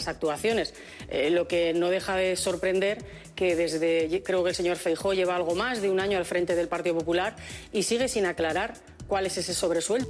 estas 0.00 0.08
actuaciones. 0.14 0.74
Eh, 1.08 1.30
lo 1.30 1.46
que 1.46 1.72
no 1.74 1.88
deja 1.88 2.16
de 2.16 2.36
sorprender 2.36 2.98
que 3.34 3.56
desde, 3.56 4.22
creo 4.22 4.42
que 4.42 4.50
el 4.50 4.56
señor 4.56 4.76
Feijó 4.76 5.12
lleva 5.14 5.36
algo 5.36 5.54
más 5.54 5.80
de 5.80 5.90
un 5.90 6.00
año 6.00 6.18
al 6.18 6.24
frente 6.24 6.54
del 6.54 6.68
Partido 6.68 6.96
Popular 6.96 7.36
y 7.72 7.84
sigue 7.84 8.08
sin 8.08 8.26
aclarar 8.26 8.74
cuál 9.06 9.26
es 9.26 9.38
ese 9.38 9.54
sobresueldo. 9.54 10.08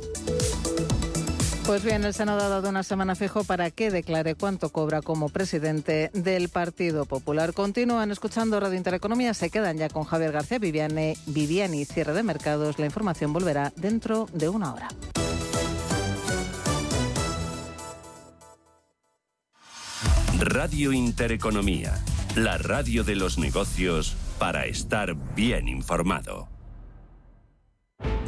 Pues 1.67 1.85
bien, 1.85 2.05
el 2.05 2.15
Senado 2.15 2.41
ha 2.41 2.49
dado 2.49 2.69
una 2.69 2.83
semana 2.83 3.15
fijo 3.15 3.45
para 3.45 3.71
que 3.71 3.91
declare 3.93 4.35
cuánto 4.35 4.71
cobra 4.71 5.03
como 5.03 5.29
presidente 5.29 6.11
del 6.13 6.49
Partido 6.49 7.05
Popular. 7.05 7.53
Continúan 7.53 8.11
escuchando 8.11 8.59
Radio 8.59 8.77
Intereconomía, 8.77 9.35
se 9.35 9.51
quedan 9.51 9.79
ya 9.79 9.89
con 9.89 10.03
Javier 10.03 10.33
García 10.33 10.59
Viviani, 10.59 11.15
Viviani 11.27 11.85
cierre 11.85 12.13
de 12.13 12.25
mercados. 12.25 12.81
La 12.81 12.87
información 12.87 13.33
volverá 13.33 13.73
dentro 13.77 14.27
de 14.33 14.49
una 14.49 14.75
hora. 14.75 14.89
Radio 20.41 20.95
Intereconomía, 20.95 22.03
la 22.35 22.57
radio 22.57 23.05
de 23.05 23.15
los 23.15 23.37
negocios 23.37 24.17
para 24.39 24.65
estar 24.65 25.15
bien 25.35 25.69
informado. 25.69 26.49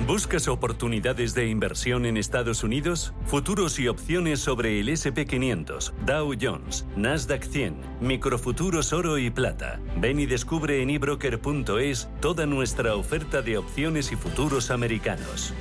¿Buscas 0.07 0.47
oportunidades 0.47 1.34
de 1.34 1.47
inversión 1.47 2.05
en 2.05 2.19
Estados 2.19 2.65
Unidos? 2.65 3.15
Futuros 3.25 3.79
y 3.79 3.89
opciones 3.89 4.41
sobre 4.41 4.79
el 4.79 4.91
SP500, 4.91 5.95
Dow 6.05 6.34
Jones, 6.39 6.84
Nasdaq 6.97 7.45
100, 7.45 7.77
microfuturos 8.03 8.92
oro 8.92 9.17
y 9.17 9.31
plata. 9.31 9.81
Ven 9.97 10.20
y 10.20 10.27
descubre 10.27 10.83
en 10.83 10.91
ebroker.es 10.91 12.11
toda 12.20 12.45
nuestra 12.45 12.95
oferta 12.95 13.41
de 13.41 13.56
opciones 13.56 14.12
y 14.12 14.17
futuros 14.17 14.70
americanos. 14.70 15.55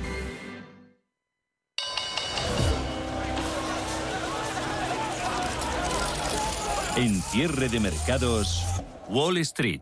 En 6.94 7.22
cierre 7.22 7.70
de 7.70 7.80
mercados, 7.80 8.62
Wall 9.08 9.38
Street. 9.38 9.80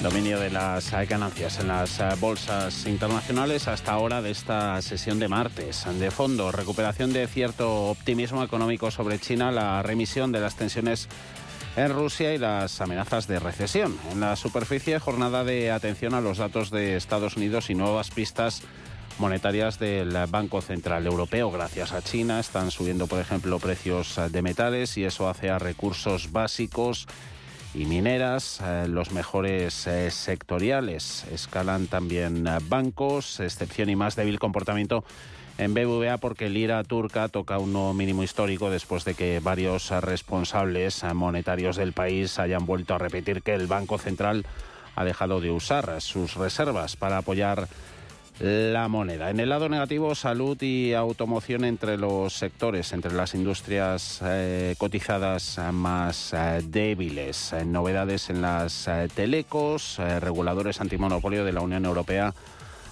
Dominio 0.00 0.38
de 0.38 0.50
las 0.50 0.92
ganancias 1.08 1.58
en 1.58 1.66
las 1.66 1.98
eh, 1.98 2.04
bolsas 2.20 2.86
internacionales 2.86 3.66
hasta 3.66 3.92
ahora 3.92 4.22
de 4.22 4.30
esta 4.30 4.80
sesión 4.82 5.18
de 5.18 5.26
martes. 5.26 5.84
De 5.98 6.12
fondo, 6.12 6.52
recuperación 6.52 7.12
de 7.12 7.26
cierto 7.26 7.90
optimismo 7.90 8.44
económico 8.44 8.92
sobre 8.92 9.18
China, 9.18 9.50
la 9.50 9.82
remisión 9.82 10.30
de 10.30 10.40
las 10.40 10.54
tensiones 10.54 11.08
en 11.76 11.92
Rusia 11.92 12.34
y 12.34 12.38
las 12.38 12.80
amenazas 12.80 13.26
de 13.26 13.38
recesión. 13.38 13.96
En 14.10 14.20
la 14.20 14.36
superficie, 14.36 14.98
jornada 14.98 15.44
de 15.44 15.70
atención 15.70 16.14
a 16.14 16.20
los 16.20 16.38
datos 16.38 16.70
de 16.70 16.96
Estados 16.96 17.36
Unidos 17.36 17.70
y 17.70 17.74
nuevas 17.74 18.10
pistas 18.10 18.62
monetarias 19.18 19.78
del 19.78 20.16
Banco 20.28 20.60
Central 20.60 21.06
Europeo. 21.06 21.50
Gracias 21.50 21.92
a 21.92 22.02
China 22.02 22.40
están 22.40 22.70
subiendo, 22.70 23.06
por 23.06 23.20
ejemplo, 23.20 23.58
precios 23.58 24.20
de 24.30 24.42
metales 24.42 24.96
y 24.96 25.04
eso 25.04 25.28
hace 25.28 25.50
a 25.50 25.58
recursos 25.58 26.32
básicos 26.32 27.06
y 27.74 27.86
mineras, 27.86 28.60
eh, 28.62 28.86
los 28.88 29.12
mejores 29.12 29.86
eh, 29.86 30.10
sectoriales. 30.10 31.24
Escalan 31.32 31.86
también 31.86 32.46
eh, 32.46 32.58
bancos, 32.68 33.40
excepción 33.40 33.88
y 33.88 33.96
más 33.96 34.14
débil 34.14 34.38
comportamiento 34.38 35.04
en 35.58 35.74
BBVA 35.74 36.18
porque 36.18 36.48
lira 36.48 36.82
turca 36.84 37.28
toca 37.28 37.58
un 37.58 37.72
nuevo 37.72 37.94
mínimo 37.94 38.22
histórico 38.22 38.70
después 38.70 39.04
de 39.04 39.14
que 39.14 39.40
varios 39.40 39.90
responsables 39.90 41.04
monetarios 41.14 41.76
del 41.76 41.92
país 41.92 42.38
hayan 42.38 42.64
vuelto 42.64 42.94
a 42.94 42.98
repetir 42.98 43.42
que 43.42 43.54
el 43.54 43.66
Banco 43.66 43.98
Central 43.98 44.46
ha 44.94 45.04
dejado 45.04 45.40
de 45.40 45.50
usar 45.50 46.00
sus 46.00 46.34
reservas 46.34 46.96
para 46.96 47.18
apoyar 47.18 47.68
la 48.42 48.88
moneda. 48.88 49.30
En 49.30 49.38
el 49.38 49.48
lado 49.48 49.68
negativo, 49.68 50.16
salud 50.16 50.60
y 50.60 50.94
automoción 50.94 51.64
entre 51.64 51.96
los 51.96 52.32
sectores, 52.32 52.92
entre 52.92 53.12
las 53.12 53.34
industrias 53.34 54.20
eh, 54.24 54.74
cotizadas 54.78 55.60
más 55.72 56.32
eh, 56.32 56.60
débiles. 56.64 57.52
Eh, 57.52 57.64
novedades 57.64 58.30
en 58.30 58.42
las 58.42 58.90
telecos, 59.14 59.98
reguladores 60.18 60.80
antimonopolio 60.80 61.44
de 61.44 61.52
la 61.52 61.60
Unión 61.60 61.84
Europea. 61.84 62.34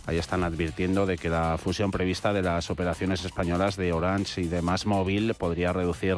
Ahí 0.06 0.18
están 0.18 0.44
advirtiendo 0.44 1.04
de 1.04 1.18
que 1.18 1.28
la 1.28 1.58
fusión 1.58 1.90
prevista 1.90 2.32
de 2.32 2.42
las 2.42 2.70
operaciones 2.70 3.24
españolas 3.24 3.76
de 3.76 3.92
Orange 3.92 4.42
y 4.42 4.46
de 4.46 4.62
Más 4.62 4.86
Móvil 4.86 5.34
podría 5.34 5.72
reducir 5.72 6.16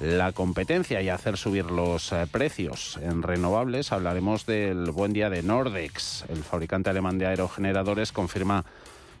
la 0.00 0.32
competencia 0.32 1.02
y 1.02 1.08
hacer 1.08 1.36
subir 1.36 1.66
los 1.66 2.12
eh, 2.12 2.26
precios. 2.30 2.98
En 3.02 3.22
renovables 3.22 3.92
hablaremos 3.92 4.46
del 4.46 4.90
buen 4.90 5.12
día 5.12 5.30
de 5.30 5.42
Nordex. 5.42 6.24
El 6.28 6.44
fabricante 6.44 6.90
alemán 6.90 7.18
de 7.18 7.26
aerogeneradores 7.26 8.12
confirma 8.12 8.64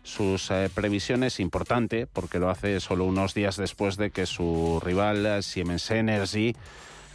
sus 0.04 0.50
eh, 0.50 0.70
previsiones, 0.72 1.40
importante 1.40 2.06
porque 2.06 2.38
lo 2.38 2.48
hace 2.48 2.80
solo 2.80 3.04
unos 3.04 3.34
días 3.34 3.56
después 3.56 3.96
de 3.96 4.10
que 4.10 4.26
su 4.26 4.80
rival 4.84 5.26
eh, 5.26 5.42
Siemens 5.42 5.90
Energy 5.90 6.54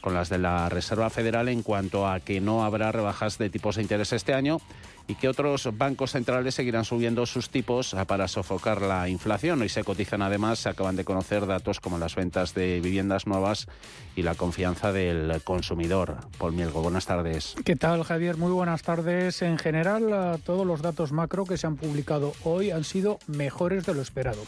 con 0.01 0.15
las 0.15 0.29
de 0.29 0.39
la 0.39 0.69
Reserva 0.69 1.11
Federal 1.11 1.49
en 1.49 1.63
cuanto 1.63 2.09
a 2.09 2.21
que 2.21 2.41
no 2.41 2.65
habrá 2.65 2.93
rebajas 2.93 3.39
de 3.39 3.51
tipos 3.51 3.77
de 3.77 3.83
interés 3.83 4.13
este 4.13 4.35
año 4.35 4.61
y 5.09 5.15
que 5.15 5.29
otros 5.29 5.69
bancos 5.77 6.13
centrales 6.13 6.55
seguirán 6.55 6.85
subiendo 6.85 7.27
sus 7.27 7.51
tipos 7.51 7.95
para 8.07 8.29
sofocar 8.29 8.83
la 8.83 9.09
inflación. 9.09 9.63
Hoy 9.63 9.69
se 9.69 9.85
cotizan 9.85 10.23
además, 10.23 10.59
se 10.59 10.69
acaban 10.69 10.97
de 10.97 11.05
conocer 11.05 11.47
datos 11.47 11.81
como 11.81 11.99
las 11.99 12.15
ventas 12.15 12.55
de 12.55 12.81
viviendas 12.81 13.27
nuevas 13.27 13.69
y 14.17 14.23
la 14.23 14.35
confianza 14.35 14.93
del 14.93 15.41
consumidor. 15.43 16.19
Paul 16.39 16.53
Mielgo, 16.53 16.83
buenas 16.83 17.07
tardes. 17.07 17.55
¿Qué 17.65 17.77
tal, 17.77 18.03
Javier? 18.03 18.37
Muy 18.37 18.53
buenas 18.53 18.83
tardes. 18.83 19.43
En 19.43 19.59
general, 19.59 20.41
todos 20.45 20.67
los 20.67 20.83
datos 20.83 21.13
macro 21.13 21.45
que 21.45 21.57
se 21.57 21.67
han 21.67 21.77
publicado 21.77 22.33
hoy 22.45 22.71
han 22.71 22.85
sido 22.85 23.19
mejores 23.27 23.87
de 23.87 23.95
lo 23.95 24.03
esperado. 24.03 24.43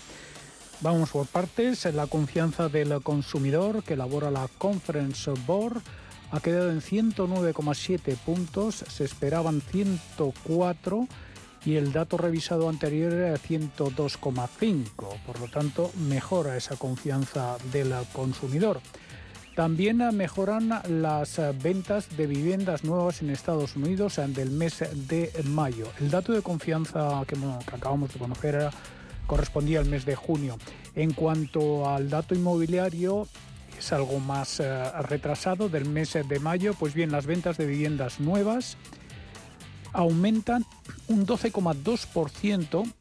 Vamos 0.80 1.10
por 1.10 1.26
partes. 1.26 1.84
La 1.92 2.06
confianza 2.06 2.68
del 2.68 3.02
consumidor 3.02 3.82
que 3.82 3.94
elabora 3.94 4.30
la 4.30 4.48
Conference 4.58 5.30
Board 5.46 5.82
ha 6.30 6.40
quedado 6.40 6.70
en 6.70 6.80
109,7 6.80 8.16
puntos, 8.16 8.84
se 8.88 9.04
esperaban 9.04 9.60
104 9.60 11.08
y 11.64 11.76
el 11.76 11.92
dato 11.92 12.16
revisado 12.16 12.68
anterior 12.68 13.12
era 13.12 13.36
102,5. 13.36 14.86
Por 15.26 15.40
lo 15.40 15.48
tanto, 15.48 15.90
mejora 16.08 16.56
esa 16.56 16.76
confianza 16.76 17.56
del 17.72 17.92
consumidor. 18.12 18.80
También 19.56 19.98
mejoran 20.16 20.70
las 20.88 21.40
ventas 21.60 22.16
de 22.16 22.28
viviendas 22.28 22.84
nuevas 22.84 23.22
en 23.22 23.30
Estados 23.30 23.74
Unidos 23.74 24.20
del 24.28 24.50
mes 24.50 24.84
de 25.08 25.32
mayo. 25.46 25.88
El 25.98 26.10
dato 26.10 26.32
de 26.32 26.42
confianza 26.42 27.24
que, 27.26 27.36
acabamos 27.66 28.12
de 28.12 28.20
conocer 28.20 28.70
correspondía 29.26 29.80
al 29.80 29.86
mes 29.86 30.04
de 30.04 30.14
junio. 30.14 30.58
En 30.94 31.12
cuanto 31.12 31.88
al 31.88 32.08
dato 32.08 32.34
inmobiliario, 32.34 33.26
es 33.78 33.92
algo 33.92 34.20
más 34.20 34.60
eh, 34.60 34.84
retrasado 35.02 35.68
del 35.68 35.88
mes 35.88 36.12
de 36.12 36.38
mayo, 36.40 36.74
pues 36.74 36.94
bien, 36.94 37.12
las 37.12 37.26
ventas 37.26 37.56
de 37.56 37.66
viviendas 37.66 38.20
nuevas 38.20 38.76
aumentan 39.92 40.64
un 41.08 41.26
12,2% 41.26 42.92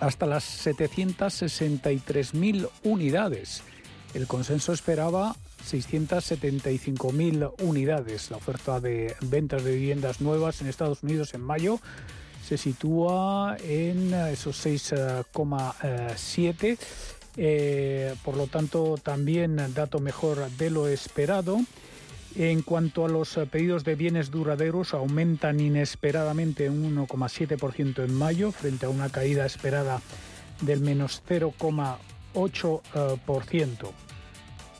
hasta 0.00 0.26
las 0.26 0.66
763.000 0.66 2.68
unidades. 2.82 3.62
El 4.14 4.26
consenso 4.26 4.72
esperaba 4.72 5.36
675.000 5.70 7.52
unidades. 7.62 8.30
La 8.30 8.36
oferta 8.36 8.80
de 8.80 9.14
ventas 9.22 9.64
de 9.64 9.72
viviendas 9.72 10.20
nuevas 10.20 10.60
en 10.60 10.66
Estados 10.66 11.02
Unidos 11.02 11.32
en 11.34 11.40
mayo 11.40 11.80
se 12.46 12.58
sitúa 12.58 13.56
en 13.62 14.12
esos 14.12 14.66
6,7. 14.66 16.78
Eh, 17.36 18.14
por 18.24 18.36
lo 18.36 18.46
tanto, 18.46 18.94
también 19.02 19.56
dato 19.74 19.98
mejor 20.00 20.48
de 20.50 20.70
lo 20.70 20.86
esperado. 20.88 21.58
En 22.34 22.62
cuanto 22.62 23.04
a 23.04 23.10
los 23.10 23.38
pedidos 23.50 23.84
de 23.84 23.94
bienes 23.94 24.30
duraderos, 24.30 24.94
aumentan 24.94 25.60
inesperadamente 25.60 26.70
un 26.70 26.96
1,7% 26.96 28.04
en 28.04 28.14
mayo 28.14 28.52
frente 28.52 28.86
a 28.86 28.88
una 28.88 29.10
caída 29.10 29.44
esperada 29.44 30.00
del 30.62 30.80
menos 30.80 31.22
0,8%. 31.28 33.90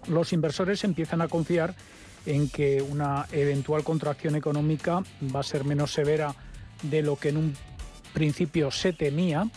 Los 0.08 0.32
inversores 0.32 0.82
empiezan 0.84 1.20
a 1.20 1.28
confiar 1.28 1.74
en 2.26 2.48
que 2.48 2.82
una 2.82 3.26
eventual 3.32 3.84
contracción 3.84 4.36
económica 4.36 5.02
va 5.34 5.40
a 5.40 5.44
ser 5.44 5.64
menos 5.64 5.92
severa 5.92 6.34
de 6.82 7.02
lo 7.02 7.16
que 7.16 7.30
en 7.30 7.36
un 7.36 7.54
principio 8.12 8.70
se 8.70 8.92
temía. 8.92 9.48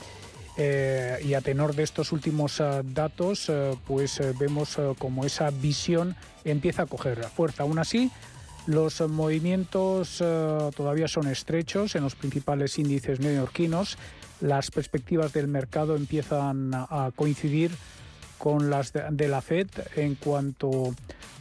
Eh, 0.58 1.20
y 1.26 1.34
a 1.34 1.42
tenor 1.42 1.76
de 1.76 1.84
estos 1.84 2.14
últimos 2.14 2.62
eh, 2.62 2.82
datos, 2.86 3.50
eh, 3.50 3.78
pues 3.86 4.22
vemos 4.40 4.78
como 4.98 5.26
esa 5.26 5.50
visión 5.50 6.16
empieza 6.46 6.84
a 6.84 6.86
coger 6.86 7.24
fuerza. 7.26 7.64
Aún 7.64 7.80
así, 7.80 8.12
los 8.68 9.02
movimientos 9.02 10.18
todavía 10.18 11.08
son 11.08 11.28
estrechos 11.28 11.96
en 11.96 12.04
los 12.04 12.16
principales 12.16 12.78
índices 12.80 13.20
neoyorquinos. 13.20 13.98
Las 14.42 14.72
perspectivas 14.72 15.34
del 15.34 15.48
mercado 15.48 15.96
empiezan 15.96 16.72
a 16.74 17.12
coincidir 17.16 17.72
con 18.38 18.70
las 18.70 18.92
de 18.94 19.28
la 19.28 19.42
Fed 19.42 19.68
en 19.96 20.16
cuanto 20.16 20.96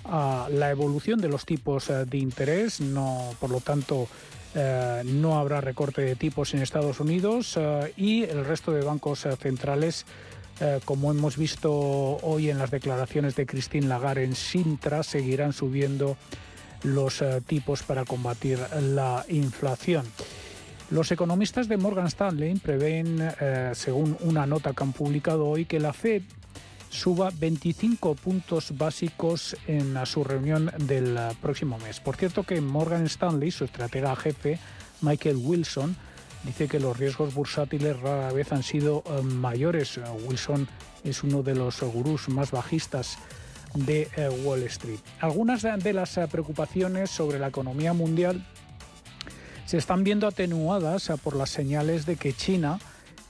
a 0.05 0.49
la 0.51 0.71
evolución 0.71 1.21
de 1.21 1.29
los 1.29 1.45
tipos 1.45 1.89
de 1.89 2.19
interés. 2.19 2.81
No, 2.81 3.35
por 3.41 3.51
lo 3.51 3.61
tanto, 3.61 4.07
eh, 4.55 5.03
no 5.05 5.39
habrá 5.39 5.61
recorte 5.61 6.03
de 6.03 6.15
tipos 6.15 6.55
en 6.55 6.63
Estados 6.63 7.01
Unidos 7.01 7.57
eh, 7.57 7.93
y 7.97 8.23
el 8.23 8.45
resto 8.45 8.71
de 8.71 8.85
bancos 8.85 9.27
eh, 9.27 9.37
centrales, 9.37 10.07
como 10.85 11.11
hemos 11.11 11.37
visto 11.37 11.73
hoy 11.73 12.49
en 12.49 12.59
las 12.59 12.71
declaraciones 12.71 13.35
de 13.35 13.45
Christine 13.45 13.89
Lagarde 13.89 14.23
en 14.23 14.37
Sintra, 14.37 15.03
seguirán 15.03 15.53
subiendo 15.53 16.17
los 16.85 17.25
tipos 17.49 17.83
para 17.83 18.05
combatir 18.05 18.61
la 18.81 19.25
inflación. 19.29 20.07
Los 20.91 21.11
economistas 21.11 21.67
de 21.67 21.77
Morgan 21.77 22.07
Stanley 22.07 22.55
prevén, 22.55 23.33
según 23.73 24.17
una 24.21 24.47
nota 24.47 24.73
que 24.75 24.85
han 24.85 24.93
publicado 24.93 25.45
hoy, 25.49 25.65
que 25.65 25.81
la 25.81 25.93
Fed 25.93 26.23
suba 26.95 27.31
25 27.37 28.15
puntos 28.15 28.77
básicos 28.79 29.57
en 29.67 29.95
su 30.07 30.23
reunión 30.23 30.71
del 30.79 31.19
próximo 31.43 31.77
mes. 31.79 31.99
Por 31.99 32.17
cierto 32.17 32.45
que 32.45 32.61
Morgan 32.61 33.05
Stanley, 33.07 33.51
su 33.51 33.65
estratega 33.65 34.15
jefe, 34.15 34.61
Michael 35.01 35.37
Wilson, 35.37 35.97
dice 36.45 36.69
que 36.69 36.79
los 36.79 36.97
riesgos 36.97 37.35
bursátiles 37.35 37.99
rara 38.01 38.33
vez 38.33 38.53
han 38.53 38.63
sido 38.63 39.03
eh, 39.07 39.23
mayores. 39.23 39.99
Wilson 40.29 40.69
es 41.03 41.25
uno 41.25 41.43
de 41.43 41.57
los 41.57 41.83
gurús 41.83 42.29
más 42.29 42.53
bajistas 42.53 43.19
de 43.75 44.09
eh, 44.17 44.29
Wall 44.45 44.63
Street. 44.63 45.01
Algunas 45.21 45.63
de 45.63 45.93
las 45.93 46.17
eh, 46.17 46.29
preocupaciones 46.31 47.11
sobre 47.11 47.41
la 47.41 47.49
economía 47.49 47.93
mundial 47.93 48.47
se 49.67 49.79
están 49.79 50.05
viendo 50.05 50.29
atenuadas 50.29 51.11
por 51.25 51.35
las 51.35 51.51
señales 51.51 52.07
de 52.07 52.17
que 52.17 52.33
China 52.35 52.79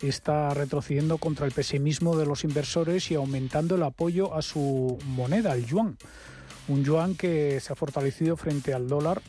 está 0.02 0.52
retrocediendo 0.55 1.19
contra 1.19 1.46
el 1.46 1.52
pesimismo 1.52 2.17
de 2.17 2.26
los 2.26 2.44
inversores 2.44 3.11
y 3.11 3.14
aumentando 3.14 3.76
el 3.76 3.82
apoyo 3.82 4.35
a 4.35 4.43
su 4.43 4.99
moneda, 5.06 5.55
el 5.55 5.67
yuan. 5.67 5.96
Un 6.69 6.85
yuan 6.85 7.14
que 7.14 7.61
se 7.61 7.73
ha 7.73 7.76
fortalecido 7.76 8.37
frente 8.37 8.75
al 8.75 8.88
dólar 8.88 9.23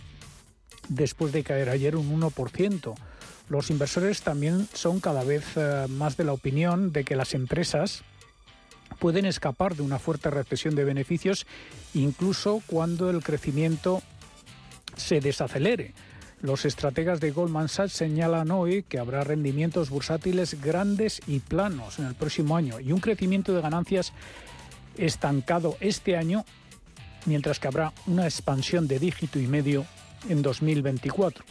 después 0.89 1.31
de 1.31 1.43
caer 1.43 1.69
ayer 1.69 1.95
un 1.95 2.19
1%. 2.19 2.93
Los 3.49 3.69
inversores 3.69 4.21
también 4.21 4.67
son 4.73 4.99
cada 4.99 5.23
vez 5.23 5.45
eh, 5.55 5.85
más 5.89 6.17
de 6.17 6.23
la 6.23 6.33
opinión 6.33 6.91
de 6.91 7.03
que 7.03 7.15
las 7.15 7.33
empresas 7.33 8.03
pueden 8.99 9.25
escapar 9.25 9.75
de 9.75 9.83
una 9.83 9.99
fuerte 9.99 10.29
recesión 10.29 10.75
de 10.75 10.83
beneficios 10.83 11.45
incluso 11.93 12.61
cuando 12.67 13.09
el 13.09 13.23
crecimiento 13.23 14.01
se 14.95 15.19
desacelere. 15.19 15.93
Los 16.41 16.65
estrategas 16.65 17.19
de 17.19 17.31
Goldman 17.31 17.69
Sachs 17.69 17.93
señalan 17.93 18.51
hoy 18.51 18.83
que 18.83 18.99
habrá 18.99 19.23
rendimientos 19.23 19.89
bursátiles 19.89 20.61
grandes 20.61 21.21
y 21.27 21.39
planos 21.39 21.99
en 21.99 22.05
el 22.05 22.15
próximo 22.15 22.57
año 22.57 22.79
y 22.79 22.91
un 22.91 22.99
crecimiento 22.99 23.53
de 23.53 23.61
ganancias 23.61 24.13
estancado 24.97 25.77
este 25.79 26.17
año, 26.17 26.45
mientras 27.25 27.59
que 27.59 27.67
habrá 27.67 27.93
una 28.05 28.25
expansión 28.25 28.87
de 28.87 28.99
dígito 28.99 29.39
y 29.39 29.47
medio 29.47 29.85
en 30.29 30.41
2024. 30.41 31.43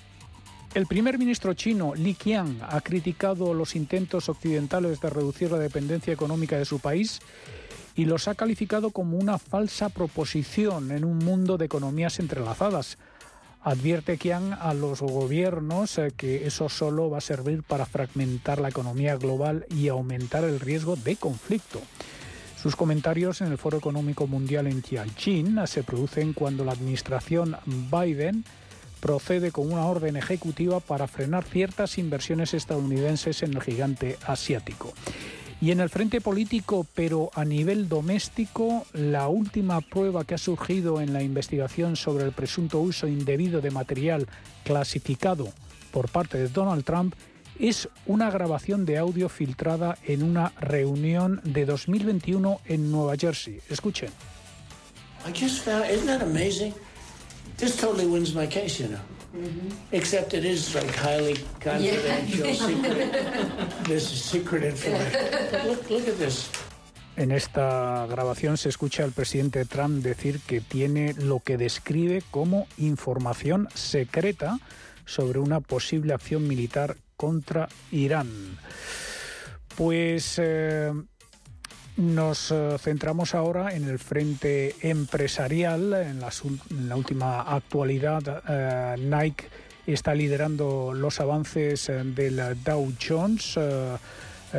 El 0.74 0.86
primer 0.86 1.18
ministro 1.18 1.54
chino, 1.54 1.94
Li 1.94 2.14
Qiang, 2.14 2.58
ha 2.62 2.80
criticado 2.80 3.54
los 3.54 3.76
intentos 3.76 4.28
occidentales 4.28 5.00
de 5.00 5.08
reducir 5.08 5.50
la 5.50 5.58
dependencia 5.58 6.12
económica 6.12 6.58
de 6.58 6.64
su 6.64 6.80
país 6.80 7.20
y 7.94 8.06
los 8.06 8.26
ha 8.26 8.34
calificado 8.34 8.90
como 8.90 9.16
una 9.16 9.38
falsa 9.38 9.88
proposición 9.88 10.90
en 10.90 11.04
un 11.04 11.18
mundo 11.18 11.56
de 11.58 11.66
economías 11.66 12.18
entrelazadas 12.18 12.98
Advierte 13.64 14.18
Qiang 14.18 14.52
a 14.52 14.74
los 14.74 15.00
gobiernos 15.00 15.96
eh, 15.96 16.12
que 16.14 16.46
eso 16.46 16.68
solo 16.68 17.08
va 17.08 17.18
a 17.18 17.22
servir 17.22 17.62
para 17.62 17.86
fragmentar 17.86 18.60
la 18.60 18.68
economía 18.68 19.16
global 19.16 19.64
y 19.74 19.88
aumentar 19.88 20.44
el 20.44 20.60
riesgo 20.60 20.96
de 20.96 21.16
conflicto. 21.16 21.80
Sus 22.62 22.76
comentarios 22.76 23.40
en 23.40 23.50
el 23.50 23.56
Foro 23.56 23.78
Económico 23.78 24.26
Mundial 24.26 24.66
en 24.66 24.82
Tianjin 24.82 25.66
se 25.66 25.82
producen 25.82 26.34
cuando 26.34 26.62
la 26.62 26.72
administración 26.72 27.56
Biden 27.64 28.44
procede 29.00 29.50
con 29.50 29.72
una 29.72 29.86
orden 29.86 30.16
ejecutiva 30.16 30.80
para 30.80 31.06
frenar 31.06 31.44
ciertas 31.44 31.96
inversiones 31.96 32.52
estadounidenses 32.52 33.42
en 33.42 33.54
el 33.54 33.62
gigante 33.62 34.18
asiático. 34.26 34.92
Y 35.64 35.70
en 35.70 35.80
el 35.80 35.88
frente 35.88 36.20
político, 36.20 36.86
pero 36.94 37.30
a 37.32 37.42
nivel 37.42 37.88
doméstico, 37.88 38.84
la 38.92 39.28
última 39.28 39.80
prueba 39.80 40.24
que 40.24 40.34
ha 40.34 40.38
surgido 40.38 41.00
en 41.00 41.14
la 41.14 41.22
investigación 41.22 41.96
sobre 41.96 42.26
el 42.26 42.32
presunto 42.32 42.80
uso 42.80 43.08
indebido 43.08 43.62
de 43.62 43.70
material 43.70 44.26
clasificado 44.62 45.48
por 45.90 46.10
parte 46.10 46.36
de 46.36 46.48
Donald 46.48 46.84
Trump 46.84 47.14
es 47.58 47.88
una 48.04 48.30
grabación 48.30 48.84
de 48.84 48.98
audio 48.98 49.30
filtrada 49.30 49.96
en 50.04 50.22
una 50.22 50.52
reunión 50.60 51.40
de 51.44 51.64
2021 51.64 52.60
en 52.66 52.92
Nueva 52.92 53.16
Jersey. 53.16 53.58
Escuchen. 53.70 54.10
I 55.26 55.32
just 55.32 55.64
found, 55.64 55.86
isn't? 55.90 56.74
This 57.56 57.76
totally 57.76 58.06
wins 58.06 58.34
my 58.34 58.46
case, 58.46 58.80
you 58.80 58.88
know. 58.88 59.00
Mm-hmm. 59.34 59.68
Except 59.92 60.34
it 60.34 60.44
is 60.44 60.74
like 60.74 60.94
highly 60.94 61.36
confidential, 61.60 62.46
yeah. 62.46 62.54
secret. 62.54 63.84
This 63.88 64.12
is 64.12 64.22
secret 64.22 64.62
information. 64.64 65.66
Look, 65.66 65.90
look 65.90 66.08
at 66.08 66.18
this. 66.18 66.48
En 67.16 67.30
esta 67.30 68.06
grabación 68.08 68.56
se 68.56 68.68
escucha 68.68 69.04
al 69.04 69.12
presidente 69.12 69.64
Trump 69.64 70.02
decir 70.02 70.40
que 70.40 70.60
tiene 70.60 71.14
lo 71.14 71.38
que 71.38 71.56
describe 71.56 72.22
como 72.30 72.66
información 72.76 73.68
secreta 73.74 74.58
sobre 75.04 75.38
una 75.38 75.60
posible 75.60 76.12
acción 76.12 76.48
militar 76.48 76.96
contra 77.16 77.68
Irán. 77.92 78.58
Pues 79.76 80.40
eh, 80.42 80.92
nos 81.96 82.50
eh, 82.50 82.76
centramos 82.78 83.34
ahora 83.34 83.74
en 83.74 83.88
el 83.88 83.98
frente 83.98 84.76
empresarial. 84.80 85.94
En 85.94 86.20
la, 86.20 86.30
última 86.96 87.40
actualidad, 87.42 88.42
eh, 88.48 88.96
Nike 88.98 89.48
está 89.86 90.14
liderando 90.14 90.92
los 90.94 91.20
avances 91.20 91.88
eh, 91.88 92.02
del 92.04 92.62
Dow 92.62 92.92
Jones. 93.00 93.58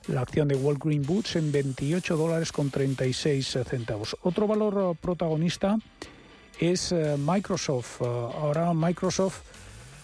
La 0.08 0.22
acción 0.22 0.48
de 0.48 0.56
Walgreen 0.56 1.02
Boots 1.02 1.36
en 1.36 1.52
28 1.52 2.16
dólares 2.16 2.52
con 2.52 2.70
36 2.70 3.58
centavos. 3.68 4.16
Otro 4.22 4.46
valor 4.46 4.96
protagonista 4.96 5.78
es 6.58 6.94
Microsoft. 7.18 8.02
Ahora 8.02 8.72
Microsoft 8.74 9.42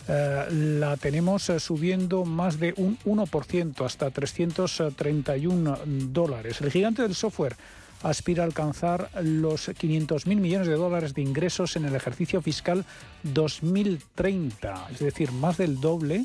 eh, 0.09 0.47
la 0.51 0.97
tenemos 0.97 1.51
eh, 1.51 1.59
subiendo 1.59 2.25
más 2.25 2.61
de 2.61 2.73
un 2.77 2.97
1% 3.01 3.85
hasta 3.85 4.11
331 4.11 5.79
dólares. 5.85 6.61
El 6.61 6.71
gigante 6.71 7.03
del 7.03 7.17
software 7.17 7.57
aspira 8.05 8.45
a 8.45 8.47
alcanzar 8.47 9.11
los 9.23 9.69
500.000 9.69 10.37
millones 10.37 10.69
de 10.69 10.75
dólares 10.75 11.13
de 11.13 11.23
ingresos 11.23 11.75
en 11.75 11.87
el 11.87 11.97
ejercicio 11.97 12.41
fiscal 12.41 12.85
2030, 13.25 14.89
es 14.93 14.99
decir, 15.01 15.33
más 15.33 15.57
del 15.57 15.81
doble 15.81 16.25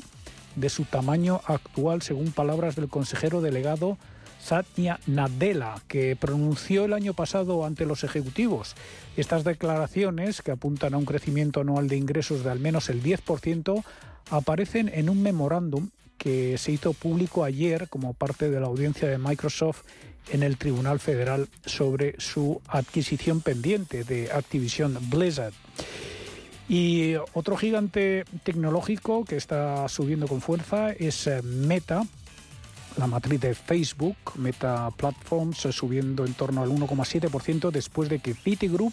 de 0.56 0.68
su 0.68 0.84
tamaño 0.84 1.40
actual, 1.46 2.02
según 2.02 2.32
palabras 2.32 2.76
del 2.76 2.88
consejero 2.88 3.40
delegado 3.40 3.98
Satya 4.42 4.98
Nadella, 5.06 5.76
que 5.86 6.16
pronunció 6.16 6.84
el 6.84 6.92
año 6.92 7.14
pasado 7.14 7.64
ante 7.64 7.86
los 7.86 8.02
ejecutivos. 8.02 8.74
Estas 9.16 9.44
declaraciones, 9.44 10.42
que 10.42 10.50
apuntan 10.50 10.94
a 10.94 10.98
un 10.98 11.04
crecimiento 11.04 11.60
anual 11.60 11.88
de 11.88 11.96
ingresos 11.96 12.42
de 12.42 12.50
al 12.50 12.58
menos 12.58 12.88
el 12.88 13.02
10%, 13.02 13.84
aparecen 14.30 14.90
en 14.92 15.08
un 15.08 15.22
memorándum 15.22 15.90
que 16.18 16.58
se 16.58 16.72
hizo 16.72 16.92
público 16.92 17.44
ayer 17.44 17.88
como 17.88 18.14
parte 18.14 18.50
de 18.50 18.60
la 18.60 18.66
audiencia 18.66 19.08
de 19.08 19.18
Microsoft 19.18 19.82
en 20.30 20.42
el 20.42 20.56
Tribunal 20.56 21.00
Federal 21.00 21.48
sobre 21.64 22.14
su 22.20 22.60
adquisición 22.68 23.40
pendiente 23.40 24.04
de 24.04 24.30
Activision 24.30 24.98
Blizzard. 25.10 25.54
Y 26.68 27.14
otro 27.34 27.56
gigante 27.56 28.24
tecnológico 28.44 29.24
que 29.24 29.36
está 29.36 29.88
subiendo 29.88 30.28
con 30.28 30.40
fuerza 30.40 30.92
es 30.92 31.26
eh, 31.26 31.42
Meta, 31.42 32.02
la 32.96 33.06
matriz 33.06 33.40
de 33.40 33.54
Facebook, 33.54 34.16
Meta 34.36 34.90
Platforms, 34.96 35.66
eh, 35.66 35.72
subiendo 35.72 36.24
en 36.24 36.34
torno 36.34 36.62
al 36.62 36.70
1,7% 36.70 37.70
después 37.70 38.08
de 38.08 38.20
que 38.20 38.34
Citigroup 38.34 38.92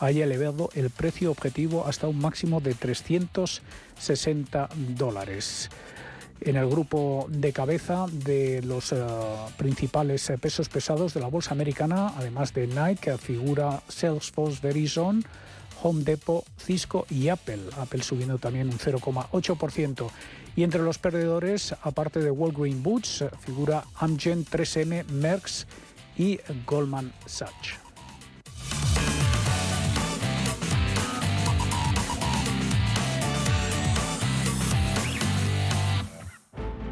haya 0.00 0.24
elevado 0.24 0.70
el 0.74 0.90
precio 0.90 1.30
objetivo 1.30 1.86
hasta 1.86 2.06
un 2.06 2.18
máximo 2.18 2.60
de 2.60 2.74
360 2.74 4.68
dólares. 4.96 5.70
En 6.40 6.56
el 6.56 6.68
grupo 6.68 7.26
de 7.30 7.52
cabeza 7.52 8.06
de 8.12 8.62
los 8.62 8.92
eh, 8.92 9.04
principales 9.56 10.30
pesos 10.40 10.68
pesados 10.68 11.14
de 11.14 11.20
la 11.20 11.26
bolsa 11.26 11.50
americana, 11.52 12.12
además 12.16 12.54
de 12.54 12.68
Nike, 12.68 13.18
figura 13.18 13.82
Salesforce, 13.88 14.60
Verizon, 14.62 15.24
Home 15.82 16.04
Depot, 16.04 16.44
Cisco 16.58 17.06
y 17.10 17.28
Apple. 17.28 17.60
Apple 17.78 18.02
subiendo 18.02 18.38
también 18.38 18.68
un 18.68 18.78
0,8%. 18.78 20.08
Y 20.56 20.64
entre 20.64 20.82
los 20.82 20.98
perdedores, 20.98 21.74
aparte 21.82 22.20
de 22.20 22.30
Walgreen 22.30 22.82
Boots, 22.82 23.24
figura 23.40 23.84
Amgen, 23.96 24.44
3M, 24.44 25.04
Merckx 25.06 25.66
y 26.16 26.40
Goldman 26.66 27.12
Sachs. 27.26 27.78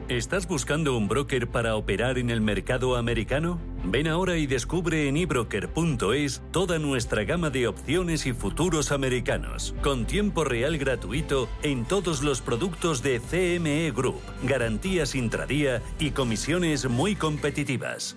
¿Estás 0.09 0.47
buscando 0.47 0.97
un 0.97 1.09
broker 1.09 1.49
para 1.49 1.75
operar 1.75 2.19
en 2.19 2.31
el 2.31 2.40
mercado 2.40 2.95
americano? 2.95 3.59
Ven 3.88 4.09
ahora 4.09 4.37
y 4.37 4.49
descubre 4.49 5.07
en 5.07 5.16
ebroker.es 5.16 6.43
toda 6.50 6.81
nuestra 6.81 7.23
gama 7.23 7.50
de 7.50 7.69
opciones 7.69 8.26
y 8.26 8.33
futuros 8.33 8.90
americanos, 8.90 9.76
con 9.81 10.07
tiempo 10.07 10.43
real 10.43 10.76
gratuito 10.76 11.49
en 11.62 11.85
todos 11.85 12.25
los 12.25 12.40
productos 12.40 13.02
de 13.05 13.21
CME 13.21 13.93
Group, 13.93 14.21
garantías 14.43 15.14
intradía 15.14 15.83
y 16.00 16.11
comisiones 16.11 16.88
muy 16.88 17.14
competitivas. 17.14 18.16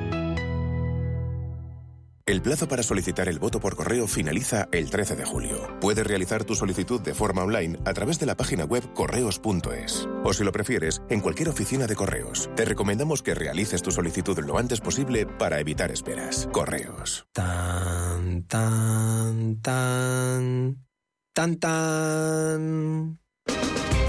El 2.25 2.41
plazo 2.41 2.67
para 2.67 2.83
solicitar 2.83 3.27
el 3.29 3.39
voto 3.39 3.59
por 3.59 3.75
correo 3.75 4.07
finaliza 4.07 4.67
el 4.71 4.89
13 4.89 5.15
de 5.15 5.25
julio. 5.25 5.79
Puedes 5.79 6.05
realizar 6.05 6.43
tu 6.43 6.55
solicitud 6.55 7.01
de 7.01 7.15
forma 7.15 7.43
online 7.43 7.79
a 7.85 7.93
través 7.93 8.19
de 8.19 8.25
la 8.25 8.35
página 8.35 8.65
web 8.65 8.83
correos.es. 8.93 10.07
O 10.23 10.33
si 10.33 10.43
lo 10.43 10.51
prefieres, 10.51 11.01
en 11.09 11.21
cualquier 11.21 11.49
oficina 11.49 11.87
de 11.87 11.95
correos. 11.95 12.49
Te 12.55 12.65
recomendamos 12.65 13.23
que 13.23 13.33
realices 13.33 13.81
tu 13.81 13.91
solicitud 13.91 14.37
lo 14.39 14.57
antes 14.57 14.81
posible 14.81 15.25
para 15.25 15.59
evitar 15.59 15.91
esperas. 15.91 16.47
Correos. 16.51 17.25
Tan, 17.33 18.43
tan, 18.43 19.61
tan. 19.61 20.85
Tan, 21.33 21.59
tan. 21.59 23.19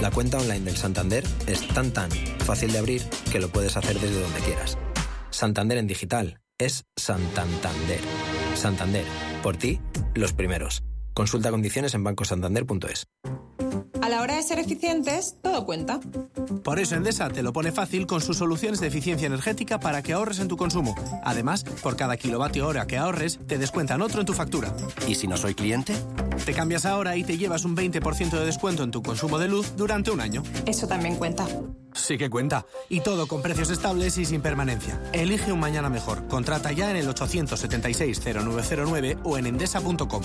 La 0.00 0.10
cuenta 0.10 0.38
online 0.38 0.64
del 0.64 0.76
Santander 0.76 1.24
es 1.46 1.66
tan, 1.68 1.92
tan 1.92 2.10
fácil 2.40 2.72
de 2.72 2.78
abrir 2.78 3.02
que 3.30 3.40
lo 3.40 3.48
puedes 3.48 3.76
hacer 3.76 3.98
desde 3.98 4.20
donde 4.20 4.40
quieras. 4.40 4.76
Santander 5.30 5.78
en 5.78 5.86
digital 5.86 6.41
es 6.64 6.84
Santander. 6.96 8.00
Santander, 8.54 9.04
por 9.42 9.56
ti, 9.56 9.80
los 10.14 10.32
primeros. 10.32 10.82
Consulta 11.14 11.50
condiciones 11.50 11.94
en 11.94 12.04
bancosantander.es. 12.04 13.06
La 14.12 14.20
hora 14.20 14.36
de 14.36 14.42
ser 14.42 14.58
eficientes, 14.58 15.36
todo 15.40 15.64
cuenta. 15.64 15.98
Por 16.62 16.78
eso 16.78 16.96
Endesa 16.96 17.30
te 17.30 17.42
lo 17.42 17.54
pone 17.54 17.72
fácil 17.72 18.06
con 18.06 18.20
sus 18.20 18.36
soluciones 18.36 18.78
de 18.78 18.88
eficiencia 18.88 19.26
energética 19.26 19.80
para 19.80 20.02
que 20.02 20.12
ahorres 20.12 20.38
en 20.38 20.48
tu 20.48 20.58
consumo. 20.58 20.94
Además, 21.24 21.64
por 21.82 21.96
cada 21.96 22.18
kilovatio 22.18 22.68
hora 22.68 22.86
que 22.86 22.98
ahorres, 22.98 23.38
te 23.46 23.56
descuentan 23.56 24.02
otro 24.02 24.20
en 24.20 24.26
tu 24.26 24.34
factura. 24.34 24.76
¿Y 25.08 25.14
si 25.14 25.28
no 25.28 25.38
soy 25.38 25.54
cliente? 25.54 25.94
Te 26.44 26.52
cambias 26.52 26.84
ahora 26.84 27.16
y 27.16 27.24
te 27.24 27.38
llevas 27.38 27.64
un 27.64 27.74
20% 27.74 28.38
de 28.38 28.44
descuento 28.44 28.82
en 28.82 28.90
tu 28.90 29.02
consumo 29.02 29.38
de 29.38 29.48
luz 29.48 29.72
durante 29.78 30.10
un 30.10 30.20
año. 30.20 30.42
Eso 30.66 30.86
también 30.86 31.16
cuenta. 31.16 31.46
Sí 31.94 32.18
que 32.18 32.28
cuenta. 32.28 32.66
Y 32.90 33.00
todo 33.00 33.26
con 33.26 33.40
precios 33.40 33.70
estables 33.70 34.18
y 34.18 34.26
sin 34.26 34.42
permanencia. 34.42 35.02
Elige 35.14 35.52
un 35.52 35.60
mañana 35.60 35.88
mejor. 35.88 36.28
Contrata 36.28 36.70
ya 36.70 36.90
en 36.90 36.98
el 36.98 37.08
876-0909 37.08 39.20
o 39.24 39.38
en 39.38 39.46
endesa.com. 39.46 40.22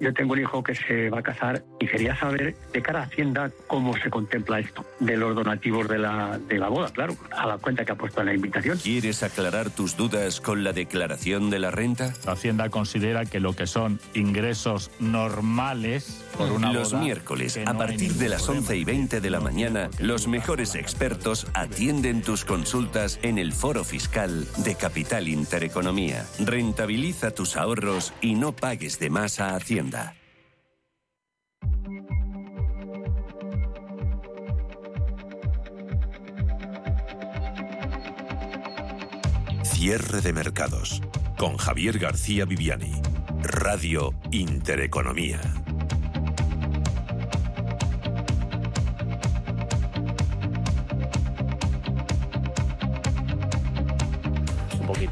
Yo 0.00 0.12
tengo 0.14 0.34
un 0.34 0.40
hijo 0.40 0.62
que 0.62 0.74
se 0.74 1.10
va 1.10 1.20
a 1.20 1.22
casar 1.22 1.64
y 1.80 1.86
quería 1.86 2.16
saber 2.16 2.56
de 2.72 2.82
cara 2.82 3.00
a 3.00 3.02
Hacienda 3.04 3.50
cómo 3.66 3.96
se 3.96 4.10
contempla 4.10 4.60
esto, 4.60 4.84
de 5.00 5.16
los 5.16 5.34
donativos 5.34 5.88
de 5.88 5.98
la, 5.98 6.38
de 6.38 6.58
la 6.58 6.68
boda, 6.68 6.90
claro, 6.92 7.16
a 7.30 7.46
la 7.46 7.58
cuenta 7.58 7.84
que 7.84 7.92
ha 7.92 7.94
puesto 7.96 8.20
en 8.20 8.26
la 8.26 8.34
invitación. 8.34 8.78
¿Quieres 8.78 9.22
aclarar 9.22 9.70
tus 9.70 9.96
dudas 9.96 10.40
con 10.40 10.62
la 10.62 10.72
declaración 10.72 11.50
de 11.50 11.58
la 11.58 11.70
renta? 11.70 12.14
Hacienda 12.26 12.68
considera 12.68 13.24
que 13.24 13.40
lo 13.40 13.54
que 13.54 13.66
son 13.66 13.98
ingresos 14.14 14.90
normales 15.00 16.24
por 16.36 16.52
una 16.52 16.72
Los 16.72 16.94
miércoles, 16.94 17.58
a 17.64 17.74
partir 17.74 18.12
de 18.14 18.28
las 18.28 18.48
11 18.48 18.76
y 18.76 18.84
20 18.84 19.20
de 19.20 19.30
la 19.30 19.40
mañana, 19.40 19.90
los 19.98 20.28
mejores 20.28 20.74
expertos 20.74 21.46
atienden 21.54 22.22
tus 22.22 22.44
consultas 22.44 23.18
en 23.22 23.38
el 23.38 23.52
foro 23.52 23.84
fiscal 23.84 24.46
de 24.58 24.74
Capital 24.76 25.28
Intereconomía. 25.28 26.24
Rentabiliza 26.38 27.32
tus 27.32 27.56
ahorros 27.56 28.12
y 28.20 28.34
no 28.34 28.52
pagues 28.52 28.98
de 28.98 29.10
más 29.10 29.40
a 29.40 29.56
Hacienda. 29.56 29.87
Cierre 39.62 40.20
de 40.20 40.32
mercados 40.32 41.00
con 41.36 41.56
Javier 41.56 41.98
García 41.98 42.44
Viviani. 42.44 43.00
Radio 43.42 44.12
Intereconomía. 44.32 45.40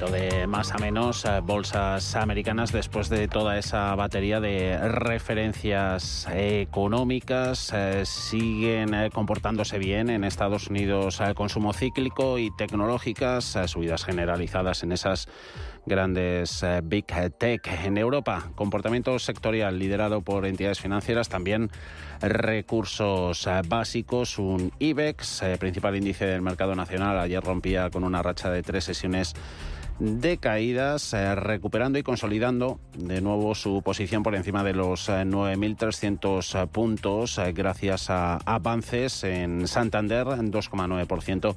De 0.05 0.47
más 0.47 0.73
a 0.73 0.79
menos 0.79 1.25
eh, 1.25 1.41
bolsas 1.43 2.17
americanas 2.17 2.71
después 2.71 3.09
de 3.09 3.29
toda 3.29 3.59
esa 3.59 3.95
batería 3.95 4.41
de 4.41 4.77
referencias 4.89 6.29
económicas. 6.35 7.73
Eh, 7.73 8.03
siguen 8.05 8.93
eh, 8.93 9.11
comportándose 9.11 9.79
bien 9.79 10.11
en 10.11 10.25
Estados 10.25 10.69
Unidos 10.69 11.23
consumo 11.35 11.73
cíclico 11.73 12.39
y 12.39 12.55
tecnológicas, 12.57 13.57
subidas 13.67 14.05
generalizadas 14.05 14.83
en 14.83 14.93
esas 14.93 15.29
grandes 15.87 16.65
big 16.85 17.07
tech 17.39 17.67
en 17.85 17.97
Europa. 17.97 18.51
Comportamiento 18.55 19.19
sectorial 19.19 19.79
liderado 19.79 20.21
por 20.21 20.45
entidades 20.45 20.81
financieras 20.81 21.31
también 21.31 21.71
recursos 22.21 23.49
básicos, 23.67 24.39
un 24.39 24.73
IBEX, 24.79 25.43
principal 25.59 25.97
índice 25.97 26.27
del 26.27 26.43
mercado 26.43 26.75
nacional, 26.75 27.19
ayer 27.19 27.43
rompía 27.43 27.89
con 27.89 28.05
una 28.05 28.23
racha 28.23 28.51
de 28.51 28.63
tres 28.63 28.85
sesiones 28.85 29.35
de 29.99 30.39
caídas, 30.39 31.13
eh, 31.15 31.35
recuperando 31.35 31.99
y 31.99 32.03
consolidando 32.03 32.81
de 32.97 33.21
nuevo 33.21 33.55
su 33.55 33.83
posición 33.83 34.23
por 34.23 34.35
encima 34.35 34.63
de 34.63 34.75
los 34.75 35.09
9.300 35.09 36.69
puntos, 36.69 37.41
gracias 37.55 38.11
a 38.11 38.37
avances 38.45 39.25
en 39.25 39.67
Santander, 39.69 40.27
en 40.29 40.53
2,9%. 40.53 41.55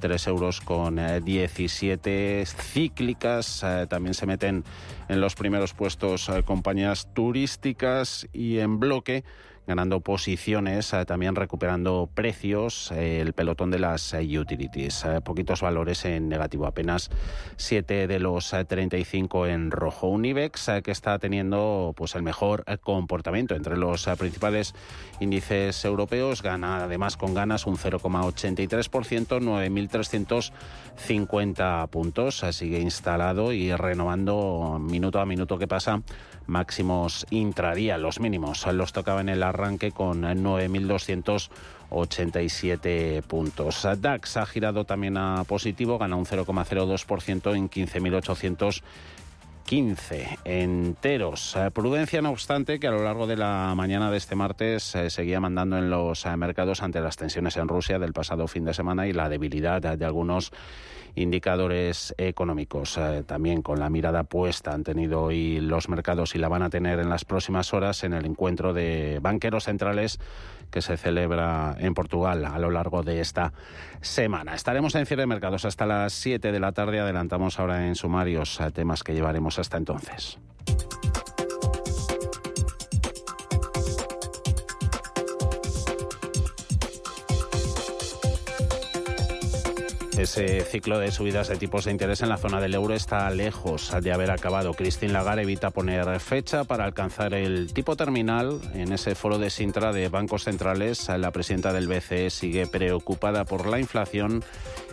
3 0.00 0.26
euros 0.28 0.60
con 0.60 1.00
17 1.24 2.44
cíclicas. 2.46 3.66
también 3.88 4.14
se 4.14 4.26
meten 4.26 4.62
en 5.08 5.20
los 5.20 5.34
primeros 5.34 5.74
puestos 5.74 6.30
compañías 6.44 7.12
turísticas 7.14 8.28
y 8.32 8.58
en 8.58 8.78
bloque 8.78 9.24
ganando 9.68 10.00
posiciones, 10.00 10.92
eh, 10.94 11.04
también 11.04 11.36
recuperando 11.36 12.08
precios, 12.12 12.90
eh, 12.90 13.20
el 13.20 13.32
pelotón 13.34 13.70
de 13.70 13.78
las 13.78 14.14
eh, 14.14 14.38
utilities. 14.38 15.04
poquitos 15.22 15.60
valores 15.60 16.06
en 16.06 16.30
negativo, 16.30 16.66
apenas 16.66 17.10
7 17.56 18.06
de 18.06 18.18
los 18.18 18.54
35 18.66 19.46
en 19.46 19.70
rojo. 19.70 20.06
Un 20.08 20.24
IBEX 20.24 20.70
que 20.82 20.90
está 20.90 21.18
teniendo 21.18 21.92
pues, 21.96 22.14
el 22.14 22.22
mejor 22.22 22.64
comportamiento 22.80 23.54
entre 23.54 23.76
los 23.76 24.06
principales 24.18 24.74
índices 25.20 25.84
europeos, 25.84 26.40
gana 26.42 26.84
además 26.84 27.18
con 27.18 27.34
ganas 27.34 27.66
un 27.66 27.76
0,83%, 27.76 29.40
9.350 29.40 31.88
puntos. 31.88 32.42
Sigue 32.52 32.80
instalado 32.80 33.52
y 33.52 33.76
renovando 33.76 34.78
minuto 34.80 35.20
a 35.20 35.26
minuto 35.26 35.58
que 35.58 35.68
pasa 35.68 36.00
máximos 36.48 37.24
intradía, 37.30 37.96
los 37.98 38.18
mínimos. 38.18 38.66
Los 38.66 38.92
tocaba 38.92 39.20
en 39.20 39.28
el 39.28 39.44
arranque 39.44 39.92
con 39.92 40.22
9.287 40.22 43.22
puntos. 43.22 43.86
DAX 43.98 44.36
ha 44.36 44.46
girado 44.46 44.84
también 44.84 45.16
a 45.16 45.44
positivo, 45.44 45.98
gana 45.98 46.16
un 46.16 46.26
0,02% 46.26 47.54
en 47.54 47.70
15.800 47.70 48.82
15 49.68 50.38
enteros. 50.46 51.54
Prudencia, 51.74 52.22
no 52.22 52.30
obstante, 52.30 52.80
que 52.80 52.86
a 52.86 52.90
lo 52.90 53.04
largo 53.04 53.26
de 53.26 53.36
la 53.36 53.74
mañana 53.76 54.10
de 54.10 54.16
este 54.16 54.34
martes 54.34 54.94
eh, 54.94 55.10
seguía 55.10 55.40
mandando 55.40 55.76
en 55.76 55.90
los 55.90 56.24
eh, 56.24 56.34
mercados 56.38 56.82
ante 56.82 57.02
las 57.02 57.18
tensiones 57.18 57.54
en 57.58 57.68
Rusia 57.68 57.98
del 57.98 58.14
pasado 58.14 58.48
fin 58.48 58.64
de 58.64 58.72
semana 58.72 59.06
y 59.06 59.12
la 59.12 59.28
debilidad 59.28 59.82
de 59.82 60.04
algunos 60.06 60.52
indicadores 61.22 62.14
económicos. 62.18 62.98
también 63.26 63.62
con 63.62 63.80
la 63.80 63.90
mirada 63.90 64.24
puesta 64.24 64.72
han 64.72 64.84
tenido 64.84 65.22
hoy 65.22 65.60
los 65.60 65.88
mercados 65.88 66.34
y 66.34 66.38
la 66.38 66.48
van 66.48 66.62
a 66.62 66.70
tener 66.70 66.98
en 66.98 67.08
las 67.08 67.24
próximas 67.24 67.72
horas 67.74 68.04
en 68.04 68.12
el 68.12 68.24
encuentro 68.24 68.72
de 68.72 69.18
banqueros 69.20 69.64
centrales 69.64 70.18
que 70.70 70.82
se 70.82 70.96
celebra 70.96 71.76
en 71.78 71.94
Portugal 71.94 72.44
a 72.44 72.58
lo 72.58 72.70
largo 72.70 73.02
de 73.02 73.20
esta 73.20 73.52
semana. 74.00 74.54
Estaremos 74.54 74.94
en 74.94 75.06
cierre 75.06 75.22
de 75.22 75.26
mercados 75.26 75.64
hasta 75.64 75.86
las 75.86 76.12
7 76.12 76.52
de 76.52 76.60
la 76.60 76.72
tarde. 76.72 77.00
Adelantamos 77.00 77.58
ahora 77.58 77.86
en 77.86 77.94
sumarios 77.94 78.60
temas 78.74 79.02
que 79.02 79.14
llevaremos 79.14 79.58
hasta 79.58 79.76
entonces. 79.76 80.38
Ese 90.18 90.62
ciclo 90.62 90.98
de 90.98 91.12
subidas 91.12 91.46
de 91.46 91.56
tipos 91.56 91.84
de 91.84 91.92
interés 91.92 92.22
en 92.22 92.28
la 92.28 92.38
zona 92.38 92.60
del 92.60 92.74
euro 92.74 92.92
está 92.92 93.30
lejos 93.30 93.92
de 94.02 94.12
haber 94.12 94.32
acabado. 94.32 94.74
Christine 94.74 95.12
Lagarde 95.12 95.42
evita 95.42 95.70
poner 95.70 96.18
fecha 96.18 96.64
para 96.64 96.84
alcanzar 96.84 97.34
el 97.34 97.72
tipo 97.72 97.94
terminal. 97.94 98.60
En 98.74 98.92
ese 98.92 99.14
foro 99.14 99.38
de 99.38 99.48
Sintra 99.48 99.92
de 99.92 100.08
bancos 100.08 100.42
centrales, 100.42 101.08
la 101.08 101.30
presidenta 101.30 101.72
del 101.72 101.86
BCE 101.86 102.30
sigue 102.30 102.66
preocupada 102.66 103.44
por 103.44 103.66
la 103.66 103.78
inflación 103.78 104.42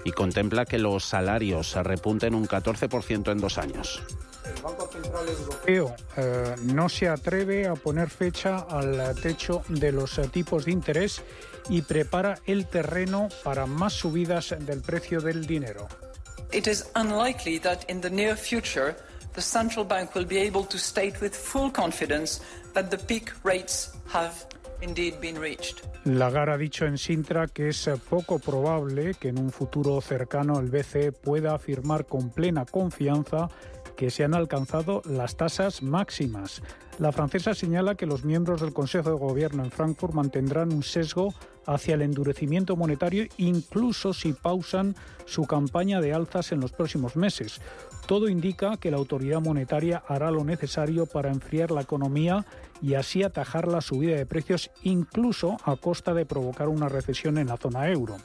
y 0.03 0.11
contempla 0.11 0.65
que 0.65 0.77
los 0.77 1.03
salarios 1.03 1.73
repunten 1.73 2.35
un 2.35 2.47
14% 2.47 3.31
en 3.31 3.39
dos 3.39 3.57
años. 3.57 4.03
El 4.45 4.61
Banco 4.61 4.87
Central 4.91 5.27
Europeo 5.27 5.95
eh, 6.17 6.55
no 6.65 6.87
se 6.87 7.09
atreve 7.09 7.67
a 7.67 7.73
poner 7.73 8.11
fecha 8.11 8.59
al 8.69 9.15
techo 9.19 9.63
de 9.69 9.91
los 9.91 10.21
tipos 10.31 10.65
de 10.65 10.71
interés 10.71 11.23
y 11.69 11.81
prepara 11.81 12.39
el 12.45 12.67
terreno 12.67 13.29
para 13.43 13.65
más 13.65 13.93
subidas 13.93 14.55
del 14.59 14.81
precio 14.81 15.21
del 15.21 15.45
dinero. 15.45 15.87
It 16.51 16.67
is 16.67 16.89
unlikely 16.95 17.59
that 17.59 17.89
in 17.89 18.01
the 18.01 18.09
near 18.09 18.37
future 18.37 18.95
the 19.33 19.41
central 19.41 19.85
bank 19.85 20.15
will 20.15 20.25
be 20.25 20.37
able 20.37 20.65
to 20.65 20.77
state 20.77 21.19
with 21.21 21.33
full 21.33 21.71
confidence 21.71 22.41
that 22.73 22.89
the 22.89 22.97
peak 22.97 23.33
rates 23.43 23.93
have 24.13 24.33
indeed 24.81 25.19
been 25.19 25.37
reached. 25.37 25.81
Lagarde 26.05 26.53
ha 26.53 26.57
dicho 26.57 26.85
en 26.85 26.97
Sintra 26.97 27.47
que 27.47 27.69
es 27.69 27.89
poco 28.09 28.39
probable 28.39 29.15
que 29.15 29.29
en 29.29 29.39
un 29.39 29.51
futuro 29.51 29.99
cercano 30.01 30.59
el 30.59 30.69
BCE 30.69 31.11
pueda 31.11 31.55
afirmar 31.55 32.05
con 32.05 32.29
plena 32.29 32.65
confianza 32.65 33.49
que 33.95 34.11
se 34.11 34.23
han 34.23 34.33
alcanzado 34.33 35.01
las 35.05 35.35
tasas 35.35 35.81
máximas. 35.81 36.61
La 36.97 37.11
francesa 37.11 37.53
señala 37.53 37.95
que 37.95 38.05
los 38.05 38.23
miembros 38.23 38.61
del 38.61 38.71
Consejo 38.71 39.09
de 39.09 39.17
Gobierno 39.17 39.65
en 39.65 39.71
Frankfurt 39.71 40.13
mantendrán 40.13 40.71
un 40.71 40.81
sesgo 40.81 41.33
hacia 41.65 41.95
el 41.95 42.01
endurecimiento 42.01 42.77
monetario 42.77 43.25
incluso 43.37 44.13
si 44.13 44.31
pausan 44.31 44.95
su 45.25 45.43
campaña 45.43 45.99
de 45.99 46.13
alzas 46.13 46.53
en 46.53 46.61
los 46.61 46.71
próximos 46.71 47.17
meses. 47.17 47.59
Todo 48.07 48.29
indica 48.29 48.77
que 48.77 48.91
la 48.91 48.97
autoridad 48.97 49.41
monetaria 49.41 50.03
hará 50.07 50.31
lo 50.31 50.45
necesario 50.45 51.05
para 51.05 51.31
enfriar 51.31 51.71
la 51.71 51.81
economía 51.81 52.45
y 52.81 52.93
así 52.93 53.23
atajar 53.23 53.67
la 53.67 53.81
subida 53.81 54.15
de 54.15 54.25
precios 54.25 54.71
incluso 54.83 55.57
a 55.65 55.75
costa 55.75 56.13
de 56.13 56.25
provocar 56.25 56.69
una 56.69 56.87
recesión 56.87 57.37
en 57.37 57.47
la 57.47 57.57
zona 57.57 57.89
euro. 57.89 58.15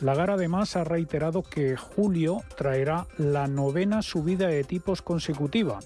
Lagarde 0.00 0.34
además 0.34 0.76
ha 0.76 0.84
reiterado 0.84 1.42
que 1.42 1.76
julio 1.76 2.42
traerá 2.56 3.06
la 3.16 3.46
novena 3.46 4.02
subida 4.02 4.48
de 4.48 4.64
tipos 4.64 5.00
consecutiva. 5.00 5.78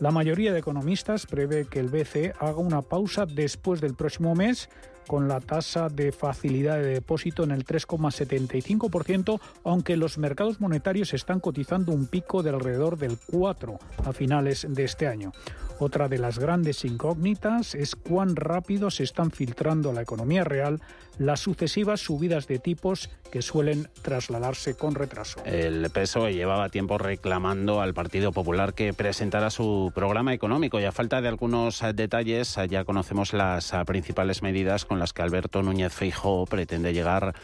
La 0.00 0.12
mayoría 0.12 0.52
de 0.52 0.60
economistas 0.60 1.26
prevé 1.26 1.66
que 1.66 1.80
el 1.80 1.88
BCE 1.88 2.32
haga 2.38 2.58
una 2.58 2.82
pausa 2.82 3.26
después 3.26 3.80
del 3.80 3.94
próximo 3.94 4.36
mes 4.36 4.68
con 5.08 5.26
la 5.26 5.40
tasa 5.40 5.88
de 5.88 6.12
facilidad 6.12 6.76
de 6.76 6.94
depósito 6.94 7.42
en 7.42 7.50
el 7.50 7.64
3,75%, 7.64 9.40
aunque 9.64 9.96
los 9.96 10.18
mercados 10.18 10.60
monetarios 10.60 11.14
están 11.14 11.40
cotizando 11.40 11.90
un 11.90 12.06
pico 12.06 12.44
de 12.44 12.50
alrededor 12.50 12.98
del 12.98 13.16
4 13.32 13.78
a 14.04 14.12
finales 14.12 14.66
de 14.68 14.84
este 14.84 15.08
año. 15.08 15.32
Otra 15.80 16.08
de 16.08 16.18
las 16.18 16.38
grandes 16.38 16.84
incógnitas 16.84 17.74
es 17.74 17.94
cuán 17.94 18.36
rápido 18.36 18.90
se 18.90 19.04
están 19.04 19.30
filtrando 19.30 19.90
a 19.90 19.92
la 19.92 20.02
economía 20.02 20.44
real 20.44 20.80
las 21.18 21.40
sucesivas 21.40 22.00
subidas 22.00 22.46
de 22.46 22.58
tipos 22.58 23.10
que 23.30 23.42
suelen 23.42 23.88
trasladarse 24.02 24.74
con 24.74 24.94
retraso. 24.94 25.40
El 25.44 25.88
PSOE 25.90 26.32
llevaba 26.32 26.68
tiempo 26.68 26.98
reclamando 26.98 27.80
al 27.80 27.94
Partido 27.94 28.32
Popular 28.32 28.74
que 28.74 28.92
presentara 28.92 29.50
su 29.50 29.92
programa 29.94 30.32
económico 30.32 30.80
y 30.80 30.84
a 30.84 30.92
falta 30.92 31.20
de 31.20 31.28
algunos 31.28 31.82
detalles 31.94 32.56
ya 32.68 32.84
conocemos 32.84 33.32
las 33.32 33.72
principales 33.86 34.42
medidas 34.42 34.84
con 34.84 34.97
las 34.98 35.12
que 35.12 35.22
Alberto 35.22 35.62
Núñez 35.62 35.92
Feijóo 35.92 36.46
pretende 36.46 36.92
llegar 36.92 37.34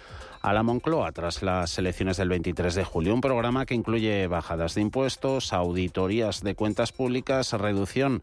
a 0.42 0.52
la 0.52 0.62
Moncloa 0.62 1.10
tras 1.12 1.42
las 1.42 1.78
elecciones 1.78 2.18
del 2.18 2.28
23 2.28 2.74
de 2.74 2.84
julio. 2.84 3.14
Un 3.14 3.22
programa 3.22 3.64
que 3.64 3.74
incluye 3.74 4.26
bajadas 4.26 4.74
de 4.74 4.82
impuestos, 4.82 5.54
auditorías 5.54 6.42
de 6.42 6.54
cuentas 6.54 6.92
públicas, 6.92 7.52
reducción 7.52 8.22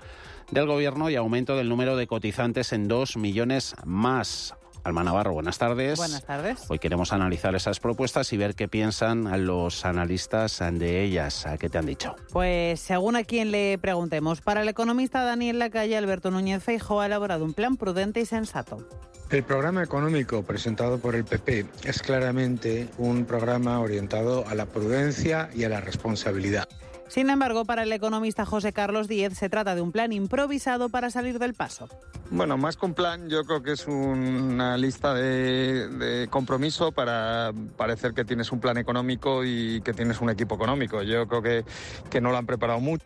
del 0.52 0.68
gobierno 0.68 1.10
y 1.10 1.16
aumento 1.16 1.56
del 1.56 1.68
número 1.68 1.96
de 1.98 2.06
cotizantes 2.06 2.74
en 2.74 2.88
dos 2.88 3.18
millones 3.18 3.76
más. 3.86 4.54
Alma 4.84 5.04
Navarro, 5.04 5.34
buenas 5.34 5.58
tardes. 5.58 5.98
Buenas 5.98 6.24
tardes. 6.24 6.66
Hoy 6.68 6.80
queremos 6.80 7.14
analizar 7.14 7.54
esas 7.56 7.80
propuestas 7.80 8.34
y 8.34 8.38
ver 8.38 8.56
qué 8.56 8.68
piensan 8.68 9.46
los 9.46 9.86
analistas 9.86 10.60
de 10.60 11.04
ellas. 11.04 11.46
¿Qué 11.60 11.70
te 11.70 11.78
han 11.78 11.86
dicho? 11.86 12.16
Pues 12.32 12.80
según 12.80 13.16
a 13.16 13.24
quien 13.24 13.52
le 13.52 13.78
preguntemos, 13.78 14.42
para 14.42 14.62
el 14.64 14.70
economista 14.70 15.24
Daniel 15.24 15.60
Lacalle, 15.60 15.98
Alberto 15.98 16.32
Núñez 16.32 16.64
Feijóo 16.64 17.02
ha 17.02 17.06
elaborado 17.06 17.46
un 17.46 17.54
plan 17.54 17.78
prudente 17.78 18.22
y 18.22 18.26
sensato. 18.26 18.88
El 19.30 19.44
programa 19.44 19.82
económico 19.82 20.44
presentado 20.44 21.00
por 21.00 21.16
el 21.16 21.24
PP 21.24 21.66
es 21.86 22.02
claramente 22.02 22.90
un 22.98 23.26
programa 23.26 23.80
orientado 23.80 24.46
a 24.48 24.56
la 24.56 24.66
prudencia 24.66 25.50
y 25.56 25.64
a 25.64 25.70
la 25.70 25.80
responsabilidad. 25.80 26.68
Sin 27.12 27.30
embargo, 27.30 27.66
para 27.66 27.84
el 27.84 27.92
economista 27.92 28.46
José 28.46 28.72
Carlos 28.72 29.10
Díez 29.10 29.38
se 29.38 29.50
trata 29.50 29.76
de 29.76 29.82
un 29.82 29.92
plan 29.92 30.14
improvisado 30.14 30.88
para 30.88 31.10
salir 31.10 31.40
del 31.40 31.54
paso. 31.54 31.90
Bueno, 32.30 32.58
más 32.58 32.78
que 32.78 32.86
un 32.86 32.94
plan, 32.94 33.28
yo 33.28 33.44
creo 33.44 33.62
que 33.62 33.74
es 33.74 33.86
una 33.86 34.78
lista 34.78 35.14
de, 35.14 35.90
de, 35.90 36.30
compromiso 36.30 36.94
para 36.94 37.52
parecer 37.76 38.14
que 38.14 38.24
tienes 38.24 38.54
un 38.54 38.62
plan 38.62 38.78
económico 38.78 39.44
y 39.44 39.82
que 39.82 39.92
tienes 39.92 40.22
un 40.22 40.30
equipo 40.30 40.56
económico. 40.56 41.04
Yo 41.04 41.28
creo 41.28 41.42
que, 41.42 41.66
que 42.10 42.22
no 42.22 42.32
lo 42.32 42.38
han 42.38 42.46
preparado 42.46 42.80
mucho. 42.80 43.06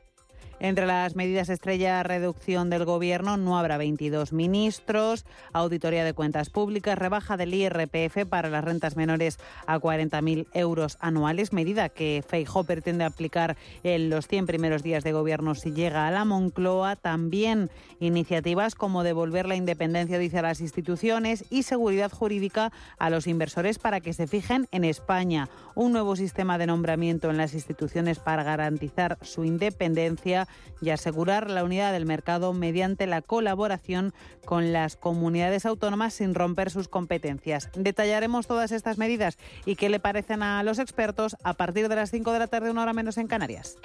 Entre 0.59 0.85
las 0.85 1.15
medidas 1.15 1.49
estrella, 1.49 2.01
reducción 2.03 2.69
del 2.69 2.85
gobierno, 2.85 3.35
no 3.35 3.57
habrá 3.57 3.77
22 3.77 4.31
ministros, 4.31 5.25
auditoría 5.51 6.05
de 6.05 6.13
cuentas 6.13 6.49
públicas, 6.49 6.97
rebaja 6.97 7.35
del 7.35 7.53
IRPF 7.53 8.25
para 8.29 8.49
las 8.49 8.63
rentas 8.63 8.95
menores 8.95 9.37
a 9.67 9.77
40.000 9.79 10.47
euros 10.53 10.97
anuales, 11.01 11.51
medida 11.51 11.89
que 11.89 12.23
Feijóo 12.25 12.63
pretende 12.63 13.03
aplicar 13.03 13.57
en 13.83 14.09
los 14.09 14.27
100 14.27 14.45
primeros 14.45 14.81
días 14.81 15.03
de 15.03 15.11
gobierno 15.11 15.55
si 15.55 15.73
llega 15.73 16.07
a 16.07 16.11
la 16.11 16.23
Moncloa. 16.23 16.95
También 16.95 17.69
iniciativas 17.99 18.75
como 18.75 19.03
devolver 19.03 19.47
la 19.47 19.57
independencia, 19.57 20.17
dice, 20.17 20.39
a 20.39 20.43
las 20.43 20.61
instituciones 20.61 21.45
y 21.49 21.63
seguridad 21.63 22.11
jurídica 22.11 22.71
a 22.97 23.09
los 23.09 23.27
inversores 23.27 23.77
para 23.77 23.99
que 23.99 24.13
se 24.13 24.25
fijen 24.25 24.67
en 24.71 24.85
España. 24.85 25.49
Un 25.75 25.91
nuevo 25.91 26.15
sistema 26.15 26.57
de 26.57 26.67
nombramiento 26.67 27.29
en 27.29 27.37
las 27.37 27.53
instituciones 27.53 28.19
para 28.19 28.43
garantizar 28.43 29.17
su 29.21 29.43
independencia 29.43 30.44
y 30.81 30.89
asegurar 30.89 31.49
la 31.49 31.63
unidad 31.63 31.91
del 31.91 32.05
mercado 32.05 32.53
mediante 32.53 33.07
la 33.07 33.21
colaboración 33.21 34.13
con 34.45 34.73
las 34.73 34.95
comunidades 34.95 35.65
autónomas 35.65 36.13
sin 36.13 36.35
romper 36.35 36.69
sus 36.69 36.87
competencias. 36.87 37.69
Detallaremos 37.75 38.47
todas 38.47 38.71
estas 38.71 38.97
medidas 38.97 39.37
y 39.65 39.75
qué 39.75 39.89
le 39.89 39.99
parecen 39.99 40.43
a 40.43 40.61
los 40.63 40.79
expertos 40.79 41.35
a 41.43 41.53
partir 41.53 41.89
de 41.89 41.95
las 41.95 42.11
5 42.11 42.31
de 42.31 42.39
la 42.39 42.47
tarde, 42.47 42.71
una 42.71 42.83
hora 42.83 42.93
menos 42.93 43.17
en 43.17 43.27
Canarias. 43.27 43.77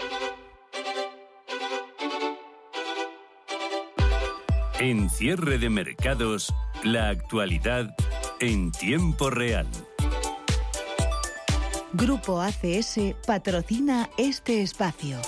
En 4.78 5.10
cierre 5.10 5.58
de 5.58 5.68
mercados, 5.68 6.54
la 6.84 7.10
actualidad 7.10 7.94
en 8.40 8.72
tiempo 8.72 9.28
real. 9.28 9.66
Grupo 11.92 12.40
ACS 12.40 12.98
patrocina 13.26 14.08
este 14.16 14.62
espacio 14.62 15.18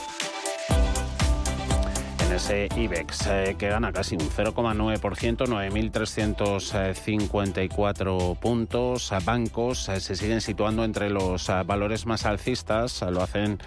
ese 2.37 2.69
IBEX 2.77 3.27
eh, 3.27 3.57
que 3.59 3.69
gana 3.69 3.93
casi 3.93 4.15
un 4.15 4.23
0,9%, 4.23 5.47
9.354 5.47 8.39
puntos. 8.39 9.13
Bancos 9.25 9.89
eh, 9.89 9.99
se 10.01 10.15
siguen 10.17 10.41
situando 10.41 10.85
entre 10.85 11.11
los 11.11 11.49
eh, 11.49 11.63
valores 11.67 12.07
más 12.07 12.25
alcistas, 12.25 13.03
lo 13.03 13.21
hacen 13.23 13.59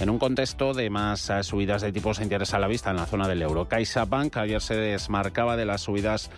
en 0.00 0.08
un 0.08 0.18
contexto 0.18 0.72
de 0.72 0.88
más 0.88 1.30
subidas 1.42 1.82
de 1.82 1.92
tipos 1.92 2.18
de 2.18 2.24
interés 2.24 2.54
a 2.54 2.58
la 2.58 2.66
vista 2.66 2.90
en 2.90 2.96
la 2.96 3.06
zona 3.06 3.28
del 3.28 3.42
euro. 3.42 3.68
CaixaBank 3.68 4.38
ayer 4.38 4.60
se 4.62 4.74
desmarcaba 4.74 5.56
de 5.56 5.66
las 5.66 5.82
subidas 5.82 6.30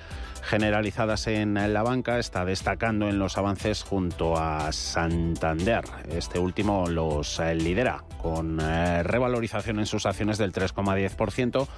generalizadas 0.42 1.28
en 1.28 1.54
la 1.72 1.82
banca, 1.84 2.18
está 2.18 2.44
destacando 2.44 3.08
en 3.08 3.20
los 3.20 3.38
avances 3.38 3.84
junto 3.84 4.36
a 4.36 4.72
Santander. 4.72 5.84
Este 6.10 6.40
último 6.40 6.88
los 6.88 7.38
lidera 7.38 8.02
con 8.20 8.58
eh, 8.60 9.04
revalorización 9.04 9.78
en 9.78 9.86
sus 9.86 10.06
acciones 10.06 10.38
del 10.38 10.52
3,10%. 10.52 11.68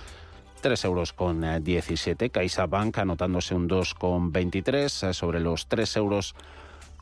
3 0.63 0.85
euros 0.87 1.13
con 1.13 1.63
17. 1.63 2.31
CaixaBank 2.31 2.97
anotándose 2.97 3.55
un 3.55 3.69
2,23 3.69 5.11
eh, 5.11 5.13
sobre 5.13 5.41
los 5.41 5.67
3 5.67 5.97
euros 5.99 6.35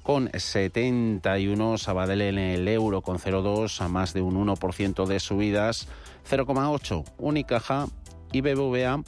con 0.02 0.30
71. 0.34 1.78
Sabadell 1.78 2.22
en 2.22 2.38
el 2.38 2.68
euro 2.68 3.02
con 3.02 3.18
0,2 3.18 3.80
a 3.80 3.88
más 3.88 4.12
de 4.12 4.22
un 4.22 4.34
1% 4.46 5.06
de 5.06 5.20
subidas. 5.20 5.88
0,8. 6.28 7.04
Unicaja 7.18 7.86
y 8.32 8.40
BBVA 8.40 9.02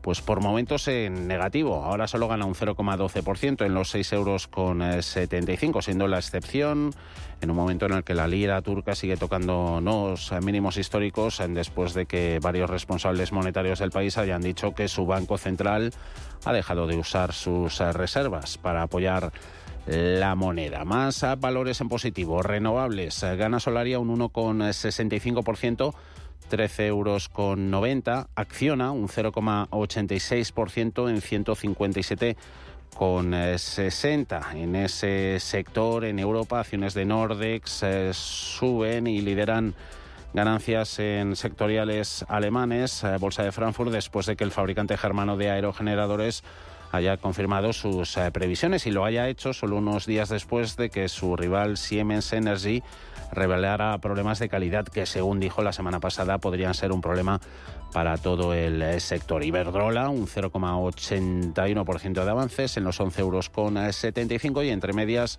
pues 0.00 0.20
por 0.20 0.40
momentos 0.40 0.88
en 0.88 1.26
negativo. 1.26 1.84
Ahora 1.84 2.06
solo 2.06 2.28
gana 2.28 2.46
un 2.46 2.54
0,12% 2.54 3.66
en 3.66 3.74
los 3.74 3.90
6 3.90 4.12
euros 4.12 4.46
con 4.46 5.02
75, 5.02 5.82
siendo 5.82 6.06
la 6.06 6.18
excepción 6.18 6.92
en 7.40 7.50
un 7.50 7.56
momento 7.56 7.86
en 7.86 7.92
el 7.92 8.04
que 8.04 8.14
la 8.14 8.26
lira 8.26 8.62
turca 8.62 8.94
sigue 8.94 9.16
tocando 9.16 9.80
los 9.82 10.32
mínimos 10.42 10.76
históricos 10.76 11.42
después 11.48 11.94
de 11.94 12.06
que 12.06 12.38
varios 12.40 12.70
responsables 12.70 13.32
monetarios 13.32 13.80
del 13.80 13.90
país 13.90 14.18
hayan 14.18 14.40
dicho 14.40 14.74
que 14.74 14.88
su 14.88 15.04
banco 15.06 15.36
central 15.36 15.92
ha 16.44 16.52
dejado 16.52 16.86
de 16.86 16.96
usar 16.96 17.32
sus 17.32 17.78
reservas 17.78 18.56
para 18.58 18.82
apoyar 18.82 19.32
la 19.88 20.34
moneda. 20.34 20.84
Más 20.84 21.24
valores 21.38 21.80
en 21.80 21.88
positivo. 21.88 22.42
Renovables. 22.42 23.22
Gana 23.22 23.60
Solaria 23.60 23.98
un 23.98 24.18
1,65%. 24.18 25.94
13 26.48 26.86
euros 26.86 27.28
con 27.28 27.70
90. 27.70 28.28
Acciona 28.34 28.90
un 28.90 29.08
0,86% 29.08 31.10
en 31.10 31.20
157 31.20 32.36
con 32.96 33.32
60. 33.32 34.40
Eh, 34.54 34.62
en 34.62 34.76
ese 34.76 35.38
sector, 35.40 36.04
en 36.04 36.18
Europa, 36.18 36.60
acciones 36.60 36.94
de 36.94 37.04
Nordex 37.04 37.82
eh, 37.82 38.10
suben 38.12 39.06
y 39.06 39.20
lideran 39.20 39.74
ganancias 40.34 40.98
en 40.98 41.36
sectoriales 41.36 42.24
alemanes, 42.28 43.04
eh, 43.04 43.16
Bolsa 43.18 43.44
de 43.44 43.52
Frankfurt, 43.52 43.92
después 43.92 44.26
de 44.26 44.36
que 44.36 44.44
el 44.44 44.50
fabricante 44.50 44.96
germano 44.96 45.36
de 45.36 45.50
aerogeneradores 45.50 46.42
haya 46.92 47.16
confirmado 47.16 47.72
sus 47.72 48.16
previsiones 48.32 48.86
y 48.86 48.90
lo 48.90 49.04
haya 49.04 49.28
hecho 49.28 49.52
solo 49.52 49.76
unos 49.76 50.06
días 50.06 50.28
después 50.28 50.76
de 50.76 50.90
que 50.90 51.08
su 51.08 51.36
rival 51.36 51.76
Siemens 51.76 52.32
Energy 52.32 52.82
revelara 53.32 53.98
problemas 53.98 54.38
de 54.38 54.48
calidad 54.48 54.86
que, 54.86 55.06
según 55.06 55.40
dijo 55.40 55.62
la 55.62 55.72
semana 55.72 56.00
pasada, 56.00 56.38
podrían 56.38 56.74
ser 56.74 56.92
un 56.92 57.00
problema 57.00 57.40
para 57.92 58.16
todo 58.16 58.54
el 58.54 58.82
eh, 58.82 59.00
sector. 59.00 59.42
Iberdrola, 59.44 60.08
un 60.08 60.26
0,81% 60.26 62.24
de 62.24 62.30
avances 62.30 62.76
en 62.76 62.84
los 62.84 63.00
11 63.00 63.20
euros 63.20 63.50
con 63.50 63.92
75 63.92 64.62
y 64.62 64.70
entre 64.70 64.92
medias 64.92 65.38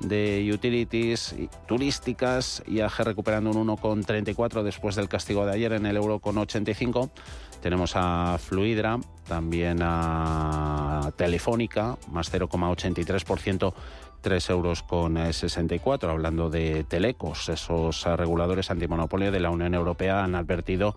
de 0.00 0.48
utilities 0.52 1.34
turísticas, 1.66 2.62
IAG 2.68 2.98
recuperando 2.98 3.50
un 3.50 3.66
1,34 3.66 4.62
después 4.62 4.94
del 4.94 5.08
castigo 5.08 5.44
de 5.44 5.52
ayer 5.52 5.72
en 5.72 5.86
el 5.86 5.96
euro 5.96 6.20
con 6.20 6.38
85. 6.38 7.10
Tenemos 7.60 7.92
a 7.94 8.38
Fluidra, 8.38 8.98
también 9.26 9.78
a 9.82 11.12
Telefónica, 11.16 11.96
más 12.10 12.32
0,83% 12.32 13.74
3 14.20 14.50
euros 14.50 14.82
con 14.82 15.32
64. 15.32 16.10
Hablando 16.10 16.50
de 16.50 16.84
telecos, 16.84 17.48
esos 17.48 18.04
reguladores 18.04 18.70
antimonopolio 18.70 19.30
de 19.30 19.40
la 19.40 19.50
Unión 19.50 19.74
Europea 19.74 20.24
han 20.24 20.34
advertido 20.34 20.96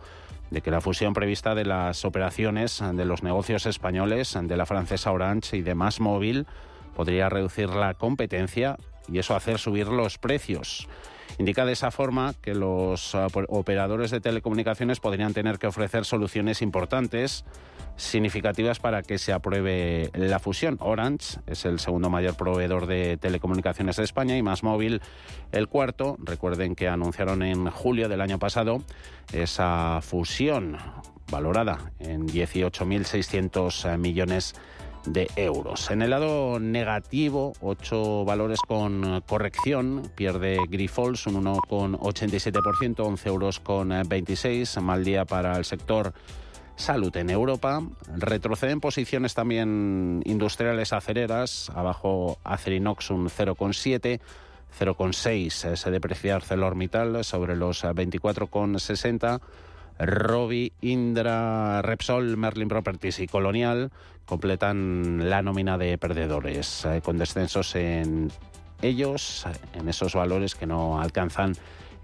de 0.50 0.62
que 0.62 0.72
la 0.72 0.82
fusión 0.82 1.14
prevista 1.14 1.56
de 1.56 1.66
las 1.66 2.04
operaciones 2.04 2.84
de 2.94 3.06
los 3.06 3.24
negocios 3.24 3.66
españoles, 3.66 4.38
de 4.42 4.58
la 4.58 4.66
francesa 4.66 5.12
Orange 5.12 5.58
y 5.58 5.62
de 5.62 5.76
Más 5.76 6.00
Móvil, 6.00 6.46
podría 6.96 7.30
reducir 7.30 7.70
la 7.70 7.94
competencia 7.94 8.78
y 9.08 9.20
eso 9.20 9.36
hacer 9.36 9.60
subir 9.60 9.88
los 9.88 10.18
precios. 10.18 10.88
Indica 11.42 11.66
de 11.66 11.74
esa 11.74 11.90
forma 11.90 12.36
que 12.40 12.54
los 12.54 13.16
operadores 13.16 14.12
de 14.12 14.22
telecomunicaciones 14.22 15.00
podrían 15.00 15.34
tener 15.34 15.58
que 15.58 15.66
ofrecer 15.66 16.06
soluciones 16.06 16.62
importantes 16.62 17.46
significativas 17.96 18.78
para 18.78 19.02
que 19.02 19.18
se 19.18 19.34
apruebe 19.34 20.12
la 20.14 20.38
fusión. 20.38 20.78
Orange 20.80 21.40
es 21.48 21.66
el 21.66 21.80
segundo 21.80 22.12
mayor 22.12 22.38
proveedor 22.38 22.86
de 22.86 23.18
telecomunicaciones 23.18 23.96
de 23.96 24.04
España 24.04 24.38
y 24.38 24.44
Más 24.44 24.62
Móvil 24.62 25.02
el 25.52 25.68
cuarto. 25.68 26.16
Recuerden 26.20 26.76
que 26.76 26.88
anunciaron 26.88 27.42
en 27.42 27.72
julio 27.72 28.08
del 28.08 28.22
año 28.22 28.38
pasado 28.38 28.84
esa 29.34 30.00
fusión 30.04 30.78
valorada 31.32 31.92
en 31.98 32.28
18.600 32.28 33.98
millones 33.98 34.54
de 34.54 34.62
euros. 35.36 35.90
En 35.92 36.02
el 36.02 36.12
lado 36.12 36.60
negativo, 36.60 37.54
ocho 37.62 38.24
valores 38.26 38.60
con 38.68 39.22
corrección. 39.22 40.12
Pierde 40.16 40.58
Grifols 40.70 41.28
un 41.28 41.44
1,87%, 41.44 43.00
11 43.00 43.30
euros 43.30 43.60
con 43.60 43.90
26. 43.90 44.82
Mal 44.82 45.04
día 45.04 45.26
para 45.26 45.58
el 45.58 45.66
sector 45.66 46.14
salud 46.76 47.16
en 47.18 47.30
Europa. 47.30 47.82
Retroceden 48.16 48.80
posiciones 48.80 49.34
también 49.34 50.22
industriales 50.26 50.94
acereras, 50.94 51.70
abajo 51.76 52.40
Acerinox 52.44 53.10
un 53.12 53.30
0,7. 53.30 54.20
0,6 54.80 55.76
se 55.76 55.92
deprecia 55.92 56.36
ArcelorMittal 56.36 57.24
sobre 57.26 57.56
los 57.56 57.84
24,60. 57.84 59.42
Robi, 60.00 60.72
Indra, 60.82 61.82
Repsol, 61.82 62.38
Merlin 62.38 62.70
Properties 62.70 63.20
y 63.20 63.28
Colonial 63.28 63.92
completan 64.32 65.30
la 65.30 65.42
nómina 65.42 65.78
de 65.78 65.98
perdedores, 65.98 66.86
eh, 66.86 67.02
con 67.04 67.18
descensos 67.18 67.76
en 67.76 68.32
ellos, 68.82 69.46
en 69.74 69.90
esos 69.90 70.14
valores 70.14 70.56
que 70.56 70.66
no 70.66 71.02
alcanzan 71.02 71.54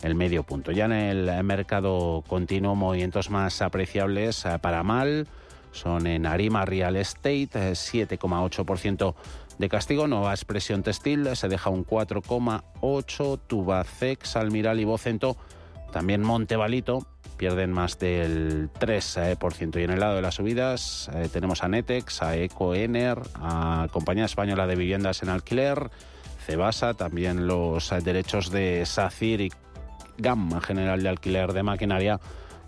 el 0.02 0.13
medio 0.13 0.44
punto. 0.44 0.74
Ya 0.74 0.84
en 0.84 0.92
el 0.92 1.44
mercado 1.46 2.26
continuo, 2.28 2.76
movimientos 2.76 3.30
más 3.30 3.62
apreciables 3.62 4.44
eh, 4.44 4.60
para 4.60 4.84
mal 4.84 5.26
son 5.72 6.06
en 6.06 6.26
Arima 6.26 6.66
Real 6.66 6.98
Estate, 6.98 7.48
7,8% 7.48 9.10
eh, 9.10 9.16
de 9.58 9.70
castigo. 9.70 10.06
Nueva 10.08 10.34
Expresión 10.34 10.84
Textil 10.84 11.34
se 11.34 11.48
deja 11.48 11.70
un 11.70 11.86
4,8%. 11.86 13.40
Tubacex, 13.48 14.36
Almiral 14.36 14.82
y 14.82 14.84
Vocento 14.84 15.38
También 15.94 16.24
Montevalito 16.24 17.08
pierden 17.38 17.71
más 17.71 18.00
del 18.00 18.69
3%. 18.73 19.80
Y 19.80 19.84
en 19.84 19.91
el 19.91 20.00
lado 20.00 20.15
de 20.15 20.21
las 20.21 20.36
subidas 20.36 21.10
eh, 21.13 21.30
tenemos 21.32 21.63
a 21.63 21.67
Netex, 21.69 22.21
a 22.21 22.36
Ecoener, 22.36 23.19
a 23.36 23.88
Compañía 23.91 24.26
Española 24.26 24.67
de 24.67 24.76
Viviendas 24.76 25.23
en 25.23 25.30
Alquiler, 25.30 25.89
Cebasa, 26.45 26.93
también 26.93 27.47
los 27.47 27.93
derechos 28.04 28.52
de 28.52 28.86
SACIR 28.86 29.41
y 29.41 29.52
Gamma 30.17 30.62
General 30.62 31.02
de 31.02 31.10
Alquiler 31.10 31.54
de 31.54 31.63
Maquinaria, 31.63 32.19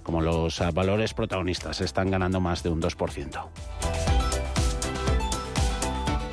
como 0.03 0.21
los 0.21 0.61
valores 0.73 1.13
protagonistas, 1.13 1.81
están 1.81 2.11
ganando 2.11 2.39
más 2.39 2.63
de 2.63 2.69
un 2.69 2.81
2%. 2.81 3.49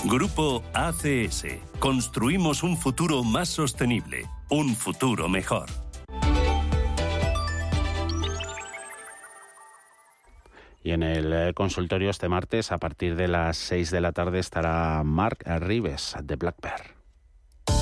Grupo 0.06 0.62
ACS. 0.72 1.46
Construimos 1.80 2.62
un 2.62 2.76
futuro 2.76 3.24
más 3.24 3.48
sostenible, 3.48 4.24
un 4.48 4.76
futuro 4.76 5.28
mejor. 5.28 5.85
Y 10.86 10.92
en 10.92 11.02
el 11.02 11.32
eh, 11.32 11.52
consultorio 11.52 12.10
este 12.10 12.28
martes, 12.28 12.70
a 12.70 12.78
partir 12.78 13.16
de 13.16 13.26
las 13.26 13.56
6 13.56 13.90
de 13.90 14.00
la 14.00 14.12
tarde, 14.12 14.38
estará 14.38 15.02
Mark 15.02 15.38
Rives 15.44 16.14
de 16.22 16.36
Black 16.36 16.54
Bear. 16.62 16.94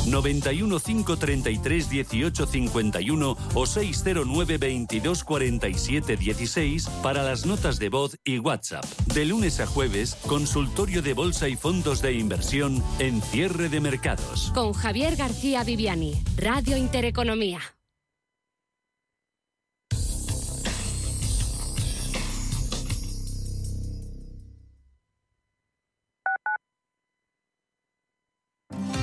91 0.07 0.81
533 0.81 1.91
18 1.91 2.47
51 2.47 3.37
o 3.53 3.67
609 3.67 4.57
22 4.57 5.23
47 5.23 6.17
16 6.17 6.89
para 7.03 7.23
las 7.23 7.45
notas 7.45 7.79
de 7.79 7.91
voz 7.91 8.17
y 8.25 8.39
WhatsApp. 8.39 8.87
De 9.13 9.27
lunes 9.27 9.61
a 9.61 9.67
jueves, 9.67 10.15
consultorio 10.27 11.03
de 11.03 11.13
bolsa 11.13 11.47
y 11.51 11.57
fondos 11.57 12.01
de 12.01 12.15
inversión 12.15 12.83
en 13.01 13.21
cierre 13.21 13.69
de 13.69 13.81
mercados. 13.81 14.51
Con 14.55 14.73
Javier 14.73 15.17
García 15.17 15.63
Viviani, 15.63 16.15
Radio 16.39 16.79
Intereconomía. 16.79 17.74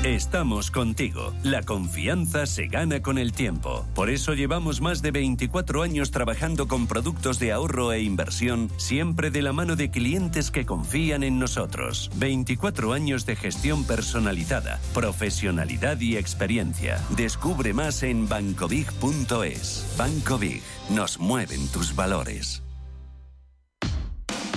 Estamos 0.04 0.72
contigo. 0.72 1.32
La 1.44 1.62
confianza 1.62 2.48
se 2.48 2.66
gana 2.66 3.04
con 3.04 3.20
el 3.20 3.34
tiempo. 3.34 3.86
Por 3.94 4.10
eso 4.10 4.34
llevamos 4.34 4.82
más 4.82 5.04
de 5.04 5.12
24 5.12 5.84
años 5.84 6.10
trabajando 6.10 6.68
con 6.68 6.88
productos 6.88 7.38
de 7.38 7.52
ahorro 7.52 7.94
e 7.94 8.02
inversión, 8.02 8.72
siempre 8.78 9.30
de 9.30 9.44
la 9.44 9.54
mano 9.54 9.76
de 9.76 9.92
clientes 9.92 10.50
que 10.50 10.66
confían 10.66 11.22
en 11.22 11.38
nosotros. 11.38 12.10
24 12.16 12.94
años 12.94 13.28
de 13.28 13.36
gestión 13.36 13.84
personalizada, 13.84 14.80
profesionalidad 14.96 16.00
y 16.00 16.18
experiencia. 16.18 17.00
Descubre 17.16 17.72
más 17.72 18.02
en 18.02 18.28
bancobig.es. 18.28 19.86
Banco 20.00 20.40
Big. 20.40 20.64
Nos 20.90 21.20
mueven 21.20 21.68
tus 21.68 21.96
valores. 21.96 22.64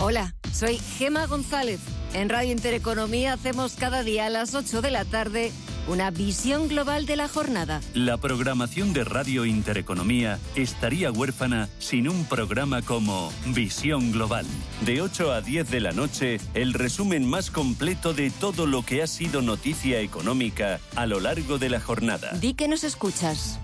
Hola, 0.00 0.34
soy 0.52 0.78
Gema 0.78 1.26
González. 1.26 1.80
En 2.14 2.28
Radio 2.28 2.52
Intereconomía 2.52 3.32
hacemos 3.32 3.74
cada 3.74 4.02
día 4.02 4.26
a 4.26 4.30
las 4.30 4.54
8 4.54 4.82
de 4.82 4.90
la 4.90 5.04
tarde 5.04 5.52
una 5.86 6.10
visión 6.10 6.68
global 6.68 7.06
de 7.06 7.16
la 7.16 7.28
jornada. 7.28 7.80
La 7.94 8.16
programación 8.16 8.92
de 8.92 9.04
Radio 9.04 9.44
Intereconomía 9.44 10.38
estaría 10.56 11.12
huérfana 11.12 11.68
sin 11.78 12.08
un 12.08 12.24
programa 12.24 12.82
como 12.82 13.32
Visión 13.46 14.12
Global. 14.12 14.46
De 14.84 15.02
8 15.02 15.32
a 15.32 15.40
10 15.40 15.70
de 15.70 15.80
la 15.80 15.92
noche, 15.92 16.38
el 16.54 16.72
resumen 16.72 17.28
más 17.28 17.50
completo 17.50 18.14
de 18.14 18.30
todo 18.30 18.66
lo 18.66 18.82
que 18.82 19.02
ha 19.02 19.06
sido 19.06 19.42
noticia 19.42 20.00
económica 20.00 20.80
a 20.96 21.06
lo 21.06 21.20
largo 21.20 21.58
de 21.58 21.68
la 21.68 21.80
jornada. 21.80 22.32
Di 22.40 22.54
que 22.54 22.68
nos 22.68 22.84
escuchas. 22.84 23.58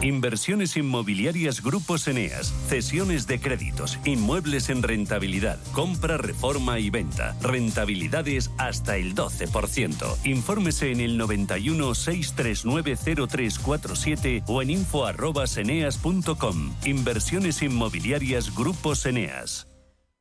Inversiones 0.00 0.76
inmobiliarias 0.76 1.62
Grupos 1.62 2.08
Eneas, 2.08 2.52
cesiones 2.68 3.26
de 3.26 3.40
créditos, 3.40 3.98
inmuebles 4.04 4.68
en 4.68 4.82
rentabilidad, 4.82 5.58
compra, 5.72 6.18
reforma 6.18 6.78
y 6.78 6.90
venta, 6.90 7.36
rentabilidades 7.40 8.50
hasta 8.58 8.96
el 8.96 9.14
12%. 9.14 10.18
Infórmese 10.24 10.92
en 10.92 11.00
el 11.00 11.16
91 11.16 11.94
639 11.94 12.96
0347 13.28 14.42
o 14.46 14.62
en 14.62 14.70
info@eneas.com. 14.70 16.74
Inversiones 16.84 17.62
inmobiliarias 17.62 18.54
Grupos 18.54 19.06
Eneas. 19.06 19.68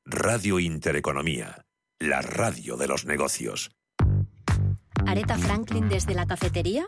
Radio 0.05 0.59
Intereconomía, 0.59 1.65
la 1.99 2.21
radio 2.21 2.77
de 2.77 2.87
los 2.87 3.05
negocios. 3.05 3.71
¿Aretha 5.05 5.37
Franklin 5.37 5.89
desde 5.89 6.13
la 6.13 6.25
cafetería? 6.25 6.85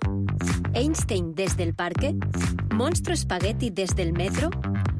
¿Einstein 0.74 1.36
desde 1.36 1.64
el 1.64 1.76
parque? 1.76 2.16
¿Monstruo 2.76 3.16
Spaghetti 3.16 3.70
desde 3.70 4.04
el 4.04 4.12
metro? 4.12 4.50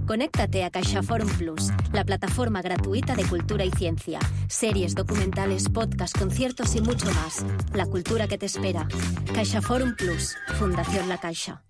Conéctate 0.08 0.64
a 0.64 0.70
CaixaForum 0.70 1.28
Plus, 1.38 1.72
la 1.92 2.06
plataforma 2.06 2.62
gratuita 2.62 3.16
de 3.16 3.26
cultura 3.26 3.66
y 3.66 3.72
ciencia. 3.72 4.20
Series, 4.48 4.96
documentales, 4.96 5.68
podcasts, 5.68 6.18
conciertos 6.18 6.74
y 6.76 6.82
mucho 6.82 7.08
más. 7.08 7.46
La 7.74 7.86
cultura 7.86 8.30
que 8.30 8.38
te 8.38 8.46
espera. 8.46 8.88
CaixaForum 9.34 9.96
Plus, 9.98 10.38
Fundación 10.58 11.10
La 11.10 11.18
Caixa. 11.18 11.64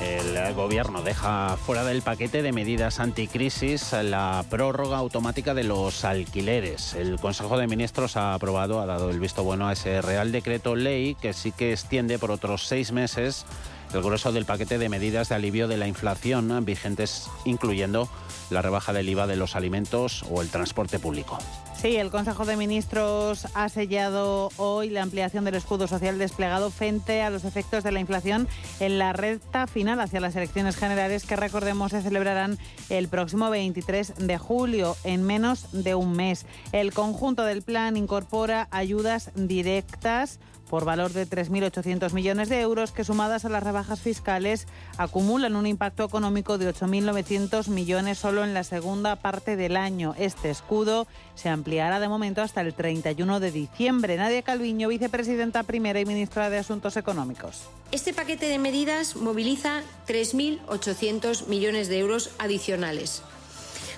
El 0.00 0.54
gobierno 0.54 1.02
deja 1.02 1.58
fuera 1.58 1.84
del 1.84 2.00
paquete 2.00 2.40
de 2.40 2.52
medidas 2.52 2.98
anticrisis 2.98 3.92
la 3.92 4.42
prórroga 4.48 4.96
automática 4.96 5.52
de 5.52 5.64
los 5.64 6.06
alquileres. 6.06 6.94
El 6.94 7.20
Consejo 7.20 7.58
de 7.58 7.66
Ministros 7.66 8.16
ha 8.16 8.32
aprobado, 8.32 8.80
ha 8.80 8.86
dado 8.86 9.10
el 9.10 9.20
visto 9.20 9.44
bueno 9.44 9.68
a 9.68 9.74
ese 9.74 10.00
Real 10.00 10.32
Decreto 10.32 10.76
Ley 10.76 11.14
que 11.14 11.34
sí 11.34 11.52
que 11.52 11.72
extiende 11.72 12.18
por 12.18 12.30
otros 12.30 12.66
seis 12.66 12.90
meses 12.90 13.44
el 13.94 14.02
grueso 14.02 14.32
del 14.32 14.44
paquete 14.44 14.78
de 14.78 14.88
medidas 14.88 15.28
de 15.28 15.34
alivio 15.34 15.68
de 15.68 15.76
la 15.76 15.88
inflación 15.88 16.64
vigentes, 16.64 17.28
incluyendo 17.44 18.08
la 18.50 18.62
rebaja 18.62 18.92
del 18.92 19.08
IVA 19.08 19.26
de 19.26 19.36
los 19.36 19.56
alimentos 19.56 20.24
o 20.30 20.42
el 20.42 20.48
transporte 20.50 20.98
público. 20.98 21.38
Sí, 21.80 21.94
el 21.94 22.10
Consejo 22.10 22.44
de 22.44 22.56
Ministros 22.56 23.46
ha 23.54 23.68
sellado 23.68 24.50
hoy 24.56 24.90
la 24.90 25.02
ampliación 25.02 25.44
del 25.44 25.54
escudo 25.54 25.86
social 25.86 26.18
desplegado 26.18 26.72
frente 26.72 27.22
a 27.22 27.30
los 27.30 27.44
efectos 27.44 27.84
de 27.84 27.92
la 27.92 28.00
inflación 28.00 28.48
en 28.80 28.98
la 28.98 29.12
recta 29.12 29.68
final 29.68 30.00
hacia 30.00 30.18
las 30.18 30.34
elecciones 30.34 30.74
generales 30.74 31.24
que 31.24 31.36
recordemos 31.36 31.92
se 31.92 32.02
celebrarán 32.02 32.58
el 32.88 33.06
próximo 33.06 33.48
23 33.48 34.14
de 34.16 34.38
julio, 34.38 34.96
en 35.04 35.22
menos 35.22 35.68
de 35.70 35.94
un 35.94 36.16
mes. 36.16 36.46
El 36.72 36.92
conjunto 36.92 37.44
del 37.44 37.62
plan 37.62 37.96
incorpora 37.96 38.66
ayudas 38.72 39.30
directas 39.36 40.40
por 40.68 40.84
valor 40.84 41.12
de 41.12 41.26
3.800 41.26 42.12
millones 42.12 42.48
de 42.48 42.60
euros 42.60 42.92
que 42.92 43.04
sumadas 43.04 43.44
a 43.44 43.48
las 43.48 43.62
rebajas 43.62 44.00
fiscales 44.00 44.66
acumulan 44.96 45.56
un 45.56 45.66
impacto 45.66 46.04
económico 46.04 46.58
de 46.58 46.72
8.900 46.72 47.68
millones 47.68 48.18
solo 48.18 48.44
en 48.44 48.54
la 48.54 48.64
segunda 48.64 49.16
parte 49.16 49.56
del 49.56 49.76
año. 49.76 50.14
Este 50.18 50.50
escudo 50.50 51.06
se 51.38 51.48
ampliará 51.48 52.00
de 52.00 52.08
momento 52.08 52.42
hasta 52.42 52.60
el 52.62 52.74
31 52.74 53.38
de 53.38 53.52
diciembre. 53.52 54.16
Nadia 54.16 54.42
Calviño, 54.42 54.88
vicepresidenta 54.88 55.62
primera 55.62 56.00
y 56.00 56.04
ministra 56.04 56.50
de 56.50 56.58
Asuntos 56.58 56.96
Económicos. 56.96 57.62
Este 57.92 58.12
paquete 58.12 58.48
de 58.48 58.58
medidas 58.58 59.14
moviliza 59.14 59.82
3.800 60.08 61.46
millones 61.46 61.88
de 61.88 62.00
euros 62.00 62.30
adicionales 62.38 63.22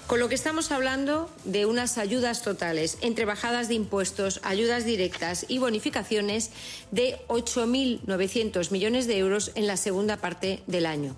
con 0.07 0.19
lo 0.19 0.29
que 0.29 0.35
estamos 0.35 0.73
hablando 0.73 1.31
de 1.45 1.67
unas 1.67 1.97
ayudas 1.97 2.43
totales 2.43 2.99
entre 3.01 3.27
bajadas 3.27 3.69
de 3.69 3.75
impuestos, 3.75 4.41
ayudas 4.43 4.85
directas 4.85 5.47
y 5.47 5.59
bonificaciones 5.59 6.51
de 6.91 7.21
8.900 7.29 8.73
millones 8.73 9.07
de 9.07 9.19
euros 9.19 9.53
en 9.55 9.69
la 9.69 9.77
segunda 9.77 10.17
parte 10.17 10.65
del 10.67 10.87
año. 10.87 11.15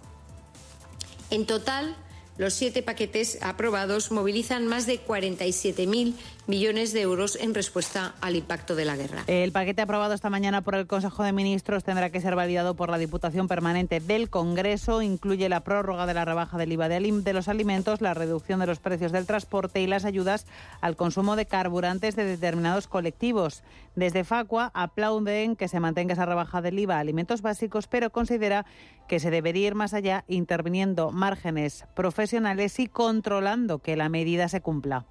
En 1.30 1.46
total, 1.46 1.96
los 2.42 2.54
siete 2.54 2.82
paquetes 2.82 3.38
aprobados 3.40 4.10
movilizan 4.10 4.66
más 4.66 4.84
de 4.84 5.00
47.000 5.00 6.14
millones 6.46 6.92
de 6.92 7.02
euros 7.02 7.36
en 7.40 7.54
respuesta 7.54 8.14
al 8.20 8.36
impacto 8.36 8.74
de 8.74 8.84
la 8.84 8.96
guerra. 8.96 9.22
El 9.26 9.52
paquete 9.52 9.82
aprobado 9.82 10.14
esta 10.14 10.30
mañana 10.30 10.62
por 10.62 10.74
el 10.74 10.86
Consejo 10.86 11.22
de 11.22 11.32
Ministros 11.32 11.84
tendrá 11.84 12.10
que 12.10 12.20
ser 12.20 12.34
validado 12.34 12.74
por 12.74 12.90
la 12.90 12.98
Diputación 12.98 13.48
Permanente 13.48 14.00
del 14.00 14.30
Congreso. 14.30 15.02
Incluye 15.02 15.48
la 15.48 15.64
prórroga 15.64 16.06
de 16.06 16.14
la 16.14 16.24
rebaja 16.24 16.58
del 16.58 16.72
IVA 16.72 16.88
de 16.88 17.32
los 17.32 17.48
alimentos, 17.48 18.00
la 18.00 18.14
reducción 18.14 18.60
de 18.60 18.66
los 18.66 18.80
precios 18.80 19.12
del 19.12 19.26
transporte 19.26 19.80
y 19.80 19.86
las 19.86 20.04
ayudas 20.04 20.46
al 20.80 20.96
consumo 20.96 21.36
de 21.36 21.46
carburantes 21.46 22.16
de 22.16 22.24
determinados 22.24 22.88
colectivos. 22.88 23.62
Desde 23.94 24.24
Facua 24.24 24.70
aplauden 24.74 25.56
que 25.56 25.68
se 25.68 25.80
mantenga 25.80 26.14
esa 26.14 26.26
rebaja 26.26 26.60
del 26.62 26.78
IVA 26.78 26.96
a 26.96 27.00
alimentos 27.00 27.42
básicos, 27.42 27.86
pero 27.86 28.10
considera 28.10 28.66
que 29.06 29.20
se 29.20 29.30
debería 29.30 29.68
ir 29.68 29.74
más 29.74 29.94
allá 29.94 30.24
interviniendo 30.28 31.10
márgenes 31.12 31.84
profesionales 31.94 32.78
y 32.78 32.86
controlando 32.86 33.78
que 33.78 33.96
la 33.96 34.08
medida 34.08 34.48
se 34.48 34.60
cumpla 34.60 35.06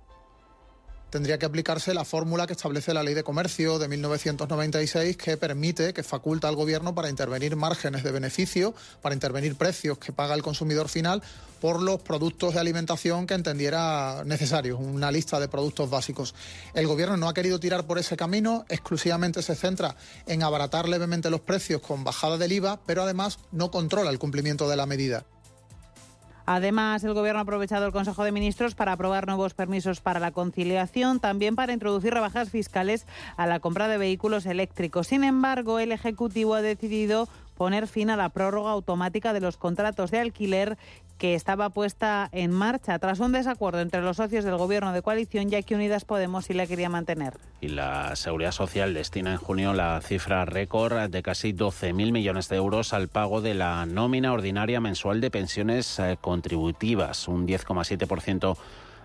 tendría 1.11 1.37
que 1.37 1.45
aplicarse 1.45 1.93
la 1.93 2.05
fórmula 2.05 2.47
que 2.47 2.53
establece 2.53 2.93
la 2.93 3.03
Ley 3.03 3.13
de 3.13 3.23
Comercio 3.23 3.77
de 3.77 3.87
1996 3.89 5.17
que 5.17 5.37
permite, 5.37 5.93
que 5.93 6.03
faculta 6.03 6.47
al 6.47 6.55
Gobierno 6.55 6.95
para 6.95 7.09
intervenir 7.09 7.55
márgenes 7.55 8.03
de 8.03 8.11
beneficio, 8.11 8.73
para 9.01 9.13
intervenir 9.13 9.55
precios 9.55 9.97
que 9.97 10.13
paga 10.13 10.33
el 10.33 10.41
consumidor 10.41 10.87
final 10.87 11.21
por 11.59 11.81
los 11.81 12.01
productos 12.01 12.55
de 12.55 12.61
alimentación 12.61 13.27
que 13.27 13.33
entendiera 13.33 14.23
necesarios, 14.25 14.79
una 14.79 15.11
lista 15.11 15.39
de 15.39 15.49
productos 15.49 15.89
básicos. 15.89 16.33
El 16.73 16.87
Gobierno 16.87 17.17
no 17.17 17.27
ha 17.27 17.33
querido 17.33 17.59
tirar 17.59 17.85
por 17.85 17.99
ese 17.99 18.15
camino, 18.15 18.65
exclusivamente 18.69 19.43
se 19.43 19.55
centra 19.55 19.97
en 20.25 20.41
abaratar 20.43 20.87
levemente 20.87 21.29
los 21.29 21.41
precios 21.41 21.81
con 21.81 22.05
bajada 22.05 22.37
del 22.37 22.53
IVA, 22.53 22.79
pero 22.85 23.03
además 23.03 23.37
no 23.51 23.69
controla 23.69 24.09
el 24.09 24.17
cumplimiento 24.17 24.69
de 24.69 24.77
la 24.77 24.85
medida. 24.85 25.25
Además, 26.55 27.01
el 27.05 27.13
Gobierno 27.13 27.39
ha 27.39 27.43
aprovechado 27.43 27.85
el 27.85 27.93
Consejo 27.93 28.25
de 28.25 28.33
Ministros 28.33 28.75
para 28.75 28.91
aprobar 28.91 29.25
nuevos 29.25 29.53
permisos 29.53 30.01
para 30.01 30.19
la 30.19 30.31
conciliación, 30.31 31.21
también 31.21 31.55
para 31.55 31.71
introducir 31.71 32.13
rebajas 32.13 32.49
fiscales 32.49 33.05
a 33.37 33.47
la 33.47 33.61
compra 33.61 33.87
de 33.87 33.97
vehículos 33.97 34.45
eléctricos. 34.45 35.07
Sin 35.07 35.23
embargo, 35.23 35.79
el 35.79 35.93
Ejecutivo 35.93 36.53
ha 36.55 36.61
decidido 36.61 37.29
poner 37.61 37.85
fin 37.85 38.09
a 38.09 38.17
la 38.17 38.29
prórroga 38.29 38.71
automática 38.71 39.33
de 39.33 39.39
los 39.39 39.55
contratos 39.55 40.09
de 40.09 40.17
alquiler 40.17 40.79
que 41.19 41.35
estaba 41.35 41.69
puesta 41.69 42.27
en 42.31 42.51
marcha 42.51 42.97
tras 42.97 43.19
un 43.19 43.33
desacuerdo 43.33 43.81
entre 43.81 44.01
los 44.01 44.17
socios 44.17 44.43
del 44.43 44.57
gobierno 44.57 44.93
de 44.93 45.03
coalición, 45.03 45.47
ya 45.47 45.61
que 45.61 45.75
Unidas 45.75 46.03
Podemos 46.03 46.45
sí 46.45 46.55
la 46.55 46.65
quería 46.65 46.89
mantener. 46.89 47.37
Y 47.61 47.67
la 47.67 48.15
Seguridad 48.15 48.51
Social 48.51 48.95
destina 48.95 49.33
en 49.33 49.37
junio 49.37 49.73
la 49.73 50.01
cifra 50.01 50.43
récord 50.45 51.11
de 51.11 51.21
casi 51.21 51.53
12.000 51.53 52.11
millones 52.11 52.49
de 52.49 52.55
euros 52.55 52.93
al 52.93 53.09
pago 53.09 53.41
de 53.41 53.53
la 53.53 53.85
nómina 53.85 54.33
ordinaria 54.33 54.81
mensual 54.81 55.21
de 55.21 55.29
pensiones 55.29 55.99
eh, 55.99 56.17
contributivas, 56.19 57.27
un 57.27 57.47
10,7% 57.47 58.57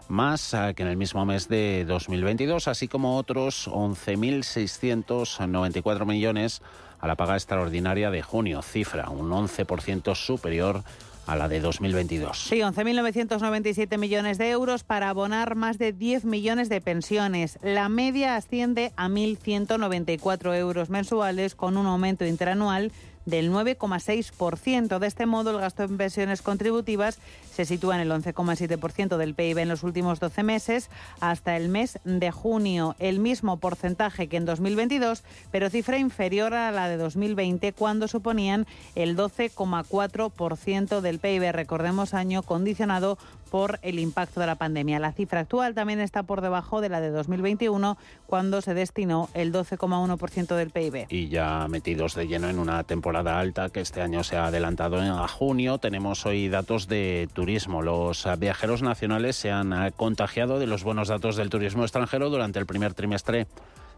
más 0.08 0.54
eh, 0.54 0.72
que 0.74 0.82
en 0.82 0.88
el 0.88 0.96
mismo 0.96 1.26
mes 1.26 1.46
de 1.48 1.84
2022, 1.84 2.68
así 2.68 2.88
como 2.88 3.18
otros 3.18 3.68
11.694 3.68 6.06
millones 6.06 6.62
a 7.00 7.06
la 7.06 7.14
paga 7.14 7.34
extraordinaria 7.34 8.10
de 8.10 8.22
junio, 8.22 8.62
cifra 8.62 9.10
un 9.10 9.30
11% 9.30 10.14
superior 10.14 10.82
a 11.26 11.36
la 11.36 11.48
de 11.48 11.60
2022. 11.60 12.38
Sí, 12.38 12.58
11.997 12.60 13.98
millones 13.98 14.38
de 14.38 14.50
euros 14.50 14.84
para 14.84 15.10
abonar 15.10 15.56
más 15.56 15.78
de 15.78 15.92
10 15.92 16.24
millones 16.24 16.68
de 16.68 16.80
pensiones. 16.80 17.58
La 17.62 17.88
media 17.88 18.36
asciende 18.36 18.92
a 18.96 19.08
1.194 19.08 20.56
euros 20.56 20.88
mensuales 20.88 21.54
con 21.54 21.76
un 21.76 21.86
aumento 21.86 22.24
interanual 22.24 22.92
del 23.26 23.52
9,6%. 23.52 24.98
De 24.98 25.06
este 25.06 25.26
modo, 25.26 25.50
el 25.50 25.58
gasto 25.58 25.82
en 25.82 25.98
pensiones 25.98 26.40
contributivas 26.40 27.18
se 27.52 27.64
sitúa 27.64 27.96
en 27.96 28.02
el 28.02 28.10
11,7% 28.10 29.16
del 29.16 29.34
PIB 29.34 29.58
en 29.58 29.68
los 29.68 29.82
últimos 29.82 30.20
12 30.20 30.42
meses 30.42 30.90
hasta 31.20 31.56
el 31.56 31.68
mes 31.68 31.98
de 32.04 32.30
junio, 32.30 32.96
el 32.98 33.18
mismo 33.18 33.58
porcentaje 33.58 34.28
que 34.28 34.36
en 34.36 34.44
2022, 34.44 35.24
pero 35.50 35.70
cifra 35.70 35.98
inferior 35.98 36.54
a 36.54 36.70
la 36.70 36.88
de 36.88 36.96
2020 36.96 37.72
cuando 37.72 38.08
suponían 38.08 38.66
el 38.94 39.16
12,4% 39.16 41.00
del 41.00 41.18
PIB. 41.18 41.52
Recordemos 41.52 42.14
año 42.14 42.42
condicionado 42.42 43.18
por 43.50 43.78
el 43.82 43.98
impacto 43.98 44.40
de 44.40 44.46
la 44.46 44.56
pandemia. 44.56 44.98
La 44.98 45.12
cifra 45.12 45.40
actual 45.40 45.74
también 45.74 46.00
está 46.00 46.22
por 46.22 46.40
debajo 46.40 46.80
de 46.80 46.88
la 46.88 47.00
de 47.00 47.10
2021, 47.10 47.96
cuando 48.26 48.60
se 48.60 48.74
destinó 48.74 49.28
el 49.34 49.52
12,1% 49.52 50.54
del 50.56 50.70
PIB. 50.70 51.06
Y 51.08 51.28
ya 51.28 51.66
metidos 51.68 52.14
de 52.14 52.26
lleno 52.26 52.48
en 52.48 52.58
una 52.58 52.84
temporada 52.84 53.38
alta 53.38 53.68
que 53.70 53.80
este 53.80 54.02
año 54.02 54.24
se 54.24 54.36
ha 54.36 54.46
adelantado 54.46 54.96
a 55.00 55.28
junio, 55.28 55.78
tenemos 55.78 56.26
hoy 56.26 56.48
datos 56.48 56.88
de 56.88 57.28
turismo. 57.32 57.82
Los 57.82 58.26
viajeros 58.38 58.82
nacionales 58.82 59.36
se 59.36 59.50
han 59.50 59.90
contagiado 59.92 60.58
de 60.58 60.66
los 60.66 60.84
buenos 60.84 61.08
datos 61.08 61.36
del 61.36 61.50
turismo 61.50 61.82
extranjero 61.82 62.30
durante 62.30 62.58
el 62.58 62.66
primer 62.66 62.94
trimestre 62.94 63.46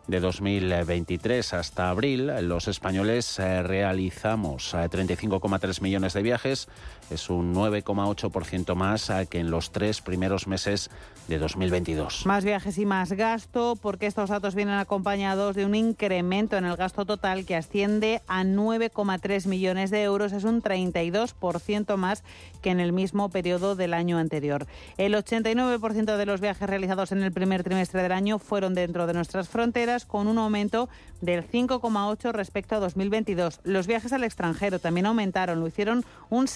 de 0.08 0.20
2023 0.20 1.52
hasta 1.52 1.90
abril, 1.90 2.32
los 2.48 2.66
españoles 2.66 3.38
eh, 3.38 3.62
realizamos 3.62 4.74
35,3 4.74 5.78
eh, 5.78 5.82
millones 5.82 6.14
de 6.14 6.22
viajes, 6.22 6.68
es 7.10 7.30
un 7.30 7.54
9,8% 7.54 8.74
más 8.74 9.10
que 9.30 9.38
en 9.38 9.50
los 9.50 9.70
tres 9.70 10.00
primeros 10.00 10.46
meses 10.46 10.90
de 11.28 11.38
2022. 11.38 12.24
Más 12.26 12.44
viajes 12.44 12.78
y 12.78 12.86
más 12.86 13.12
gasto, 13.12 13.76
porque 13.80 14.06
estos 14.06 14.30
datos 14.30 14.54
vienen 14.54 14.76
acompañados 14.76 15.54
de 15.54 15.66
un 15.66 15.74
incremento 15.74 16.56
en 16.56 16.64
el 16.64 16.76
gasto 16.76 17.04
total 17.04 17.44
que 17.44 17.54
asciende 17.54 18.22
a 18.26 18.44
9,3 18.44 19.46
millones 19.46 19.90
de 19.90 20.02
euros, 20.02 20.32
es 20.32 20.44
un 20.44 20.62
32% 20.62 21.96
más 21.96 22.24
que 22.62 22.70
en 22.70 22.80
el 22.80 22.92
mismo 22.92 23.28
periodo 23.28 23.76
del 23.76 23.94
año 23.94 24.18
anterior. 24.18 24.66
El 24.96 25.14
89% 25.14 26.16
de 26.16 26.26
los 26.26 26.40
viajes 26.40 26.68
realizados 26.68 27.12
en 27.12 27.22
el 27.22 27.32
primer 27.32 27.62
trimestre 27.62 28.02
del 28.02 28.12
año 28.12 28.38
fueron 28.38 28.74
dentro 28.74 29.06
de 29.06 29.14
nuestras 29.14 29.48
fronteras 29.48 30.06
con 30.06 30.28
un 30.28 30.38
aumento 30.38 30.88
del 31.20 31.48
5,8 31.48 32.32
respecto 32.32 32.76
a 32.76 32.80
2022. 32.80 33.60
Los 33.64 33.86
viajes 33.86 34.12
al 34.12 34.24
extranjero 34.24 34.78
también 34.78 35.06
aumentaron, 35.06 35.60
lo 35.60 35.66
hicieron 35.66 36.04
un 36.30 36.48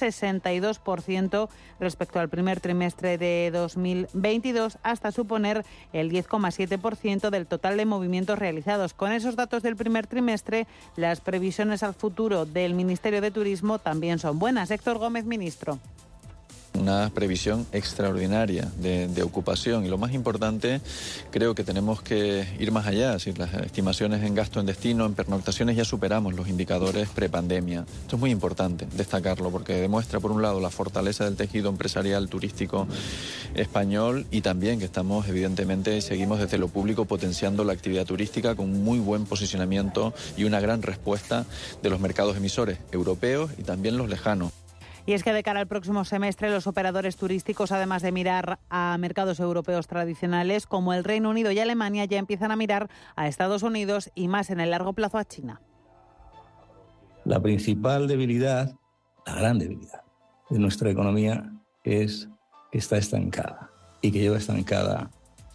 62% 0.42 1.48
respecto 1.80 2.20
al 2.20 2.28
primer 2.28 2.60
trimestre 2.60 3.18
de 3.18 3.50
2022 3.52 4.78
hasta 4.82 5.12
suponer 5.12 5.64
el 5.92 6.10
10,7% 6.10 7.30
del 7.30 7.46
total 7.46 7.76
de 7.76 7.86
movimientos 7.86 8.38
realizados. 8.38 8.94
Con 8.94 9.12
esos 9.12 9.36
datos 9.36 9.62
del 9.62 9.76
primer 9.76 10.06
trimestre, 10.06 10.66
las 10.96 11.20
previsiones 11.20 11.82
al 11.82 11.94
futuro 11.94 12.46
del 12.46 12.74
Ministerio 12.74 13.20
de 13.20 13.30
Turismo 13.30 13.78
también 13.78 14.18
son 14.18 14.38
buenas. 14.38 14.70
Héctor 14.70 14.98
Gómez, 14.98 15.24
ministro 15.24 15.78
una 16.78 17.10
previsión 17.10 17.66
extraordinaria 17.72 18.70
de, 18.80 19.22
ocupación 19.22 19.86
y 19.86 19.88
lo 19.88 19.98
más 19.98 20.12
importante 20.14 20.80
creo 21.30 21.54
que 21.54 21.62
tenemos 21.62 22.02
que 22.02 22.46
ir 22.58 22.72
más 22.72 22.86
allá, 22.86 23.18
si 23.18 23.32
las 23.32 23.54
estimaciones 23.54 24.24
en 24.24 24.34
gasto 24.34 24.58
en 24.58 24.66
destino, 24.66 25.06
en 25.06 25.14
pernoctaciones 25.14 25.76
ya 25.76 25.84
superamos 25.84 26.34
los 26.34 26.48
indicadores 26.48 27.08
prepandemia. 27.08 27.84
Esto 28.02 28.16
es 28.16 28.20
muy 28.20 28.30
importante 28.30 28.86
destacarlo 28.96 29.50
porque 29.50 29.74
demuestra 29.74 30.18
por 30.18 30.32
un 30.32 30.42
lado 30.42 30.60
la 30.60 30.70
fortaleza 30.70 31.24
del 31.24 31.36
tejido 31.36 31.70
empresarial 31.70 32.28
turístico 32.28 32.88
español 33.54 34.26
y 34.30 34.40
también 34.40 34.78
que 34.78 34.86
estamos 34.86 35.28
evidentemente 35.28 36.00
seguimos 36.00 36.40
desde 36.40 36.58
lo 36.58 36.68
público 36.68 37.04
potenciando 37.04 37.64
la 37.64 37.74
actividad 37.74 38.06
turística 38.06 38.54
con 38.54 38.70
un 38.70 38.82
muy 38.82 38.98
buen 38.98 39.24
posicionamiento 39.26 40.12
y 40.36 40.44
una 40.44 40.60
gran 40.60 40.82
respuesta 40.82 41.46
de 41.82 41.90
los 41.90 42.00
mercados 42.00 42.36
emisores 42.36 42.78
europeos 42.90 43.50
y 43.58 43.62
también 43.62 43.96
los 43.96 44.08
lejanos. 44.08 44.61
Y 45.04 45.14
es 45.14 45.24
que 45.24 45.32
de 45.32 45.42
cara 45.42 45.60
al 45.60 45.66
próximo 45.66 46.04
semestre, 46.04 46.50
los 46.50 46.68
operadores 46.68 47.16
turísticos, 47.16 47.72
además 47.72 48.02
de 48.02 48.12
mirar 48.12 48.60
a 48.70 48.96
mercados 48.98 49.40
europeos 49.40 49.88
tradicionales 49.88 50.66
como 50.66 50.94
el 50.94 51.02
Reino 51.02 51.30
Unido 51.30 51.50
y 51.50 51.58
Alemania, 51.58 52.04
ya 52.04 52.18
empiezan 52.18 52.52
a 52.52 52.56
mirar 52.56 52.88
a 53.16 53.26
Estados 53.26 53.64
Unidos 53.64 54.10
y 54.14 54.28
más 54.28 54.50
en 54.50 54.60
el 54.60 54.70
largo 54.70 54.92
plazo 54.92 55.18
a 55.18 55.24
China. 55.24 55.60
La 57.24 57.40
principal 57.40 58.06
debilidad, 58.06 58.74
la 59.26 59.34
gran 59.34 59.58
debilidad 59.58 60.02
de 60.50 60.58
nuestra 60.58 60.90
economía 60.90 61.52
es 61.82 62.28
que 62.70 62.78
está 62.78 62.96
estancada 62.96 63.70
y 64.02 64.12
que 64.12 64.20
lleva 64.20 64.38
estancada 64.38 65.10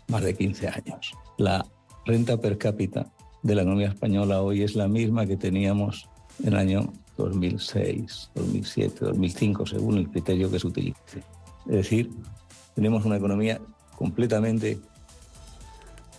más 0.09 0.23
de 0.23 0.35
15 0.35 0.67
años. 0.67 1.13
La 1.37 1.65
renta 2.05 2.37
per 2.37 2.57
cápita 2.57 3.07
de 3.43 3.55
la 3.55 3.61
economía 3.61 3.89
española 3.89 4.41
hoy 4.41 4.63
es 4.63 4.75
la 4.75 4.87
misma 4.87 5.25
que 5.25 5.37
teníamos 5.37 6.09
en 6.41 6.53
el 6.53 6.57
año 6.57 6.93
2006, 7.17 8.31
2007, 8.35 9.05
2005, 9.05 9.65
según 9.65 9.97
el 9.97 10.09
criterio 10.09 10.49
que 10.49 10.59
se 10.59 10.67
utilice. 10.67 11.23
Es 11.67 11.75
decir, 11.75 12.09
tenemos 12.75 13.05
una 13.05 13.17
economía 13.17 13.59
completamente 13.97 14.79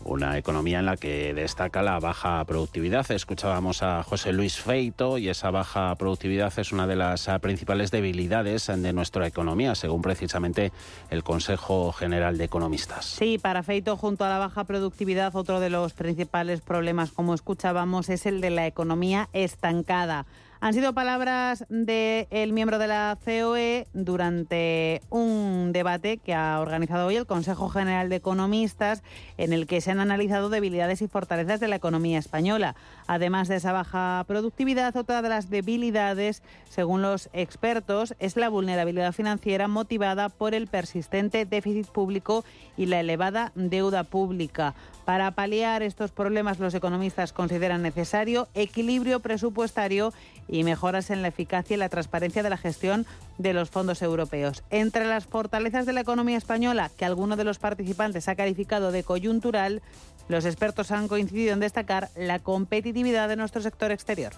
una 0.05 0.39
economía 0.39 0.79
en 0.79 0.87
la 0.87 0.97
que 0.97 1.35
destaca 1.35 1.83
la 1.83 1.99
baja 1.99 2.45
productividad. 2.45 3.11
Escuchábamos 3.11 3.83
a 3.83 4.03
José 4.03 4.33
Luis 4.33 4.59
Feito 4.59 5.18
y 5.18 5.29
esa 5.29 5.51
baja 5.51 5.95
productividad 5.97 6.57
es 6.59 6.73
una 6.73 6.87
de 6.87 6.97
las 6.97 7.29
principales 7.41 7.91
debilidades 7.91 8.66
de 8.66 8.93
nuestra 8.93 9.27
economía, 9.27 9.75
según 9.75 10.03
precisamente 10.03 10.73
el 11.11 11.23
Consejo 11.23 11.93
General 11.93 12.39
de 12.39 12.45
Economistas. 12.45 13.05
Sí, 13.05 13.39
para 13.39 13.62
Feito, 13.62 13.97
junto 13.97 14.25
a 14.25 14.29
la 14.29 14.39
baja 14.39 14.64
productividad, 14.64 15.35
otro 15.35 15.61
de 15.61 15.70
los 15.70 15.93
principales 15.95 16.61
problemas, 16.61 17.11
como 17.11 17.35
escuchábamos, 17.35 18.09
es 18.09 18.27
el 18.27 18.41
de 18.41 18.51
la 18.51 18.66
economía 18.66 19.29
estancada. 19.33 20.27
Han 20.61 20.75
sido 20.75 20.93
palabras 20.93 21.65
del 21.69 22.53
miembro 22.53 22.81
de 22.81 22.89
la 22.89 23.17
COE 23.25 23.87
durante 23.93 25.03
un 25.09 25.71
debate 25.73 26.19
que 26.19 26.35
ha 26.35 26.59
organizado 26.59 27.07
hoy 27.07 27.15
el 27.15 27.27
Consejo 27.27 27.69
General 27.69 28.09
de 28.09 28.17
Economistas, 28.17 29.05
en 29.37 29.53
el 29.53 29.69
que 29.69 29.81
se 29.81 29.93
han 29.93 30.01
analizado 30.01 30.49
debilidades 30.49 31.01
y 31.01 31.07
fortalezas 31.07 31.61
de 31.61 31.69
la 31.69 31.77
economía 31.77 32.19
española. 32.19 32.75
Además 33.07 33.47
de 33.47 33.55
esa 33.55 33.71
baja 33.71 34.25
productividad, 34.27 34.97
otra 34.97 35.23
de 35.23 35.29
las 35.29 35.49
debilidades, 35.49 36.43
según 36.69 37.03
los 37.03 37.31
expertos, 37.33 38.17
es 38.19 38.37
la 38.37 38.49
vulnerabilidad 38.49 39.13
financiera 39.13 39.69
motivada 39.69 40.29
por 40.29 40.55
el 40.55 40.67
persistente 40.67 41.45
déficit 41.45 41.87
público 41.87 42.45
y 42.77 42.87
la 42.87 42.99
elevada 42.99 43.53
deuda 43.55 44.03
pública. 44.03 44.75
Para 45.05 45.31
paliar 45.31 45.83
estos 45.83 46.11
problemas, 46.11 46.59
los 46.59 46.75
economistas 46.75 47.33
consideran 47.33 47.81
necesario 47.81 48.49
equilibrio 48.55 49.21
presupuestario 49.21 50.13
y 50.49 50.65
mejoras 50.65 51.11
en 51.11 51.23
la 51.23 51.29
eficacia 51.29 51.75
y 51.75 51.79
la 51.79 51.89
transparencia 51.89 52.43
de 52.43 52.51
la 52.51 52.57
gestión 52.57 53.07
de 53.37 53.53
los 53.53 53.71
fondos 53.71 54.03
europeos. 54.03 54.63
Entre 54.71 55.07
las 55.07 55.27
fortalezas 55.27 55.87
de 55.87 55.93
la 55.93 56.01
economía 56.01 56.39
española, 56.39 56.91
que 56.97 57.05
alguno 57.05 57.37
de 57.37 57.45
los 57.45 57.59
participantes 57.59 58.29
ha 58.29 58.35
calificado 58.35 58.93
de 58.93 59.05
coyuntural, 59.05 59.83
los 60.29 60.45
expertos 60.45 60.91
han 60.91 61.09
coincidido 61.09 61.53
en 61.53 61.61
destacar 61.61 62.11
la 62.17 62.39
competitividad 62.39 63.29
de 63.29 63.37
nuestro 63.37 63.63
sector 63.63 63.91
exterior. 63.91 64.33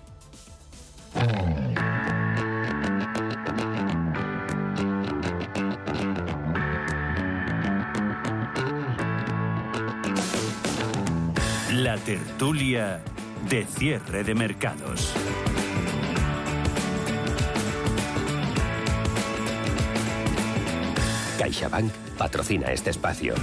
La 11.73 11.97
tertulia 11.97 13.01
de 13.49 13.65
cierre 13.65 14.23
de 14.23 14.35
mercados. 14.35 15.13
CaixaBank 21.41 21.91
patrocina 22.18 22.70
este 22.70 22.91
espacio. 22.91 23.34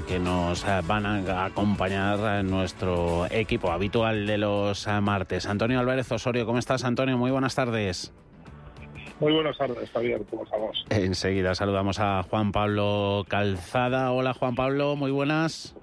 La 0.00 0.06
que 0.06 0.18
nos 0.18 0.64
eh, 0.64 0.80
van 0.86 1.06
a 1.06 1.44
acompañar 1.44 2.44
nuestro 2.44 3.26
equipo 3.30 3.70
habitual 3.70 4.26
de 4.26 4.38
los 4.38 4.86
eh, 4.86 5.00
martes. 5.00 5.46
Antonio 5.46 5.80
Álvarez 5.80 6.10
Osorio, 6.12 6.46
¿cómo 6.46 6.58
estás, 6.58 6.84
Antonio? 6.84 7.16
Muy 7.16 7.30
buenas 7.30 7.54
tardes. 7.54 8.12
Muy 9.18 9.32
buenas 9.32 9.58
tardes, 9.58 9.90
Javier, 9.90 10.22
¿cómo 10.30 10.44
estamos? 10.44 10.84
Enseguida 10.90 11.54
saludamos 11.54 11.98
a 11.98 12.22
Juan 12.22 12.52
Pablo 12.52 13.24
Calzada. 13.28 14.12
Hola, 14.12 14.32
Juan 14.32 14.54
Pablo, 14.54 14.96
muy 14.96 15.10
buenas. 15.10 15.74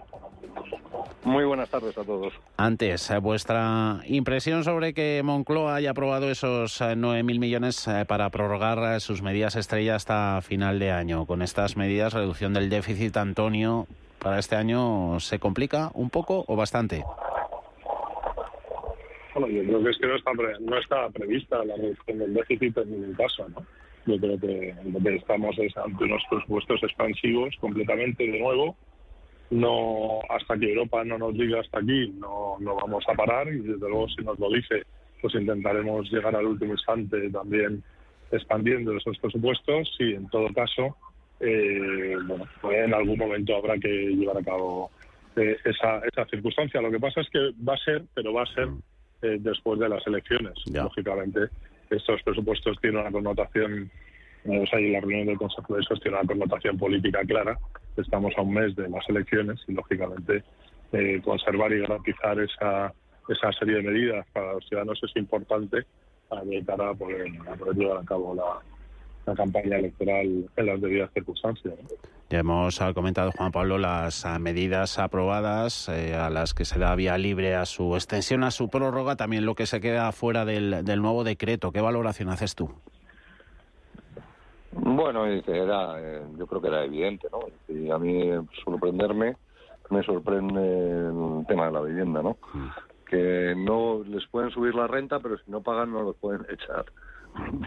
Muy 1.28 1.43
buenas 1.43 1.70
tardes 1.70 1.97
a 1.97 2.05
todos. 2.05 2.34
Antes, 2.55 3.09
eh, 3.09 3.18
vuestra 3.18 3.99
impresión 4.05 4.63
sobre 4.63 4.93
que 4.93 5.22
Moncloa 5.26 5.76
haya 5.76 5.91
aprobado 5.91 6.32
esos 6.32 6.80
9.000 6.80 7.20
eh, 7.20 7.24
millones 7.24 7.86
eh, 7.89 8.05
para 8.07 8.30
prorrogar 8.30 9.01
sus 9.01 9.22
medidas 9.22 9.57
estrella 9.57 9.95
hasta 9.95 10.39
final 10.41 10.80
de 10.80 10.91
año. 10.91 11.26
Con 11.26 11.41
estas 11.41 11.76
medidas, 11.76 12.13
reducción 12.13 12.53
del 12.53 12.70
déficit, 12.70 13.18
Antonio, 13.18 13.88
para 14.20 14.39
este 14.39 14.55
año, 14.55 15.20
¿se 15.20 15.39
complica 15.39 15.91
un 15.93 16.09
poco 16.09 16.45
o 16.47 16.55
bastante? 16.55 17.03
Bueno, 19.34 19.47
yo 19.49 19.63
creo 19.63 19.84
que 19.84 19.89
es 19.91 19.97
que 19.97 20.07
no 20.07 20.15
está, 20.15 20.32
no 20.59 20.78
está 20.78 21.09
prevista 21.09 21.63
la 21.63 21.76
reducción 21.76 22.20
del 22.20 22.34
déficit 22.34 22.78
en 22.78 22.91
ningún 22.91 23.13
caso, 23.13 23.47
¿no? 23.49 23.65
Yo 24.05 24.20
creo 24.20 24.39
que 24.39 24.74
lo 24.86 24.99
que 24.99 25.15
estamos 25.15 25.57
es 25.59 25.76
ante 25.78 26.03
unos 26.03 26.24
presupuestos 26.30 26.82
expansivos 26.82 27.55
completamente 27.59 28.26
de 28.26 28.39
nuevo 28.39 28.76
no 29.49 30.20
hasta 30.30 30.57
que 30.57 30.70
Europa 30.70 31.03
no 31.05 31.18
nos 31.18 31.34
diga 31.34 31.61
hasta 31.61 31.80
aquí 31.80 32.09
no, 32.18 32.57
no 32.59 32.76
vamos 32.76 33.05
a 33.07 33.13
parar 33.13 33.47
y 33.47 33.59
desde 33.59 33.80
luego 33.80 34.07
si 34.09 34.24
nos 34.24 34.38
lo 34.39 34.49
dice 34.49 34.84
pues 35.22 35.36
intentaremos 35.36 36.11
llegar 36.11 36.36
al 36.36 36.45
último 36.45 36.74
instante 36.74 37.30
también 37.30 37.84
expandiendo 38.32 38.95
esos 38.95 39.18
presupuestos 39.20 39.95
y 39.99 40.13
en 40.13 40.28
todo 40.30 40.47
caso 40.53 40.97
eh, 41.39 42.15
bueno 42.25 42.47
pues 42.61 42.77
en 42.77 42.93
algún 42.93 43.17
momento 43.17 43.55
habrá 43.55 43.77
que 43.77 43.88
llevar 43.88 44.38
a 44.38 44.43
cabo 44.43 44.91
eh, 45.35 45.57
esa, 45.65 45.99
esa 45.99 46.25
circunstancia. 46.25 46.81
Lo 46.81 46.91
que 46.91 46.99
pasa 46.99 47.21
es 47.21 47.29
que 47.29 47.51
va 47.67 47.73
a 47.73 47.77
ser 47.77 48.03
pero 48.13 48.33
va 48.33 48.43
a 48.43 48.53
ser 48.53 48.69
eh, 49.21 49.38
después 49.39 49.79
de 49.79 49.89
las 49.89 50.05
elecciones. 50.07 50.53
Lógicamente 50.71 51.41
estos 51.89 52.21
presupuestos 52.23 52.77
tienen 52.81 53.01
una 53.01 53.11
connotación 53.11 53.89
o 54.45 54.65
sea, 54.67 54.79
y 54.79 54.91
la 54.91 55.01
reunión 55.01 55.27
del 55.27 55.38
Consejo 55.38 55.75
de 55.75 55.81
Esos 55.81 55.99
tiene 55.99 56.17
una 56.17 56.27
connotación 56.27 56.77
política 56.77 57.19
clara. 57.25 57.57
Estamos 57.97 58.33
a 58.38 58.41
un 58.41 58.53
mes 58.53 58.75
de 58.75 58.88
las 58.88 59.07
elecciones 59.09 59.59
y, 59.67 59.73
lógicamente, 59.73 60.43
eh, 60.93 61.21
conservar 61.23 61.73
y 61.73 61.79
garantizar 61.79 62.39
esa, 62.39 62.93
esa 63.27 63.51
serie 63.53 63.75
de 63.75 63.83
medidas 63.83 64.25
para 64.31 64.53
los 64.53 64.65
ciudadanos 64.67 64.99
es 65.03 65.15
importante 65.17 65.85
de 66.45 66.65
cara 66.65 66.89
a 66.89 66.93
poder, 66.93 67.25
llevar 67.75 67.97
a 67.97 68.05
cabo 68.05 68.35
la, 68.35 68.61
campaña 69.36 69.78
electoral 69.78 70.49
en 70.55 70.65
las 70.65 70.82
debidas 70.82 71.11
circunstancias. 71.13 71.73
Ya 72.30 72.39
hemos 72.39 72.80
comentado, 72.93 73.32
Juan 73.32 73.51
Pablo, 73.51 73.78
las 73.78 74.25
ah, 74.25 74.38
medidas 74.39 74.99
aprobadas 74.99 75.88
eh, 75.89 76.15
a 76.15 76.30
las 76.30 76.53
que 76.53 76.65
se 76.65 76.78
da 76.78 76.93
vía 76.95 77.17
libre 77.17 77.55
a 77.55 77.65
su 77.65 77.95
extensión, 77.95 78.43
a 78.43 78.51
su 78.51 78.69
prórroga, 78.69 79.15
también 79.15 79.45
lo 79.45 79.55
que 79.55 79.65
se 79.65 79.80
queda 79.80 80.11
fuera 80.11 80.43
del, 80.43 80.84
del 80.84 81.01
nuevo 81.01 81.23
decreto. 81.23 81.71
¿Qué 81.71 81.80
valoración 81.80 82.30
haces 82.30 82.55
tú? 82.55 82.69
Bueno, 84.71 85.25
era, 85.25 85.95
eh, 85.99 86.21
yo 86.38 86.45
creo 86.45 86.61
que 86.61 86.67
era 86.67 86.84
evidente, 86.84 87.28
¿no? 87.32 87.39
Y 87.67 87.89
a 87.89 87.97
mí 87.97 88.30
sorprenderme, 88.63 89.36
me 89.89 90.03
sorprende 90.03 90.61
el 91.07 91.45
tema 91.47 91.67
de 91.67 91.71
la 91.71 91.82
vivienda, 91.82 92.21
¿no? 92.21 92.38
Que 93.09 93.55
no 93.57 94.03
les 94.05 94.28
pueden 94.28 94.51
subir 94.51 94.75
la 94.75 94.88
renta, 94.88 95.19
pero 95.19 95.38
si 95.38 95.49
no 95.49 95.61
pagan 95.61 95.91
no 95.91 96.03
los 96.03 96.15
pueden 96.17 96.45
echar. 96.49 96.86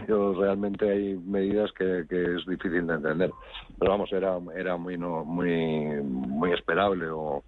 Yo, 0.07 0.33
realmente 0.33 0.89
hay 0.89 1.15
medidas 1.15 1.71
que, 1.73 2.05
que 2.09 2.35
es 2.35 2.45
difícil 2.45 2.87
de 2.87 2.93
entender. 2.95 3.31
Pero 3.79 3.91
vamos, 3.91 4.11
era, 4.11 4.37
era 4.55 4.77
muy, 4.77 4.97
no, 4.97 5.23
muy, 5.23 6.01
muy 6.03 6.51
esperable 6.53 7.09
o, 7.09 7.43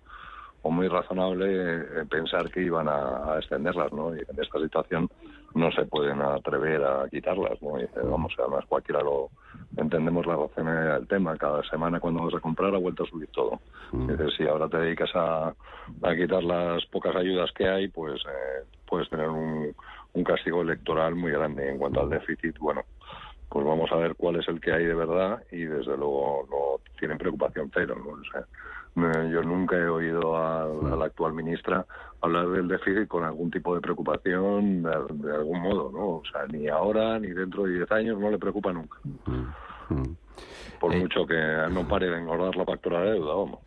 o 0.64 0.72
muy 0.72 0.88
razonable 0.88 1.46
eh, 1.82 2.06
pensar 2.10 2.50
que 2.50 2.62
iban 2.62 2.88
a, 2.88 3.38
extenderlas, 3.38 3.92
¿no? 3.92 4.16
Y 4.16 4.20
en 4.20 4.42
esta 4.42 4.60
situación 4.60 5.10
no 5.54 5.72
se 5.72 5.86
pueden 5.86 6.22
atrever 6.22 6.84
a 6.84 7.08
quitarlas, 7.10 7.62
¿no? 7.62 7.80
Y, 7.80 7.88
vamos, 8.02 8.34
además 8.40 8.66
cualquiera 8.68 9.02
lo 9.02 9.30
entendemos 9.76 10.26
la 10.26 10.38
razón 10.38 10.66
del 10.66 11.08
tema. 11.08 11.38
Cada 11.38 11.62
semana 11.64 12.00
cuando 12.00 12.24
vas 12.24 12.34
a 12.36 12.40
comprar 12.40 12.74
ha 12.74 12.80
vuelto 12.80 13.04
a 13.04 13.08
subir 13.08 13.28
todo. 13.32 13.60
Mm. 13.92 14.10
si 14.36 14.48
ahora 14.48 14.68
te 14.70 14.78
dedicas 14.78 15.12
a, 15.16 15.54
a, 16.02 16.16
quitar 16.16 16.44
las 16.44 16.86
pocas 16.86 17.16
ayudas 17.16 17.52
que 17.52 17.68
hay, 17.68 17.90
pues 17.90 18.22
eh, 18.22 18.66
puedes 18.88 19.10
tener 19.10 19.28
un, 19.28 19.76
un 20.14 20.24
castigo 20.24 20.62
electoral 20.62 21.16
muy 21.16 21.32
grande. 21.32 21.70
En 21.70 21.78
cuanto 21.78 22.02
al 22.02 22.10
déficit, 22.10 22.58
bueno, 22.60 22.84
pues 23.50 23.66
vamos 23.66 23.92
a 23.92 23.98
ver 23.98 24.16
cuál 24.16 24.38
es 24.38 24.48
el 24.48 24.60
que 24.60 24.74
hay 24.74 24.86
de 24.86 24.96
verdad 24.96 25.44
y 25.52 25.64
desde 25.64 25.98
luego 25.98 26.48
no 26.50 26.84
tienen 26.98 27.18
preocupación 27.18 27.70
cero. 27.74 27.96
¿no? 28.04 28.12
O 28.12 28.24
sea, 28.32 28.46
yo 28.96 29.42
nunca 29.42 29.76
he 29.76 29.88
oído 29.88 30.38
a, 30.38 30.68
la 30.96 31.06
actual 31.06 31.34
ministra 31.34 31.86
hablar 32.22 32.48
del 32.50 32.68
déficit 32.68 33.08
con 33.08 33.24
algún 33.24 33.52
tipo 33.52 33.76
de 33.76 33.82
preocupación 33.82 34.84
de, 34.84 35.36
algún 35.36 35.62
modo, 35.62 35.92
¿no? 35.92 36.10
O 36.18 36.24
sea, 36.32 36.46
ni 36.48 36.68
ahora 36.68 37.20
ni 37.20 37.28
dentro 37.30 37.64
de 37.64 37.78
10 37.78 37.92
años 37.92 38.20
no 38.20 38.32
le 38.32 38.38
preocupa 38.38 38.72
nunca. 38.72 38.98
Por 40.80 40.94
eh, 40.94 41.00
mucho 41.00 41.26
que 41.26 41.68
no 41.72 41.88
pare 41.88 42.10
de 42.10 42.18
engordar 42.18 42.56
la 42.56 42.66
factura 42.66 43.02
de 43.02 43.12
deuda, 43.12 43.34
vamos. 43.34 43.60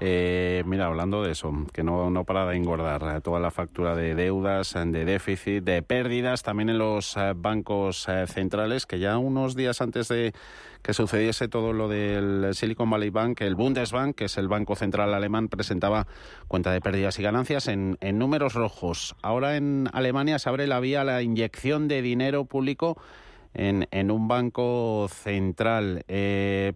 Eh, 0.00 0.62
mira, 0.64 0.86
hablando 0.86 1.22
de 1.22 1.32
eso, 1.32 1.52
que 1.72 1.82
no, 1.82 2.08
no 2.10 2.24
para 2.24 2.46
de 2.46 2.56
engordar 2.56 3.02
eh, 3.16 3.20
toda 3.20 3.40
la 3.40 3.50
factura 3.50 3.96
de 3.96 4.14
deudas, 4.14 4.76
eh, 4.76 4.84
de 4.86 5.04
déficit, 5.04 5.64
de 5.64 5.82
pérdidas, 5.82 6.42
también 6.42 6.68
en 6.68 6.78
los 6.78 7.16
bancos 7.36 8.06
centrales, 8.26 8.86
que 8.86 8.98
ya 8.98 9.18
unos 9.18 9.56
días 9.56 9.80
antes 9.80 10.08
de 10.08 10.32
que 10.82 10.94
sucediese 10.94 11.48
todo 11.48 11.72
lo 11.72 11.88
del 11.88 12.54
Silicon 12.54 12.88
Valley 12.88 13.10
Bank, 13.10 13.40
el 13.40 13.56
Bundesbank, 13.56 14.14
que 14.14 14.26
es 14.26 14.38
el 14.38 14.46
banco 14.46 14.76
central 14.76 15.12
alemán, 15.12 15.48
presentaba 15.48 16.06
cuenta 16.46 16.70
de 16.70 16.80
pérdidas 16.80 17.18
y 17.18 17.22
ganancias 17.22 17.66
en, 17.66 17.98
en 18.00 18.18
números 18.18 18.54
rojos. 18.54 19.16
Ahora 19.20 19.56
en 19.56 19.88
Alemania 19.92 20.38
se 20.38 20.48
abre 20.48 20.68
la 20.68 20.78
vía 20.78 21.00
a 21.00 21.04
la 21.04 21.22
inyección 21.22 21.88
de 21.88 22.02
dinero 22.02 22.44
público 22.44 22.96
en, 23.54 23.88
en 23.90 24.10
un 24.10 24.28
banco 24.28 25.08
central. 25.08 26.04
Eh, 26.06 26.74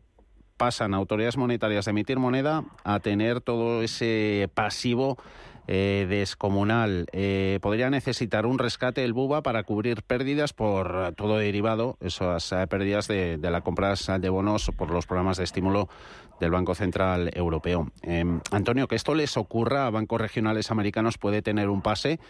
pasan 0.63 0.95
autoridades 0.95 1.37
monetarias 1.37 1.87
de 1.87 1.91
emitir 1.91 2.21
moneda 2.21 2.63
a 2.85 3.01
tener 3.01 3.41
todo 3.41 3.83
ese 3.83 4.49
pasivo 4.55 5.19
eh, 5.67 6.07
descomunal. 6.09 7.07
Eh, 7.11 7.59
podría 7.61 7.91
necesitar 7.91 8.47
un 8.47 8.61
rescate 8.61 9.01
del 9.01 9.13
BUBA 9.13 9.43
para 9.43 9.65
cubrir 9.65 10.05
pérdidas 10.05 10.53
por 10.53 11.15
todo 11.17 11.39
derivado, 11.39 11.97
esas 12.01 12.53
eh, 12.53 12.65
pérdidas 12.69 13.09
de, 13.09 13.39
la 13.43 13.63
compra 13.63 13.93
de 13.97 14.29
bonos 14.29 14.71
por 14.79 14.93
los 14.93 15.05
programas 15.05 15.37
de 15.37 15.43
estímulo 15.43 15.89
del 16.39 16.53
Banco 16.53 16.77
Central 16.77 17.33
Europeo. 17.35 17.91
Em, 18.03 18.41
Antonio, 18.53 18.87
que 18.87 18.95
esto 18.95 19.17
les 19.17 19.37
ocurra 19.37 19.89
a 19.89 19.91
bancos 19.91 20.21
regionales 20.21 20.71
americanos 20.71 21.19
puede 21.19 21.43
tener 21.43 21.71
un 21.71 21.83
pase, 21.83 22.21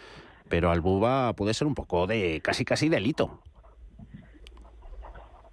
pero 0.49 0.71
al 0.71 0.81
BUBA 0.81 1.33
puede 1.33 1.53
ser 1.53 1.67
un 1.67 1.75
poco 1.75 2.07
de 2.07 2.41
casi 2.43 2.65
casi 2.65 2.89
delito. 2.89 3.43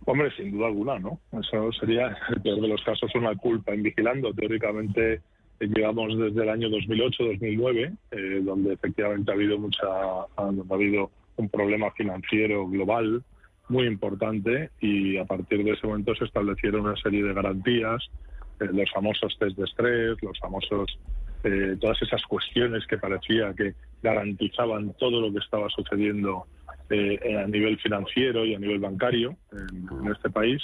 Hombre, 0.07 0.31
sin 0.37 0.53
duda 0.53 0.69
alguna, 0.69 0.99
¿no? 0.99 1.21
Eso 1.33 1.73
sería, 1.73 2.17
el 2.31 2.41
peor 2.41 2.61
de 2.61 2.69
los 2.69 2.83
casos, 2.83 3.15
una 3.15 3.35
culpa 3.37 3.73
en 3.73 3.83
vigilando. 3.83 4.33
Teóricamente 4.33 5.21
llevamos 5.61 6.17
desde 6.17 6.43
el 6.43 6.49
año 6.49 6.69
2008-2009, 6.69 7.97
eh, 8.11 8.41
donde 8.43 8.73
efectivamente 8.75 9.31
ha 9.31 9.35
habido 9.35 9.59
mucha, 9.59 9.87
ha 9.87 10.53
habido 10.71 11.11
un 11.37 11.49
problema 11.49 11.91
financiero 11.93 12.67
global 12.67 13.23
muy 13.69 13.87
importante 13.87 14.71
y 14.81 15.17
a 15.17 15.25
partir 15.25 15.65
de 15.65 15.73
ese 15.73 15.87
momento 15.87 16.15
se 16.15 16.25
establecieron 16.25 16.83
una 16.83 16.97
serie 16.97 17.23
de 17.23 17.33
garantías, 17.33 18.03
eh, 18.59 18.69
los 18.73 18.91
famosos 18.91 19.37
test 19.39 19.57
de 19.57 19.65
estrés, 19.65 20.23
los 20.23 20.39
famosos 20.39 20.99
eh, 21.45 21.77
todas 21.81 22.01
esas 22.03 22.23
cuestiones 22.25 22.87
que 22.87 22.99
parecía 22.99 23.55
que 23.55 23.75
garantizaban 24.03 24.93
todo 24.99 25.23
lo 25.23 25.33
que 25.33 25.39
estaba 25.39 25.69
sucediendo 25.71 26.47
eh, 26.91 27.37
a 27.37 27.47
nivel 27.47 27.79
financiero 27.79 28.45
y 28.45 28.55
a 28.55 28.59
nivel 28.59 28.81
bancario 28.81 29.37
en, 29.53 30.11
este 30.11 30.29
país. 30.29 30.61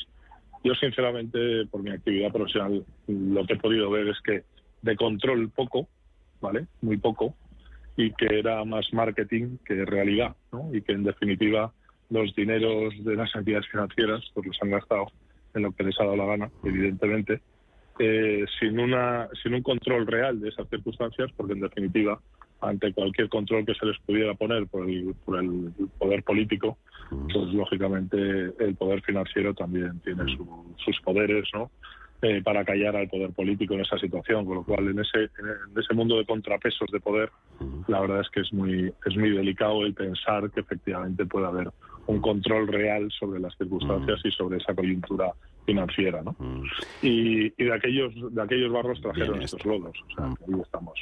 Yo, 0.64 0.74
sinceramente, 0.74 1.66
por 1.70 1.82
mi 1.82 1.90
actividad 1.90 2.32
profesional, 2.32 2.84
lo 3.06 3.46
que 3.46 3.52
he 3.52 3.58
podido 3.58 3.90
ver 3.90 4.08
es 4.08 4.20
que 4.22 4.42
de 4.82 4.96
control 4.96 5.50
poco, 5.50 5.88
¿vale? 6.40 6.66
Muy 6.82 6.96
poco, 6.96 7.36
y 7.96 8.10
que 8.12 8.40
era 8.40 8.64
más 8.64 8.92
marketing 8.92 9.58
que 9.64 9.84
realidad, 9.84 10.34
¿no? 10.50 10.74
Y 10.74 10.82
que, 10.82 10.92
en 10.92 11.04
definitiva, 11.04 11.72
los 12.10 12.34
dineros 12.34 12.92
de 13.04 13.14
las 13.14 13.34
entidades 13.34 13.68
financieras 13.68 14.24
pues 14.34 14.46
los 14.46 14.58
han 14.62 14.70
gastado 14.70 15.06
en 15.54 15.62
lo 15.62 15.72
que 15.72 15.84
les 15.84 15.98
ha 16.00 16.04
dado 16.04 16.16
la 16.16 16.26
gana, 16.26 16.50
evidentemente, 16.64 17.40
eh, 17.98 18.44
sin, 18.58 18.78
una, 18.78 19.28
sin 19.42 19.54
un 19.54 19.62
control 19.62 20.06
real 20.06 20.40
de 20.40 20.48
esas 20.48 20.68
circunstancias, 20.68 21.30
porque, 21.36 21.52
en 21.52 21.60
definitiva, 21.60 22.20
ante 22.68 22.92
cualquier 22.92 23.28
control 23.28 23.64
que 23.64 23.74
se 23.74 23.86
les 23.86 23.98
pudiera 24.00 24.34
poner 24.34 24.66
por 24.66 24.88
el, 24.88 25.14
por 25.24 25.38
el 25.38 25.72
poder 25.98 26.22
político, 26.22 26.78
pues 27.08 27.52
lógicamente 27.52 28.16
el 28.58 28.74
poder 28.76 29.02
financiero 29.02 29.54
también 29.54 30.00
tiene 30.00 30.24
sus 30.84 31.00
poderes, 31.00 31.48
¿no? 31.54 31.70
Eh, 32.22 32.40
para 32.42 32.64
callar 32.64 32.96
al 32.96 33.08
poder 33.08 33.30
político 33.32 33.74
en 33.74 33.80
esa 33.80 33.98
situación, 33.98 34.46
con 34.46 34.54
lo 34.54 34.62
cual 34.64 34.88
en 34.88 34.98
ese 35.00 35.24
en 35.24 35.78
ese 35.78 35.92
mundo 35.92 36.16
de 36.16 36.24
contrapesos 36.24 36.90
de 36.90 36.98
poder, 36.98 37.30
la 37.88 38.00
verdad 38.00 38.22
es 38.22 38.30
que 38.30 38.40
es 38.40 38.52
muy 38.54 38.90
es 39.04 39.16
muy 39.16 39.30
delicado 39.30 39.84
el 39.84 39.92
pensar 39.92 40.50
que 40.50 40.60
efectivamente 40.60 41.26
puede 41.26 41.46
haber 41.46 41.70
un 42.06 42.20
control 42.20 42.68
real 42.68 43.10
sobre 43.18 43.38
las 43.38 43.54
circunstancias 43.58 44.18
y 44.24 44.30
sobre 44.30 44.56
esa 44.56 44.74
coyuntura 44.74 45.32
financiera, 45.66 46.22
¿no? 46.22 46.36
Y, 47.02 47.50
de 47.62 47.74
aquellos 47.74 48.14
de 48.32 48.42
aquellos 48.42 48.72
barros 48.72 49.00
trajeron 49.00 49.42
estos 49.42 49.64
lodos, 49.64 49.96
o 50.08 50.14
sea, 50.14 50.26
ahí 50.26 50.60
estamos. 50.62 50.98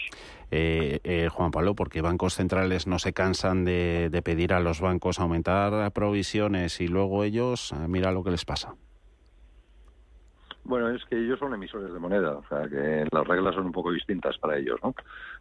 Eh, 0.51 1.01
eh, 1.05 1.29
Juan 1.31 1.51
Pablo, 1.51 1.75
porque 1.75 2.01
bancos 2.01 2.35
centrales 2.35 2.87
no 2.87 2.99
se 2.99 3.13
cansan 3.13 3.65
de, 3.65 4.09
de 4.11 4.23
pedir 4.23 4.53
a 4.53 4.61
los 4.61 4.81
bancos 4.81 5.21
aumentar 5.21 5.93
provisiones 5.93 6.81
y 6.81 6.89
luego 6.89 7.25
ellos, 7.25 7.75
mira 7.89 8.11
lo 8.11 8.25
que 8.25 8.31
les 8.31 8.45
pasa. 8.45 8.75
Bueno, 10.65 10.89
es 10.91 11.05
que 11.05 11.17
ellos 11.17 11.39
son 11.39 11.53
emisores 11.53 11.93
de 11.93 11.99
moneda, 11.99 12.39
o 12.39 12.45
sea 12.49 12.67
que 12.67 13.07
las 13.13 13.27
reglas 13.27 13.55
son 13.55 13.67
un 13.67 13.73
poco 13.73 13.93
distintas 13.93 14.39
para 14.39 14.57
ellos, 14.57 14.81
¿no? 14.83 14.95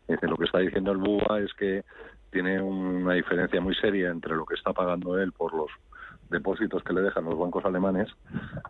Dice, 0.08 0.28
lo 0.28 0.36
que 0.36 0.44
está 0.46 0.60
diciendo 0.60 0.92
el 0.92 0.98
BUA 0.98 1.40
es 1.40 1.54
que 1.54 1.84
tiene 2.30 2.62
una 2.62 3.14
diferencia 3.14 3.62
muy 3.62 3.74
seria 3.76 4.10
entre 4.10 4.36
lo 4.36 4.46
que 4.46 4.56
está 4.56 4.74
pagando 4.74 5.18
él 5.18 5.32
por 5.32 5.54
los 5.54 5.70
depósitos 6.34 6.84
que 6.84 6.92
le 6.92 7.02
dejan 7.02 7.24
los 7.24 7.38
bancos 7.38 7.64
alemanes 7.64 8.10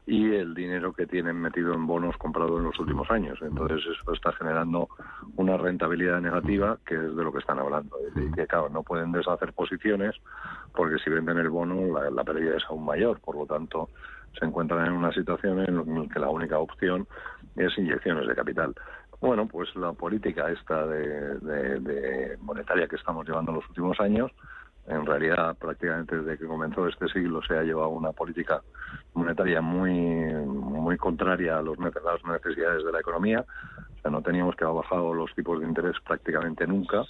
y 0.06 0.32
el 0.36 0.54
dinero 0.54 0.94
que 0.94 1.08
tienen 1.08 1.42
metido 1.42 1.74
en 1.74 1.88
bonos 1.88 2.16
comprados 2.18 2.60
en 2.60 2.66
los 2.66 2.80
últimos 2.80 3.10
años. 3.10 3.40
Entonces 3.42 3.80
eso 3.88 4.14
está 4.14 4.32
generando 4.34 4.90
una 5.36 5.58
rentabilidad 5.58 6.22
negativa 6.22 6.78
que 6.86 6.94
es 6.94 7.16
de 7.16 7.24
lo 7.24 7.32
que 7.32 7.40
están 7.40 7.58
hablando. 7.58 7.98
Y 8.16 8.32
que 8.34 8.46
claro, 8.46 8.70
no 8.70 8.84
pueden 8.84 9.12
deshacer 9.12 9.54
posiciones 9.54 10.16
porque 10.76 11.00
si 11.04 11.10
venden 11.10 11.40
el 11.40 11.50
bono 11.50 12.00
la, 12.00 12.12
la 12.12 12.24
pérdida 12.24 12.58
es 12.58 12.64
aún 12.70 12.86
mayor. 12.86 13.20
Por 13.22 13.36
lo 13.36 13.48
tanto, 13.48 13.90
se 14.38 14.46
encuentran 14.46 14.86
en 14.86 14.94
una 14.94 15.12
situación 15.12 15.60
en 15.60 15.78
la 15.78 16.08
que 16.08 16.20
la 16.20 16.30
única 16.30 16.60
opción 16.60 17.08
es 17.56 17.76
inyecciones 17.78 18.28
de 18.28 18.36
capital. 18.36 18.76
Bueno, 19.24 19.48
pues 19.48 19.74
la 19.78 19.94
política 19.94 20.50
esta 20.50 20.86
de, 20.86 22.38
monetaria 22.42 22.90
que 22.90 22.98
estamos 22.98 23.26
llevando 23.26 23.52
en 23.52 23.56
los 23.60 23.70
últimos 23.70 23.98
años, 24.02 24.32
en 24.88 25.06
realidad 25.06 25.56
prácticamente 25.58 26.18
desde 26.18 26.38
que 26.38 26.46
comenzó 26.46 26.88
este 26.88 27.08
siglo 27.08 27.42
se 27.48 27.58
ha 27.58 27.64
llevado 27.64 27.90
una 27.90 28.12
política 28.12 28.62
monetaria 29.14 29.62
muy 29.62 29.92
muy 30.34 30.98
contraria 30.98 31.58
a, 31.58 31.62
los, 31.62 31.78
las 31.80 32.26
necesidades 32.26 32.84
de 32.84 32.92
la 32.92 33.00
economía. 33.00 33.46
O 33.98 34.02
sea, 34.02 34.12
no 34.12 34.22
teníamos 34.22 34.56
que 34.56 34.66
haber 34.66 34.78
bajado 34.78 35.14
los 35.14 35.34
tipos 35.36 35.60
de 35.62 35.68
interés 35.68 35.96
prácticamente 36.06 36.68
nunca 36.68 37.04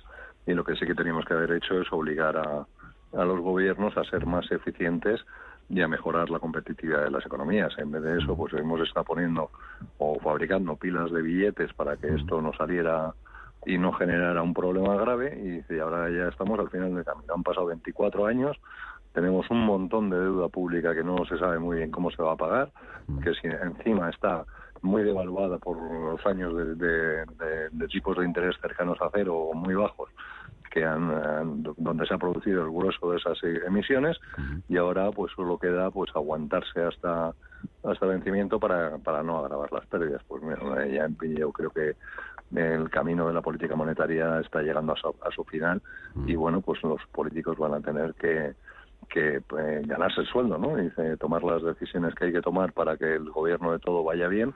y 0.46 0.54
lo 0.54 0.64
que 0.64 0.76
sí 0.76 0.86
que 0.86 0.96
teníamos 0.96 1.26
que 1.26 1.34
haber 1.34 1.52
hecho 1.52 1.82
es 1.82 1.92
obligar 1.92 2.38
a, 2.38 2.68
a 3.18 3.26
los 3.26 3.40
gobiernos 3.40 3.98
a 3.98 4.04
ser 4.04 4.26
más 4.26 4.52
eficientes 4.52 5.22
y 5.70 5.82
a 5.82 5.88
mejorar 5.88 6.30
la 6.30 6.40
competitividad 6.40 7.06
de 7.06 7.12
las 7.12 7.26
economías. 7.26 7.74
En 7.78 7.92
vez 7.92 8.04
de 8.04 8.20
eso, 8.20 8.36
pues 8.36 8.54
hemos 8.54 8.82
estado 8.82 9.06
poniendo 9.06 9.50
o 9.98 10.20
fabricando 10.20 10.76
pilas 10.76 11.12
de 11.12 11.22
billetes 11.22 11.74
para 11.74 11.98
que 11.98 12.14
esto 12.14 12.42
no 12.42 12.54
saliera 12.54 13.14
y 13.66 13.78
no 13.78 13.94
generara 13.94 14.42
un 14.42 14.54
problema 14.54 14.96
grave 14.96 15.64
y, 15.70 15.80
ahora 15.80 16.10
ya 16.10 16.30
estamos 16.30 16.60
al 16.60 16.70
final 16.70 16.96
del 16.96 17.06
camino. 17.06 17.34
Han 17.34 17.44
pasado 17.44 17.68
24 17.68 18.26
años, 18.26 18.58
tenemos 19.14 19.50
un 19.50 19.66
montón 19.66 20.10
de 20.10 20.20
deuda 20.20 20.50
pública 20.50 20.94
que 20.94 21.04
no 21.04 21.26
se 21.26 21.38
sabe 21.38 21.60
muy 21.60 21.78
bien 21.78 21.92
cómo 21.92 22.12
se 22.12 22.22
va 22.22 22.34
a 22.34 22.38
pagar, 22.38 22.72
que 23.24 23.34
si 23.36 23.48
encima 23.48 24.10
está 24.10 24.46
muy 24.82 25.04
devaluada 25.04 25.58
por 25.60 25.78
los 25.78 26.26
años 26.26 26.56
de, 26.78 27.26
de 27.72 27.88
tipos 27.88 28.18
de 28.18 28.26
interés 28.26 28.56
cercanos 28.62 29.02
a 29.02 29.10
cero 29.14 29.36
o 29.36 29.54
muy 29.54 29.76
bajos, 29.76 30.10
que 30.74 30.84
han, 30.84 31.64
donde 31.78 32.08
se 32.08 32.16
ha 32.16 32.18
producido 32.18 32.64
el 32.64 32.72
grueso 32.72 33.12
de 33.12 33.18
esas 33.18 33.38
emisiones 33.44 34.18
y 34.68 34.78
ahora 34.78 35.12
pues 35.12 35.32
solo 35.36 35.60
queda 35.60 35.92
pues 35.92 36.10
aguantarse 36.16 36.82
hasta 36.82 37.34
hasta 37.84 38.06
vencimiento 38.08 38.60
para, 38.60 38.98
para 38.98 39.24
no 39.24 39.38
agravar 39.38 39.72
las 39.72 39.86
pérdidas. 39.86 40.22
Pues 40.28 40.42
mira, 40.42 40.86
ya 40.88 41.08
yo 41.38 41.52
creo 41.52 41.70
que 41.70 41.96
el 42.56 42.90
camino 42.90 43.28
de 43.28 43.34
la 43.34 43.42
política 43.42 43.76
monetaria 43.76 44.40
está 44.40 44.62
llegando 44.62 44.94
a 44.94 44.96
su, 44.96 45.08
a 45.08 45.32
su 45.32 45.44
final 45.44 45.82
y 46.26 46.36
bueno, 46.36 46.62
pues 46.62 46.82
los 46.84 47.02
políticos 47.12 47.58
van 47.58 47.74
a 47.74 47.82
tener 47.82 48.14
que 48.16 48.54
que 49.10 49.42
pues, 49.48 49.88
ganarse 49.88 50.22
el 50.22 50.28
sueldo, 50.28 50.58
¿no? 50.58 50.82
Y 50.82 50.90
tomar 51.18 51.44
las 51.44 51.62
decisiones 51.62 52.16
que 52.16 52.26
hay 52.26 52.34
que 52.34 52.42
tomar 52.42 52.74
para 52.74 52.98
que 52.98 53.16
el 53.16 53.30
gobierno 53.30 53.72
de 53.72 53.80
todo 53.80 54.04
vaya 54.04 54.28
bien, 54.28 54.54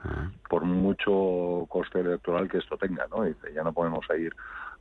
por 0.49 0.63
mucho 0.63 1.65
coste 1.69 1.99
electoral 1.99 2.49
que 2.49 2.57
esto 2.57 2.77
tenga, 2.77 3.05
¿no? 3.07 3.23
Dice, 3.23 3.53
ya 3.53 3.63
no 3.63 3.73
podemos 3.73 4.05
seguir 4.07 4.33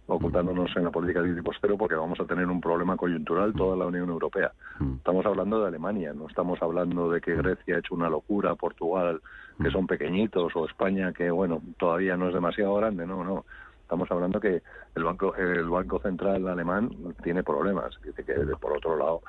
ocultándonos 0.09 0.75
en 0.77 0.85
la 0.85 0.91
política 0.91 1.21
de 1.21 1.35
tipo 1.35 1.51
cero 1.61 1.75
porque 1.77 1.97
vamos 1.97 2.19
a 2.21 2.25
tener 2.25 2.47
un 2.47 2.61
problema 2.61 2.97
coyuntural 2.97 3.53
toda 3.55 3.77
la 3.77 3.87
Unión 3.87 4.09
Europea. 4.09 4.53
Estamos 4.99 5.27
hablando 5.27 5.61
de 5.61 5.69
Alemania, 5.69 6.13
no 6.15 6.29
estamos 6.29 6.63
hablando 6.63 7.11
de 7.11 7.21
que 7.21 7.35
Grecia 7.35 7.77
ha 7.77 7.79
hecho 7.81 7.95
una 7.95 8.09
locura, 8.09 8.55
Portugal, 8.55 9.21
que 9.63 9.71
son 9.71 9.87
pequeñitos, 9.87 10.55
o 10.55 10.67
España, 10.67 11.13
que 11.13 11.31
bueno, 11.31 11.63
todavía 11.79 12.17
no 12.17 12.29
es 12.29 12.35
demasiado 12.35 12.75
grande, 12.75 13.07
no, 13.07 13.25
no. 13.25 13.45
Estamos 13.83 14.11
hablando 14.11 14.41
que 14.41 14.63
el 14.97 15.05
Banco, 15.05 15.35
el 15.37 15.69
banco 15.69 16.01
Central 16.01 16.49
alemán 16.49 16.91
tiene 17.23 17.45
problemas, 17.45 17.97
dice 18.03 18.25
que 18.25 18.35
por 18.61 18.77
otro 18.77 18.97
lado 18.97 19.23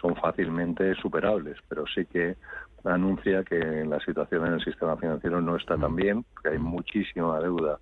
son 0.00 0.14
fácilmente 0.16 0.94
superables, 0.96 1.56
pero 1.68 1.84
sí 1.86 2.04
que 2.04 2.36
anuncia 2.84 3.42
que 3.42 3.58
la 3.86 4.00
situación 4.00 4.46
en 4.46 4.54
el 4.54 4.64
sistema 4.64 4.96
financiero 4.96 5.40
no 5.40 5.56
está 5.56 5.78
tan 5.78 5.96
bien, 5.96 6.24
que 6.42 6.50
hay 6.50 6.58
muchísima 6.58 7.40
deuda 7.40 7.78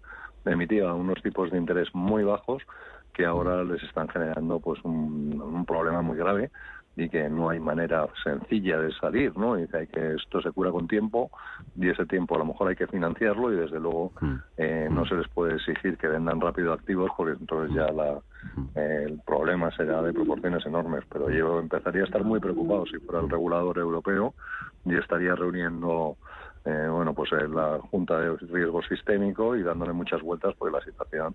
emitía 0.46 0.92
unos 0.94 1.22
tipos 1.22 1.50
de 1.50 1.58
interés 1.58 1.88
muy 1.94 2.24
bajos 2.24 2.62
que 3.12 3.26
ahora 3.26 3.62
les 3.64 3.82
están 3.82 4.08
generando 4.08 4.60
pues 4.60 4.80
un, 4.84 5.64
problema 5.66 6.00
muy 6.02 6.16
grave 6.16 6.50
y 6.96 7.08
que 7.08 7.28
no 7.28 7.50
hay 7.50 7.60
manera 7.60 8.06
sencilla 8.22 8.78
de 8.78 8.92
salir, 8.94 9.36
¿no? 9.36 9.58
Y 9.58 9.66
que, 9.68 9.86
que 9.86 10.14
esto 10.14 10.42
se 10.42 10.50
cura 10.50 10.70
con 10.70 10.88
tiempo 10.88 11.30
y 11.76 11.88
ese 11.88 12.04
tiempo 12.06 12.34
a 12.34 12.38
lo 12.38 12.46
mejor 12.46 12.68
hay 12.68 12.76
que 12.76 12.86
financiarlo 12.86 13.52
y 13.52 13.56
desde 13.56 13.78
luego 13.80 14.12
mm. 14.20 14.34
eh, 14.56 14.88
no 14.90 15.06
se 15.06 15.14
les 15.14 15.28
puede 15.28 15.54
exigir 15.54 15.96
que 15.96 16.08
vendan 16.08 16.40
rápido 16.40 16.72
activos 16.72 17.10
porque 17.16 17.38
entonces 17.38 17.74
ya 17.74 17.90
la, 17.92 18.18
eh, 18.74 19.04
el 19.06 19.20
problema 19.24 19.70
será 19.76 20.02
de 20.02 20.12
proporciones 20.12 20.64
enormes. 20.66 21.04
Pero 21.10 21.30
yo 21.30 21.60
empezaría 21.60 22.02
a 22.02 22.06
estar 22.06 22.24
muy 22.24 22.40
preocupado 22.40 22.84
si 22.86 22.98
fuera 22.98 23.20
el 23.20 23.30
regulador 23.30 23.78
europeo 23.78 24.34
y 24.84 24.96
estaría 24.96 25.34
reuniendo 25.34 26.16
eh, 26.64 26.88
bueno, 26.90 27.14
pues 27.14 27.30
la 27.32 27.78
Junta 27.90 28.18
de 28.18 28.36
Riesgo 28.36 28.82
Sistémico 28.82 29.56
y 29.56 29.62
dándole 29.62 29.94
muchas 29.94 30.20
vueltas 30.20 30.54
porque 30.58 30.76
la 30.76 30.84
situación 30.84 31.34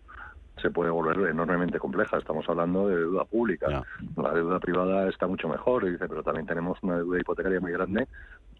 se 0.62 0.70
puede 0.70 0.90
volver 0.90 1.30
enormemente 1.30 1.80
compleja. 1.80 2.18
Estamos 2.18 2.48
hablando 2.48 2.88
de 2.88 2.98
deuda 2.98 3.26
pública. 3.26 3.84
La 4.16 4.34
deuda 4.34 4.60
privada 4.60 5.10
está 5.10 5.28
mucho 5.28 5.48
mejor, 5.50 5.86
dice, 5.86 6.08
pero 6.08 6.24
también 6.24 6.46
tenemos 6.46 6.78
una 6.82 6.98
deuda 6.98 7.20
hipotecaria 7.20 7.60
muy 7.60 7.72
grande 7.72 8.08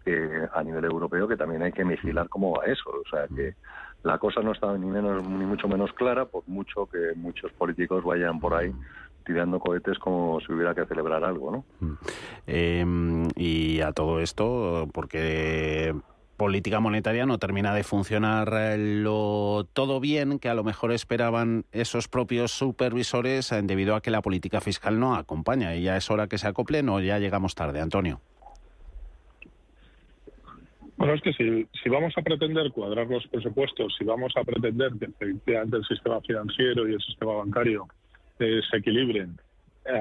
que 0.04 0.48
a 0.52 0.62
nivel 0.62 0.84
europeo 0.84 1.26
que 1.26 1.36
también 1.36 1.62
hay 1.62 1.72
que 1.72 1.84
vigilar 1.84 2.28
cómo 2.28 2.52
va 2.52 2.66
eso. 2.66 2.90
O 2.90 3.08
sea 3.10 3.26
que 3.34 3.54
la 4.02 4.18
cosa 4.18 4.40
no 4.40 4.52
está 4.52 4.76
ni 4.78 4.86
menos 4.86 5.26
ni 5.26 5.44
mucho 5.44 5.68
menos 5.68 5.92
clara, 5.92 6.26
por 6.26 6.44
mucho 6.46 6.86
que 6.86 7.12
muchos 7.16 7.52
políticos 7.52 8.04
vayan 8.04 8.38
por 8.38 8.54
ahí 8.54 8.72
tirando 9.24 9.58
cohetes 9.58 9.98
como 9.98 10.38
si 10.40 10.52
hubiera 10.52 10.74
que 10.74 10.86
celebrar 10.86 11.24
algo, 11.24 11.50
¿no? 11.50 11.96
Em, 12.46 13.26
y 13.34 13.80
a 13.80 13.92
todo 13.92 14.20
esto, 14.20 14.88
porque 14.92 15.92
política 16.36 16.80
monetaria 16.80 17.26
no 17.26 17.38
termina 17.38 17.74
de 17.74 17.82
funcionar 17.82 18.52
eh, 18.54 18.76
lo 18.78 19.66
todo 19.72 20.00
bien 20.00 20.38
que 20.38 20.48
a 20.48 20.54
lo 20.54 20.64
mejor 20.64 20.92
esperaban 20.92 21.64
esos 21.72 22.08
propios 22.08 22.52
supervisores 22.52 23.52
eh, 23.52 23.60
debido 23.62 23.94
a 23.94 24.00
que 24.00 24.10
la 24.10 24.22
política 24.22 24.60
fiscal 24.60 25.00
no 25.00 25.14
acompaña. 25.14 25.74
Y 25.74 25.82
ya 25.82 25.96
es 25.96 26.10
hora 26.10 26.28
que 26.28 26.38
se 26.38 26.46
acoplen 26.46 26.88
o 26.88 27.00
ya 27.00 27.18
llegamos 27.18 27.54
tarde, 27.54 27.80
Antonio. 27.80 28.20
Bueno, 30.96 31.14
es 31.14 31.20
que 31.20 31.32
si, 31.32 31.88
vamos 31.90 32.14
a 32.16 32.22
pretender 32.22 32.72
cuadrar 32.72 33.06
los 33.06 33.26
presupuestos, 33.26 33.94
si 33.98 34.04
vamos 34.04 34.32
a 34.36 34.44
pretender 34.44 34.92
que 34.98 35.06
efectivamente 35.06 35.76
el 35.76 35.84
sistema 35.84 36.20
financiero 36.22 36.88
y 36.88 36.94
el 36.94 37.00
sistema 37.02 37.34
bancario 37.34 37.86
eh, 38.38 38.60
se 38.70 38.78
equilibren 38.78 39.36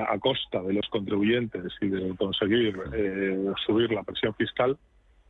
a 0.09 0.17
costa 0.17 0.63
de 0.63 0.73
los 0.73 0.87
contribuyentes 0.89 1.71
y 1.79 1.87
de 1.89 2.15
conseguir 2.15 2.75
eh, 2.93 3.53
subir 3.65 3.91
la 3.91 4.03
presión 4.03 4.33
fiscal, 4.33 4.77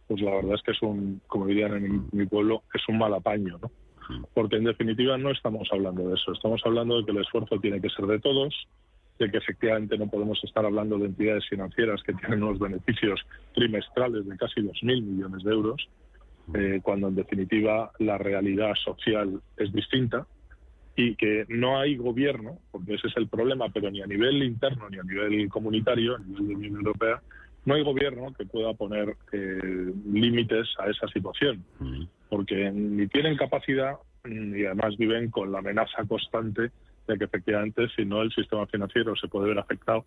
pues 0.08 0.22
la 0.22 0.32
verdad 0.36 0.56
es 0.56 0.62
que 0.62 0.72
es 0.72 0.82
un, 0.82 1.22
como 1.28 1.48
dirían 1.48 1.74
en 1.74 2.08
mi 2.12 2.26
pueblo, 2.26 2.64
es 2.74 2.88
un 2.88 2.98
mal 2.98 3.14
apaño, 3.14 3.58
¿no? 3.62 3.72
Porque 4.34 4.58
en 4.58 4.66
definitiva 4.66 5.18
no 5.18 5.32
estamos 5.32 5.68
hablando 5.72 6.08
de 6.08 6.16
eso, 6.16 6.32
estamos 6.32 6.62
hablando 6.64 6.98
de 6.98 7.06
que 7.06 7.12
el 7.12 7.24
esfuerzo 7.24 7.60
tiene 7.60 7.82
que 7.82 7.90
ser 7.90 8.06
de 8.06 8.20
todos, 8.20 8.54
de 9.18 9.32
que 9.32 9.38
efectivamente 9.38 9.98
no 9.98 10.08
podemos 10.08 10.40
estar 10.44 10.66
hablando 10.66 10.98
de 10.98 11.08
entidades 11.08 11.48
financieras 11.50 12.04
que 12.04 12.14
tienen 12.14 12.44
unos 12.44 12.60
beneficios 12.60 13.26
trimestrales 13.54 14.28
de 14.28 14.38
casi 14.38 14.62
2.000 14.62 15.02
millones 15.02 15.44
de 15.44 15.52
euros, 15.52 15.90
eh, 16.54 16.80
cuando 16.84 17.08
en 17.08 17.16
definitiva 17.16 17.92
la 17.98 18.20
realidad 18.20 18.76
social 18.76 19.42
es 19.58 19.74
distinta 19.74 20.28
y 20.96 21.16
que 21.16 21.46
no 21.50 21.80
hay 21.80 21.98
gobierno, 21.98 22.60
porque 22.72 22.94
ese 22.94 23.08
es 23.08 23.18
el 23.18 23.28
problema, 23.28 23.70
pero 23.70 23.90
ni 23.90 24.02
a 24.02 24.08
nivel 24.08 24.44
interno 24.44 24.90
ni 24.90 25.00
a 25.00 25.04
nivel 25.04 25.50
comunitario, 25.50 26.16
a 26.16 26.20
nivel 26.20 26.48
de 26.48 26.56
Unión 26.56 26.76
Europea, 26.76 27.22
no 27.66 27.76
hay 27.76 27.84
gobierno 27.84 28.34
que 28.38 28.46
pueda 28.46 28.74
poner 28.74 29.16
eh, 29.32 29.94
límites 30.12 30.68
a 30.80 30.90
esa 30.90 31.08
situación, 31.08 31.64
porque 32.30 32.72
ni 32.72 33.08
tienen 33.08 33.36
capacidad 33.36 33.96
y 34.24 34.66
además 34.66 34.98
viven 34.98 35.30
con 35.30 35.52
la 35.52 35.60
amenaza 35.60 36.04
constante 36.08 36.72
de 37.08 37.18
que 37.18 37.26
efectivamente 37.26 37.88
si 37.96 38.06
no 38.06 38.22
el 38.22 38.32
sistema 38.32 38.66
financiero 38.68 39.16
se 39.16 39.28
puede 39.28 39.50
ver 39.50 39.60
afectado 39.60 40.06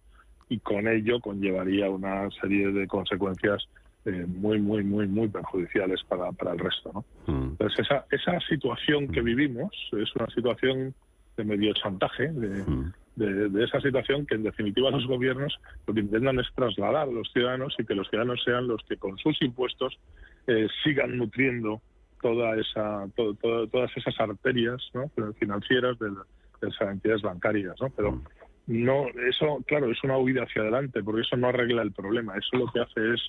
y 0.48 0.58
con 0.58 0.88
ello 0.88 1.20
conllevaría 1.20 1.90
una 1.90 2.28
serie 2.40 2.72
de 2.72 2.86
consecuencias 2.86 3.68
eh, 4.04 4.24
muy, 4.26 4.60
muy, 4.60 4.82
muy, 4.82 5.06
muy 5.06 5.28
perjudiciales 5.28 6.02
para, 6.08 6.32
para 6.32 6.52
el 6.52 6.58
resto. 6.58 6.92
¿no? 6.94 7.04
Mm. 7.32 7.48
Entonces, 7.50 7.80
esa, 7.80 8.06
esa 8.10 8.40
situación 8.48 9.08
que 9.08 9.20
vivimos 9.20 9.70
es 9.92 10.14
una 10.16 10.26
situación 10.28 10.94
de 11.36 11.44
medio 11.44 11.72
chantaje, 11.74 12.28
de, 12.28 12.64
Mm. 12.64 12.92
De, 13.18 13.48
de 13.48 13.64
esa 13.64 13.80
situación 13.80 14.26
que 14.26 14.36
en 14.36 14.42
definitiva 14.44 14.90
los 14.90 15.06
gobiernos 15.06 15.58
lo 15.86 15.94
que 15.94 16.00
intentan 16.00 16.38
es 16.38 16.46
trasladar 16.54 17.08
a 17.08 17.12
los 17.12 17.30
ciudadanos 17.32 17.74
y 17.78 17.84
que 17.84 17.94
los 17.94 18.08
ciudadanos 18.08 18.42
sean 18.44 18.68
los 18.68 18.82
que 18.88 18.96
con 18.96 19.18
sus 19.18 19.40
impuestos 19.42 19.98
eh, 20.46 20.68
sigan 20.84 21.16
nutriendo 21.16 21.80
toda 22.22 22.56
esa, 22.58 23.06
to- 23.16 23.34
to- 23.34 23.66
todas 23.68 23.90
esas 23.96 24.18
arterias 24.20 24.80
¿no? 24.94 25.10
financieras 25.38 25.98
de, 25.98 26.10
de 26.10 26.68
esas 26.68 26.88
entidades 26.92 27.22
bancarias. 27.22 27.74
¿no? 27.80 27.90
Pero 27.90 28.22
no, 28.66 29.06
eso, 29.28 29.62
claro, 29.66 29.90
es 29.90 30.02
una 30.04 30.18
huida 30.18 30.42
hacia 30.42 30.62
adelante, 30.62 31.02
porque 31.02 31.22
eso 31.22 31.36
no 31.36 31.48
arregla 31.48 31.82
el 31.82 31.92
problema. 31.92 32.34
Eso 32.36 32.56
lo 32.56 32.66
que 32.72 32.80
hace 32.80 33.14
es 33.14 33.20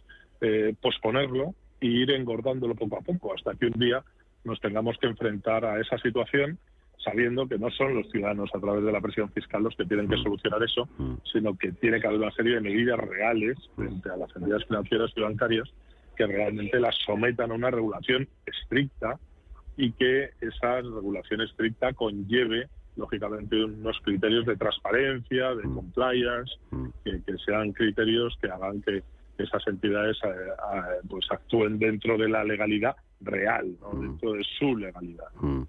eh, 0.41 0.73
posponerlo 0.81 1.53
e 1.81 1.87
ir 1.87 2.11
engordándolo 2.11 2.75
poco 2.75 2.97
a 2.97 3.01
poco, 3.01 3.33
hasta 3.33 3.55
que 3.55 3.67
un 3.67 3.79
día 3.79 4.03
nos 4.43 4.59
tengamos 4.59 4.97
que 4.97 5.07
enfrentar 5.07 5.65
a 5.65 5.79
esa 5.79 5.97
situación 5.99 6.57
sabiendo 7.03 7.47
que 7.47 7.57
no 7.57 7.69
son 7.71 7.95
los 7.95 8.09
ciudadanos 8.09 8.49
a 8.53 8.59
través 8.59 8.83
de 8.83 8.91
la 8.91 9.01
presión 9.01 9.31
fiscal 9.31 9.63
los 9.63 9.75
que 9.75 9.85
tienen 9.85 10.09
que 10.09 10.17
solucionar 10.17 10.61
eso, 10.63 10.87
sino 11.31 11.57
que 11.57 11.71
tiene 11.73 11.99
que 11.99 12.07
haber 12.07 12.19
una 12.19 12.31
serie 12.31 12.55
de 12.55 12.61
medidas 12.61 12.99
reales 12.99 13.57
frente 13.75 14.09
a 14.09 14.17
las 14.17 14.35
entidades 14.35 14.65
financieras 14.67 15.11
y 15.15 15.21
bancarias 15.21 15.69
que 16.17 16.27
realmente 16.27 16.79
las 16.79 16.95
sometan 17.05 17.51
a 17.51 17.53
una 17.53 17.71
regulación 17.71 18.27
estricta 18.45 19.17
y 19.77 19.91
que 19.93 20.31
esa 20.41 20.81
regulación 20.81 21.41
estricta 21.41 21.93
conlleve 21.93 22.67
lógicamente 22.97 23.63
unos 23.63 23.97
criterios 24.03 24.45
de 24.45 24.57
transparencia, 24.57 25.55
de 25.55 25.63
compliance, 25.63 26.53
que, 27.05 27.21
que 27.25 27.37
sean 27.45 27.71
criterios 27.71 28.37
que 28.41 28.49
hagan 28.49 28.81
que 28.81 29.03
esas 29.37 29.65
entidades 29.67 30.17
eh, 30.25 30.27
eh, 30.27 30.99
pues 31.09 31.25
actúen 31.31 31.79
dentro 31.79 32.17
de 32.17 32.27
la 32.27 32.43
legalidad 32.43 32.97
real, 33.22 33.78
¿no? 33.82 33.99
dentro 33.99 34.34
de 34.34 34.43
su 34.57 34.76
legalidad. 34.76 35.28
Mm. 35.41 35.63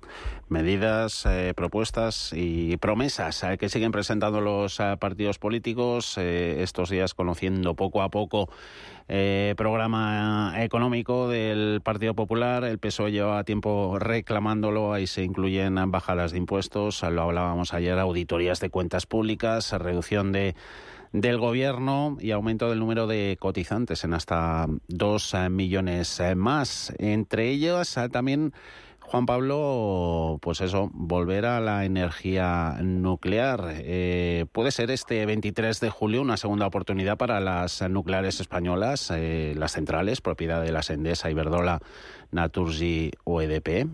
Medidas, 0.49 1.27
eh, 1.27 1.53
propuestas 1.55 2.33
y 2.35 2.77
promesas 2.77 3.43
eh, 3.45 3.59
que 3.59 3.69
siguen 3.69 3.93
presentando 3.93 4.41
los 4.41 4.81
eh, 4.81 4.97
partidos 4.99 5.39
políticos 5.39 6.17
eh, 6.19 6.63
estos 6.63 6.91
días 6.91 7.15
conociendo 7.15 7.75
poco 7.75 8.03
a 8.03 8.09
poco 8.09 8.49
eh, 9.13 9.55
programa 9.57 10.55
económico 10.59 11.29
del 11.29 11.81
Partido 11.83 12.15
Popular. 12.15 12.63
El 12.63 12.79
PSOE 12.79 13.11
lleva 13.11 13.43
tiempo 13.43 13.99
reclamándolo. 13.99 14.93
Ahí 14.93 15.09
se 15.09 15.25
incluyen 15.25 15.75
bajadas 15.91 16.31
de 16.31 16.39
impuestos, 16.39 17.03
lo 17.03 17.23
hablábamos 17.23 17.75
ayer, 17.75 17.99
auditorías 17.99 18.61
de 18.61 18.71
cuentas 18.71 19.07
públicas, 19.07 19.73
reducción 19.73 20.31
de 20.31 20.55
del 21.13 21.39
gobierno 21.39 22.17
y 22.21 22.31
aumento 22.31 22.69
del 22.69 22.79
número 22.79 23.07
de 23.07 23.37
cotizantes 23.41 24.05
en 24.05 24.15
hasta 24.15 24.67
dos 24.89 25.35
eh, 25.35 25.51
millones 25.51 26.21
eh, 26.21 26.35
más. 26.35 26.93
Entre 26.99 27.49
ellos 27.49 27.97
eh, 27.97 28.09
también 28.09 28.53
Juan 29.11 29.27
Pablo, 29.27 30.39
pues 30.41 30.61
eso, 30.61 30.89
volver 30.93 31.45
a 31.45 31.59
la 31.59 31.85
energía 31.85 32.77
nuclear. 32.81 33.73
Eh, 33.79 34.47
¿Puede 34.53 34.71
ser 34.71 34.93
este 34.93 35.27
23 35.27 35.81
de 35.81 35.91
julio 35.91 36.23
una 36.23 36.37
segunda 36.37 36.69
oportunidad 36.69 37.19
para 37.19 37.41
las 37.41 37.83
nucleares 37.91 38.39
españolas, 38.39 39.11
eh, 39.11 39.55
las 39.57 39.73
centrales, 39.73 40.21
propiedad 40.21 40.63
de 40.63 40.71
las 40.71 40.91
Endesa, 40.91 41.29
Iberdrola, 41.29 41.81
Naturgy 42.31 43.11
o 43.25 43.43
EDP? 43.43 43.89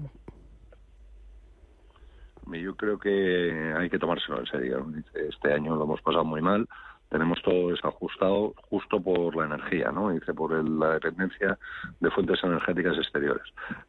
Yo 2.53 2.77
creo 2.77 2.99
que 2.99 3.73
hay 3.75 3.89
que 3.89 3.99
tomárselo 3.99 4.41
en 4.41 4.47
serio. 4.47 4.87
Este 5.15 5.55
año 5.55 5.77
lo 5.77 5.85
hemos 5.85 6.03
pasado 6.03 6.27
muy 6.27 6.43
mal. 6.43 6.69
Tenemos 7.09 7.41
todo 7.43 7.71
desajustado 7.71 8.55
justo 8.69 9.01
por 9.01 9.37
la 9.37 9.45
energía, 9.47 9.93
¿no? 9.93 10.11
Dice, 10.11 10.35
por 10.35 10.53
el- 10.53 10.79
la 10.79 10.95
dependencia 10.95 11.59
de 12.01 12.11
fuentes 12.11 12.43
energéticas 12.43 12.97
exteriores. 12.99 13.45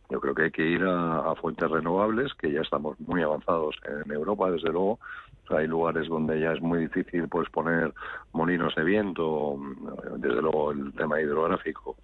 Yo 0.09 0.19
creo 0.21 0.35
que 0.35 0.43
hay 0.43 0.51
que 0.51 0.65
ir 0.67 0.83
a, 0.83 1.31
a 1.31 1.35
fuentes 1.35 1.69
renovables, 1.69 2.33
que 2.35 2.51
ya 2.51 2.61
estamos 2.61 2.99
muy 2.99 3.21
avanzados 3.23 3.75
en 3.85 4.11
Europa, 4.11 4.51
desde 4.51 4.69
luego. 4.69 4.99
O 5.47 5.49
sea, 5.49 5.59
hay 5.59 5.67
lugares 5.67 6.09
donde 6.09 6.39
ya 6.39 6.51
es 6.51 6.61
muy 6.61 6.79
difícil 6.79 7.29
pues 7.29 7.49
poner 7.49 7.93
molinos 8.33 8.75
de 8.75 8.83
viento, 8.83 9.57
desde 10.17 10.41
luego 10.41 10.71
el 10.71 10.93
tema 10.93 11.21
hidrográfico, 11.21 11.95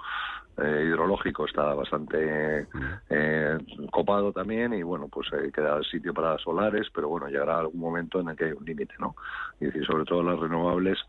eh, 0.57 0.85
hidrológico 0.87 1.45
está 1.45 1.73
bastante 1.73 2.67
eh, 3.09 3.57
copado 3.91 4.31
también 4.31 4.73
y 4.73 4.83
bueno, 4.83 5.07
pues 5.07 5.27
eh, 5.33 5.51
queda 5.51 5.81
sitio 5.83 6.13
para 6.13 6.37
solares, 6.37 6.87
pero 6.93 7.09
bueno, 7.09 7.27
llegará 7.27 7.57
algún 7.57 7.81
momento 7.81 8.19
en 8.19 8.29
el 8.29 8.35
que 8.35 8.45
hay 8.45 8.51
un 8.51 8.63
límite, 8.63 8.93
¿no? 8.99 9.15
Y 9.59 9.65
decir, 9.65 9.85
sobre 9.85 10.05
todo 10.05 10.23
las 10.23 10.39
renovables 10.39 10.99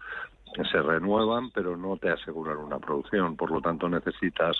se 0.70 0.80
renuevan, 0.80 1.50
pero 1.50 1.76
no 1.76 1.96
te 1.98 2.10
aseguran 2.10 2.56
una 2.56 2.78
producción, 2.78 3.36
por 3.36 3.50
lo 3.50 3.60
tanto 3.60 3.88
necesitas 3.88 4.56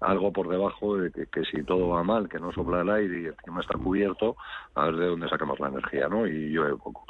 algo 0.00 0.32
por 0.32 0.48
debajo 0.48 0.96
de 0.96 1.10
que, 1.26 1.44
si 1.44 1.62
todo 1.62 1.88
va 1.88 2.02
mal, 2.02 2.28
que 2.28 2.38
no 2.38 2.52
sopla 2.52 2.80
el 2.80 2.90
aire 2.90 3.20
y 3.20 3.26
encima 3.26 3.60
está 3.60 3.78
cubierto, 3.78 4.36
a 4.74 4.86
ver 4.86 4.96
de 4.96 5.06
dónde 5.06 5.28
sacamos 5.28 5.60
la 5.60 5.68
energía, 5.68 6.08
¿no? 6.08 6.26
Y 6.26 6.50
llueve 6.50 6.76
poco. 6.76 7.04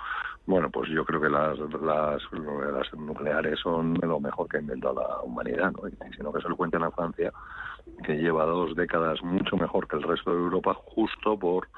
Bueno, 0.46 0.70
pues 0.70 0.90
yo 0.90 1.04
creo 1.04 1.20
que 1.20 1.28
las, 1.28 1.58
las, 1.58 2.92
nucleares 2.94 3.60
son 3.60 3.94
lo 4.02 4.18
mejor 4.18 4.48
que 4.48 4.56
ha 4.56 4.60
inventado 4.60 4.94
la 4.94 5.22
humanidad, 5.22 5.72
¿no? 5.72 5.88
Y 5.88 6.14
sino 6.16 6.32
que 6.32 6.40
se 6.40 6.48
lo 6.48 6.56
cuenten 6.56 6.82
a 6.82 6.90
Francia, 6.90 7.32
que 8.04 8.16
lleva 8.16 8.44
dos 8.44 8.74
décadas 8.74 9.22
mucho 9.22 9.56
mejor 9.56 9.86
que 9.86 9.96
el 9.96 10.02
resto 10.02 10.32
de 10.32 10.38
Europa 10.38 10.74
justo 10.74 11.38
por 11.38 11.68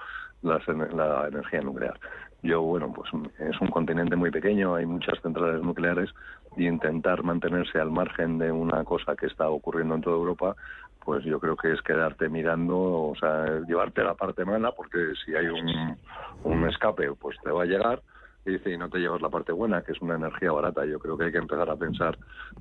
las 0.42 0.66
la 0.66 1.28
energía 1.28 1.60
nuclear. 1.60 1.98
Yo, 2.42 2.60
bueno, 2.62 2.92
pues 2.92 3.08
es 3.38 3.60
un 3.60 3.68
continente 3.68 4.16
muy 4.16 4.30
pequeño, 4.30 4.74
hay 4.74 4.84
muchas 4.84 5.20
centrales 5.22 5.62
nucleares 5.62 6.10
y 6.56 6.66
intentar 6.66 7.22
mantenerse 7.22 7.78
al 7.78 7.90
margen 7.90 8.38
de 8.38 8.50
una 8.50 8.82
cosa 8.84 9.14
que 9.14 9.26
está 9.26 9.48
ocurriendo 9.48 9.94
en 9.94 10.00
toda 10.00 10.16
Europa, 10.16 10.56
pues 11.04 11.24
yo 11.24 11.38
creo 11.38 11.56
que 11.56 11.72
es 11.72 11.80
quedarte 11.82 12.28
mirando, 12.28 12.76
o 12.76 13.14
sea, 13.18 13.60
llevarte 13.66 14.02
la 14.02 14.14
parte 14.14 14.44
mala, 14.44 14.72
porque 14.72 15.12
si 15.24 15.34
hay 15.34 15.46
un, 15.46 15.96
un 16.42 16.68
escape, 16.68 17.12
pues 17.14 17.36
te 17.42 17.50
va 17.50 17.62
a 17.62 17.66
llegar, 17.66 18.02
y 18.44 18.52
dice, 18.52 18.70
y 18.70 18.76
no 18.76 18.88
te 18.88 18.98
llevas 18.98 19.22
la 19.22 19.28
parte 19.28 19.52
buena, 19.52 19.82
que 19.82 19.92
es 19.92 20.00
una 20.00 20.16
energía 20.16 20.50
barata. 20.52 20.84
Yo 20.84 20.98
creo 20.98 21.16
que 21.16 21.24
hay 21.24 21.32
que 21.32 21.38
empezar 21.38 21.70
a 21.70 21.76
pensar 21.76 22.18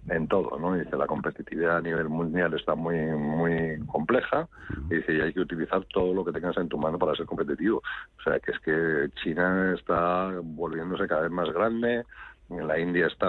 en 0.09 0.27
todo, 0.27 0.57
¿no? 0.59 0.75
dice, 0.75 0.95
la 0.95 1.07
competitividad 1.07 1.77
a 1.77 1.81
nivel 1.81 2.07
mundial 2.07 2.53
está 2.53 2.75
muy 2.75 2.97
muy 3.15 3.79
compleja, 3.87 4.47
y 4.89 4.95
dice, 4.95 5.13
y 5.13 5.21
hay 5.21 5.33
que 5.33 5.41
utilizar 5.41 5.83
todo 5.85 6.13
lo 6.13 6.23
que 6.23 6.31
tengas 6.31 6.57
en 6.57 6.69
tu 6.69 6.77
mano 6.77 6.99
para 6.99 7.15
ser 7.15 7.25
competitivo. 7.25 7.81
O 8.19 8.23
sea, 8.23 8.39
que 8.39 8.51
es 8.51 8.59
que 8.59 9.09
China 9.23 9.73
está 9.73 10.31
volviéndose 10.43 11.07
cada 11.07 11.23
vez 11.23 11.31
más 11.31 11.49
grande, 11.51 12.03
la 12.49 12.77
India 12.77 13.07
está 13.07 13.27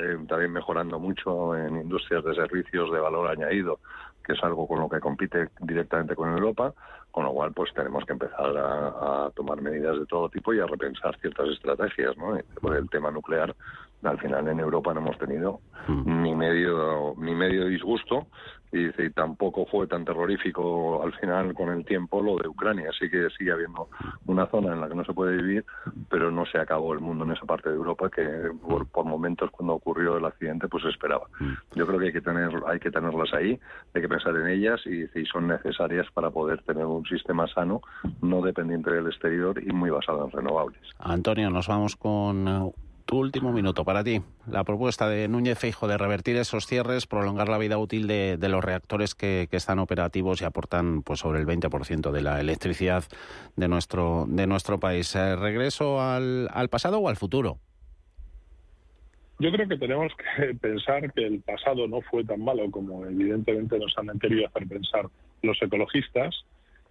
eh, 0.00 0.18
también 0.28 0.52
mejorando 0.52 0.98
mucho 0.98 1.56
en 1.56 1.76
industrias 1.76 2.24
de 2.24 2.34
servicios 2.34 2.90
de 2.90 2.98
valor 2.98 3.30
añadido, 3.30 3.78
que 4.24 4.32
es 4.32 4.42
algo 4.42 4.66
con 4.66 4.80
lo 4.80 4.88
que 4.88 5.00
compite 5.00 5.48
directamente 5.60 6.16
con 6.16 6.32
Europa, 6.32 6.74
con 7.14 7.22
lo 7.22 7.32
cual 7.32 7.52
pues 7.52 7.72
tenemos 7.72 8.04
que 8.04 8.12
empezar 8.12 8.56
a, 8.58 9.30
tomar 9.36 9.62
medidas 9.62 9.96
de 10.00 10.04
todo 10.06 10.28
tipo 10.28 10.52
y 10.52 10.58
a 10.58 10.66
repensar 10.66 11.16
ciertas 11.20 11.48
estrategias, 11.48 12.16
¿no? 12.16 12.36
Por 12.60 12.74
el 12.74 12.90
tema 12.90 13.12
nuclear, 13.12 13.54
al 14.02 14.18
final 14.18 14.48
en 14.48 14.58
Europa 14.58 14.92
no 14.92 14.98
hemos 14.98 15.16
tenido 15.18 15.60
mm. 15.86 16.22
ni 16.22 16.34
medio 16.34 17.14
ni 17.16 17.32
medio 17.32 17.66
disgusto 17.66 18.26
y, 18.74 19.02
y, 19.02 19.10
tampoco 19.10 19.66
fue 19.66 19.86
tan 19.86 20.04
terrorífico 20.04 21.02
al 21.02 21.12
final 21.14 21.54
con 21.54 21.70
el 21.70 21.84
tiempo 21.84 22.20
lo 22.20 22.36
de 22.36 22.48
Ucrania. 22.48 22.90
Sí 22.98 23.08
que 23.08 23.28
sigue 23.38 23.52
habiendo 23.52 23.88
una 24.26 24.46
zona 24.46 24.72
en 24.72 24.80
la 24.80 24.88
que 24.88 24.94
no 24.94 25.04
se 25.04 25.12
puede 25.12 25.36
vivir, 25.36 25.64
pero 26.10 26.30
no 26.30 26.44
se 26.46 26.58
acabó 26.58 26.92
el 26.92 27.00
mundo 27.00 27.24
en 27.24 27.32
esa 27.32 27.46
parte 27.46 27.70
de 27.70 27.76
Europa 27.76 28.10
que 28.10 28.50
por, 28.66 29.04
momentos 29.04 29.50
cuando 29.50 29.74
ocurrió 29.74 30.16
el 30.16 30.24
accidente 30.24 30.68
pues 30.68 30.82
se 30.82 30.90
esperaba. 30.90 31.26
Mm. 31.38 31.52
Yo 31.76 31.86
creo 31.86 31.98
que 31.98 32.06
hay 32.06 32.12
que 32.12 32.20
tener 32.20 32.50
hay 32.66 32.80
que 32.80 32.90
tenerlas 32.90 33.32
ahí, 33.32 33.58
hay 33.94 34.02
que 34.02 34.08
pensar 34.08 34.34
en 34.36 34.48
ellas 34.48 34.80
y, 34.86 35.04
y 35.18 35.26
son 35.26 35.46
necesarias 35.46 36.06
para 36.12 36.30
poder 36.30 36.62
tener 36.62 36.84
un 36.84 37.04
sistema 37.04 37.46
sano, 37.46 37.80
no 38.22 38.42
dependiente 38.42 38.90
del 38.90 39.06
exterior 39.06 39.62
y 39.62 39.72
muy 39.72 39.90
basado 39.90 40.24
en 40.24 40.30
renovables. 40.30 40.80
Antonio, 40.98 41.50
nos 41.50 41.68
vamos 41.68 41.96
con 41.96 42.72
tu 43.04 43.18
último 43.18 43.52
minuto 43.52 43.84
para 43.84 44.02
ti. 44.02 44.22
La 44.50 44.64
propuesta 44.64 45.08
de 45.08 45.28
Núñez 45.28 45.58
Feijo 45.58 45.88
de 45.88 45.98
revertir 45.98 46.36
esos 46.36 46.66
cierres, 46.66 47.06
prolongar 47.06 47.48
la 47.48 47.58
vida 47.58 47.78
útil 47.78 48.06
de, 48.06 48.38
los 48.48 48.64
reactores 48.64 49.14
que, 49.14 49.48
están 49.50 49.78
operativos 49.78 50.42
y 50.42 50.44
aportan 50.44 51.02
pues 51.02 51.20
sobre 51.20 51.40
el 51.40 51.46
20% 51.46 52.10
de 52.10 52.22
la 52.22 52.40
electricidad 52.40 53.04
de 53.56 53.68
nuestro, 53.68 54.26
de 54.28 54.46
nuestro 54.46 54.80
país. 54.80 55.14
Eh, 55.14 55.36
¿Regreso 55.36 56.00
al, 56.00 56.48
al 56.52 56.68
pasado 56.68 56.98
o 56.98 57.08
al 57.08 57.16
futuro? 57.16 57.58
Yo 59.38 59.50
creo 59.52 59.68
que 59.68 59.76
tenemos 59.76 60.12
que 60.16 60.54
pensar 60.60 61.12
que 61.12 61.26
el 61.26 61.40
pasado 61.40 61.86
no 61.88 62.00
fue 62.02 62.24
tan 62.24 62.42
malo 62.42 62.70
como 62.70 63.04
evidentemente 63.04 63.78
nos 63.78 63.96
han 63.98 64.18
querido 64.18 64.46
hacer 64.46 64.66
pensar 64.66 65.08
los 65.42 65.60
ecologistas 65.62 66.44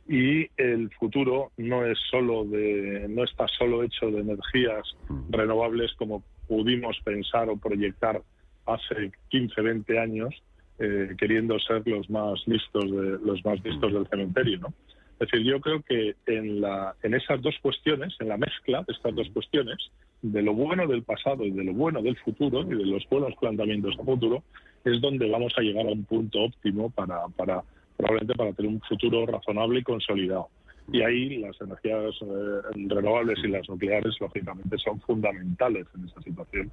y 0.08 0.48
el 0.58 0.90
futuro 1.00 1.52
no 1.58 1.86
es 1.86 1.98
solo 2.12 2.44
de 2.44 3.08
no 3.10 3.24
está 3.24 3.48
solo 3.48 3.84
hecho 3.84 4.08
de 4.12 4.20
energías 4.20 4.84
renovables 5.30 5.94
como 5.94 6.24
pudimos 6.48 7.00
pensar 7.06 7.50
o 7.50 7.58
proyectar 7.58 8.22
hace 8.66 9.12
15 9.30 9.62
20 9.62 10.00
años 10.00 10.44
eh, 10.80 11.16
queriendo 11.18 11.58
ser 11.60 11.88
los 11.88 12.10
más 12.10 12.46
listos 12.48 12.84
de 12.84 13.18
los 13.24 13.46
más 13.46 13.64
listos 13.64 13.94
del 13.94 14.08
cementerio 14.08 14.60
no 14.60 14.74
es 15.14 15.32
decir 15.32 15.46
yo 15.46 15.62
creo 15.62 15.82
que 15.84 16.16
en 16.26 16.60
la 16.60 16.96
en 17.02 17.14
esas 17.14 17.42
dos 17.42 17.56
cuestiones 17.62 18.14
en 18.20 18.28
la 18.28 18.38
mezcla 18.38 18.84
de 18.86 18.94
estas 18.94 19.16
dos 19.16 19.30
cuestiones 19.34 19.78
de 20.22 20.42
lo 20.42 20.54
bueno 20.54 20.86
del 20.86 21.04
pasado 21.04 21.46
y 21.46 21.52
de 21.52 21.64
lo 21.64 21.74
bueno 21.74 22.02
del 22.02 22.18
futuro 22.18 22.62
y 22.64 22.76
de 22.76 22.86
los 22.86 23.08
buenos 23.10 23.36
planteamientos 23.40 23.96
a 23.98 24.04
futuro 24.04 24.44
es 24.84 25.00
donde 25.00 25.30
vamos 25.30 25.54
a 25.56 25.62
llegar 25.62 25.86
a 25.86 25.92
un 25.92 26.04
punto 26.04 26.42
óptimo 26.42 26.90
para 26.90 27.26
para 27.38 27.64
probablemente 28.04 28.36
para 28.36 28.54
tener 28.54 28.72
un 28.72 28.82
futuro 28.82 29.26
razonable 29.26 29.80
y 29.80 29.84
consolidado. 29.84 30.50
Y 30.92 31.02
ahí 31.02 31.38
las 31.38 31.60
energías 31.62 32.14
eh, 32.22 32.86
renovables 32.90 33.40
y 33.44 33.48
las 33.48 33.68
nucleares, 33.70 34.16
lógicamente, 34.20 34.78
son 34.78 35.00
fundamentales 35.02 35.88
en 35.96 36.06
esa 36.06 36.22
situación 36.22 36.72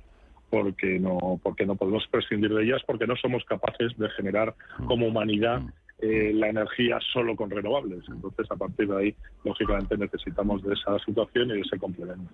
porque 0.50 0.98
no 0.98 1.38
porque 1.44 1.64
no 1.64 1.76
podemos 1.76 2.04
prescindir 2.10 2.52
de 2.52 2.64
ellas 2.64 2.82
porque 2.84 3.06
no 3.06 3.14
somos 3.14 3.44
capaces 3.44 3.96
de 3.96 4.10
generar 4.10 4.52
como 4.88 5.06
humanidad 5.06 5.62
eh, 6.02 6.32
la 6.34 6.48
energía 6.48 6.98
solo 7.12 7.36
con 7.36 7.50
renovables. 7.50 8.02
Entonces, 8.08 8.46
a 8.50 8.56
partir 8.56 8.88
de 8.88 8.96
ahí, 8.96 9.14
lógicamente, 9.44 9.96
necesitamos 9.96 10.62
de 10.62 10.74
esa 10.74 10.98
situación 11.04 11.50
y 11.50 11.54
de 11.54 11.60
ese 11.60 11.78
complemento. 11.78 12.32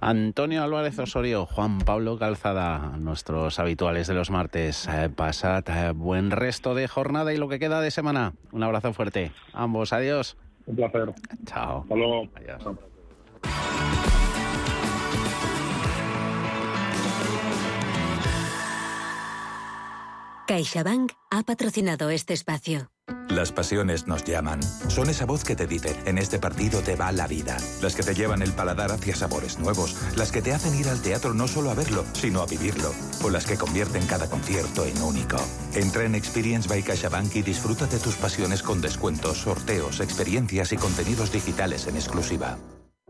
Antonio 0.00 0.62
Álvarez 0.62 0.98
Osorio, 0.98 1.46
Juan 1.46 1.78
Pablo 1.78 2.18
Calzada, 2.18 2.96
nuestros 2.98 3.58
habituales 3.58 4.06
de 4.06 4.14
los 4.14 4.30
martes. 4.30 4.88
Eh, 4.88 5.10
pasad 5.14 5.64
eh, 5.68 5.92
buen 5.92 6.30
resto 6.30 6.74
de 6.74 6.88
jornada 6.88 7.32
y 7.32 7.36
lo 7.36 7.48
que 7.48 7.58
queda 7.58 7.80
de 7.80 7.90
semana. 7.90 8.34
Un 8.52 8.62
abrazo 8.62 8.92
fuerte. 8.92 9.32
Ambos, 9.52 9.92
adiós. 9.92 10.36
Un 10.66 10.76
placer. 10.76 11.12
Chao. 11.46 11.82
Hasta 11.82 11.94
luego. 11.94 12.28
CaixaBank 20.46 21.12
ha 21.30 21.42
patrocinado 21.42 22.10
este 22.10 22.34
espacio. 22.34 22.90
Las 23.28 23.50
pasiones 23.50 24.06
nos 24.06 24.24
llaman. 24.24 24.62
Son 24.88 25.08
esa 25.08 25.24
voz 25.24 25.42
que 25.42 25.56
te 25.56 25.66
dice, 25.66 25.96
en 26.04 26.18
este 26.18 26.38
partido 26.38 26.80
te 26.82 26.96
va 26.96 27.12
la 27.12 27.26
vida. 27.26 27.56
Las 27.80 27.94
que 27.94 28.02
te 28.02 28.14
llevan 28.14 28.42
el 28.42 28.52
paladar 28.52 28.92
hacia 28.92 29.16
sabores 29.16 29.58
nuevos. 29.58 29.96
Las 30.16 30.30
que 30.30 30.42
te 30.42 30.52
hacen 30.52 30.74
ir 30.78 30.88
al 30.88 31.00
teatro 31.00 31.32
no 31.32 31.48
solo 31.48 31.70
a 31.70 31.74
verlo, 31.74 32.04
sino 32.12 32.42
a 32.42 32.46
vivirlo. 32.46 32.92
O 33.22 33.30
las 33.30 33.46
que 33.46 33.56
convierten 33.56 34.06
cada 34.06 34.28
concierto 34.28 34.84
en 34.84 35.00
único. 35.02 35.38
Entra 35.74 36.04
en 36.04 36.14
Experience 36.14 36.68
by 36.68 36.82
CaixaBank 36.82 37.34
y 37.36 37.42
disfruta 37.42 37.86
de 37.86 37.98
tus 37.98 38.16
pasiones 38.16 38.62
con 38.62 38.82
descuentos, 38.82 39.38
sorteos, 39.38 40.00
experiencias 40.00 40.72
y 40.72 40.76
contenidos 40.76 41.32
digitales 41.32 41.86
en 41.86 41.96
exclusiva. 41.96 42.58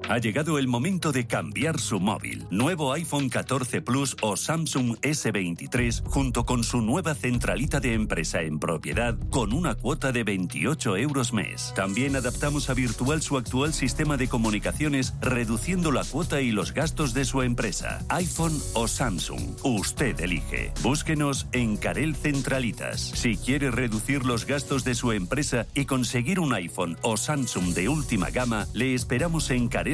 Ha 0.07 0.19
llegado 0.19 0.59
el 0.59 0.69
momento 0.69 1.13
de 1.13 1.27
cambiar 1.27 1.81
su 1.81 1.99
móvil. 1.99 2.47
Nuevo 2.51 2.93
iPhone 2.93 3.31
14 3.31 3.81
Plus 3.81 4.17
o 4.21 4.37
Samsung 4.37 4.97
S23 5.01 6.03
junto 6.05 6.45
con 6.45 6.63
su 6.63 6.83
nueva 6.83 7.15
centralita 7.15 7.81
de 7.81 7.95
empresa 7.95 8.43
en 8.43 8.59
propiedad 8.59 9.17
con 9.31 9.55
una 9.55 9.75
cuota 9.75 10.13
de 10.13 10.23
28 10.23 10.99
euros 10.99 11.33
mes. 11.33 11.73
También 11.75 12.17
adaptamos 12.17 12.69
a 12.69 12.75
Virtual 12.75 13.23
su 13.23 13.39
actual 13.39 13.73
sistema 13.73 14.19
de 14.19 14.29
comunicaciones 14.29 15.15
reduciendo 15.23 15.91
la 15.91 16.05
cuota 16.05 16.43
y 16.43 16.51
los 16.51 16.75
gastos 16.75 17.15
de 17.15 17.25
su 17.25 17.41
empresa. 17.41 18.05
iPhone 18.11 18.61
o 18.75 18.87
Samsung. 18.87 19.57
Usted 19.63 20.21
elige. 20.21 20.73
Búsquenos 20.83 21.47
en 21.53 21.79
Carel 21.79 22.15
Centralitas. 22.15 23.01
Si 23.01 23.39
quiere 23.39 23.71
reducir 23.71 24.27
los 24.27 24.45
gastos 24.45 24.85
de 24.85 24.95
su 24.95 25.13
empresa 25.13 25.67
y 25.75 25.87
conseguir 25.87 26.41
un 26.41 26.53
iPhone 26.53 26.99
o 27.01 27.17
Samsung 27.17 27.73
de 27.73 27.89
última 27.89 28.29
gama, 28.29 28.67
le 28.75 28.95
esperamos 28.95 29.51
en 29.51 29.69
Carel 29.69 29.94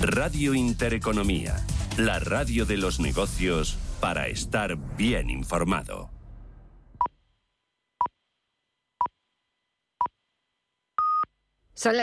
Radio 0.00 0.54
Intereconomía 0.54 1.64
la 1.96 2.18
radio 2.18 2.66
de 2.66 2.76
los 2.76 2.98
negocios 2.98 3.78
para 4.00 4.26
estar 4.26 4.76
bien 4.96 5.30
informado. 5.30 6.13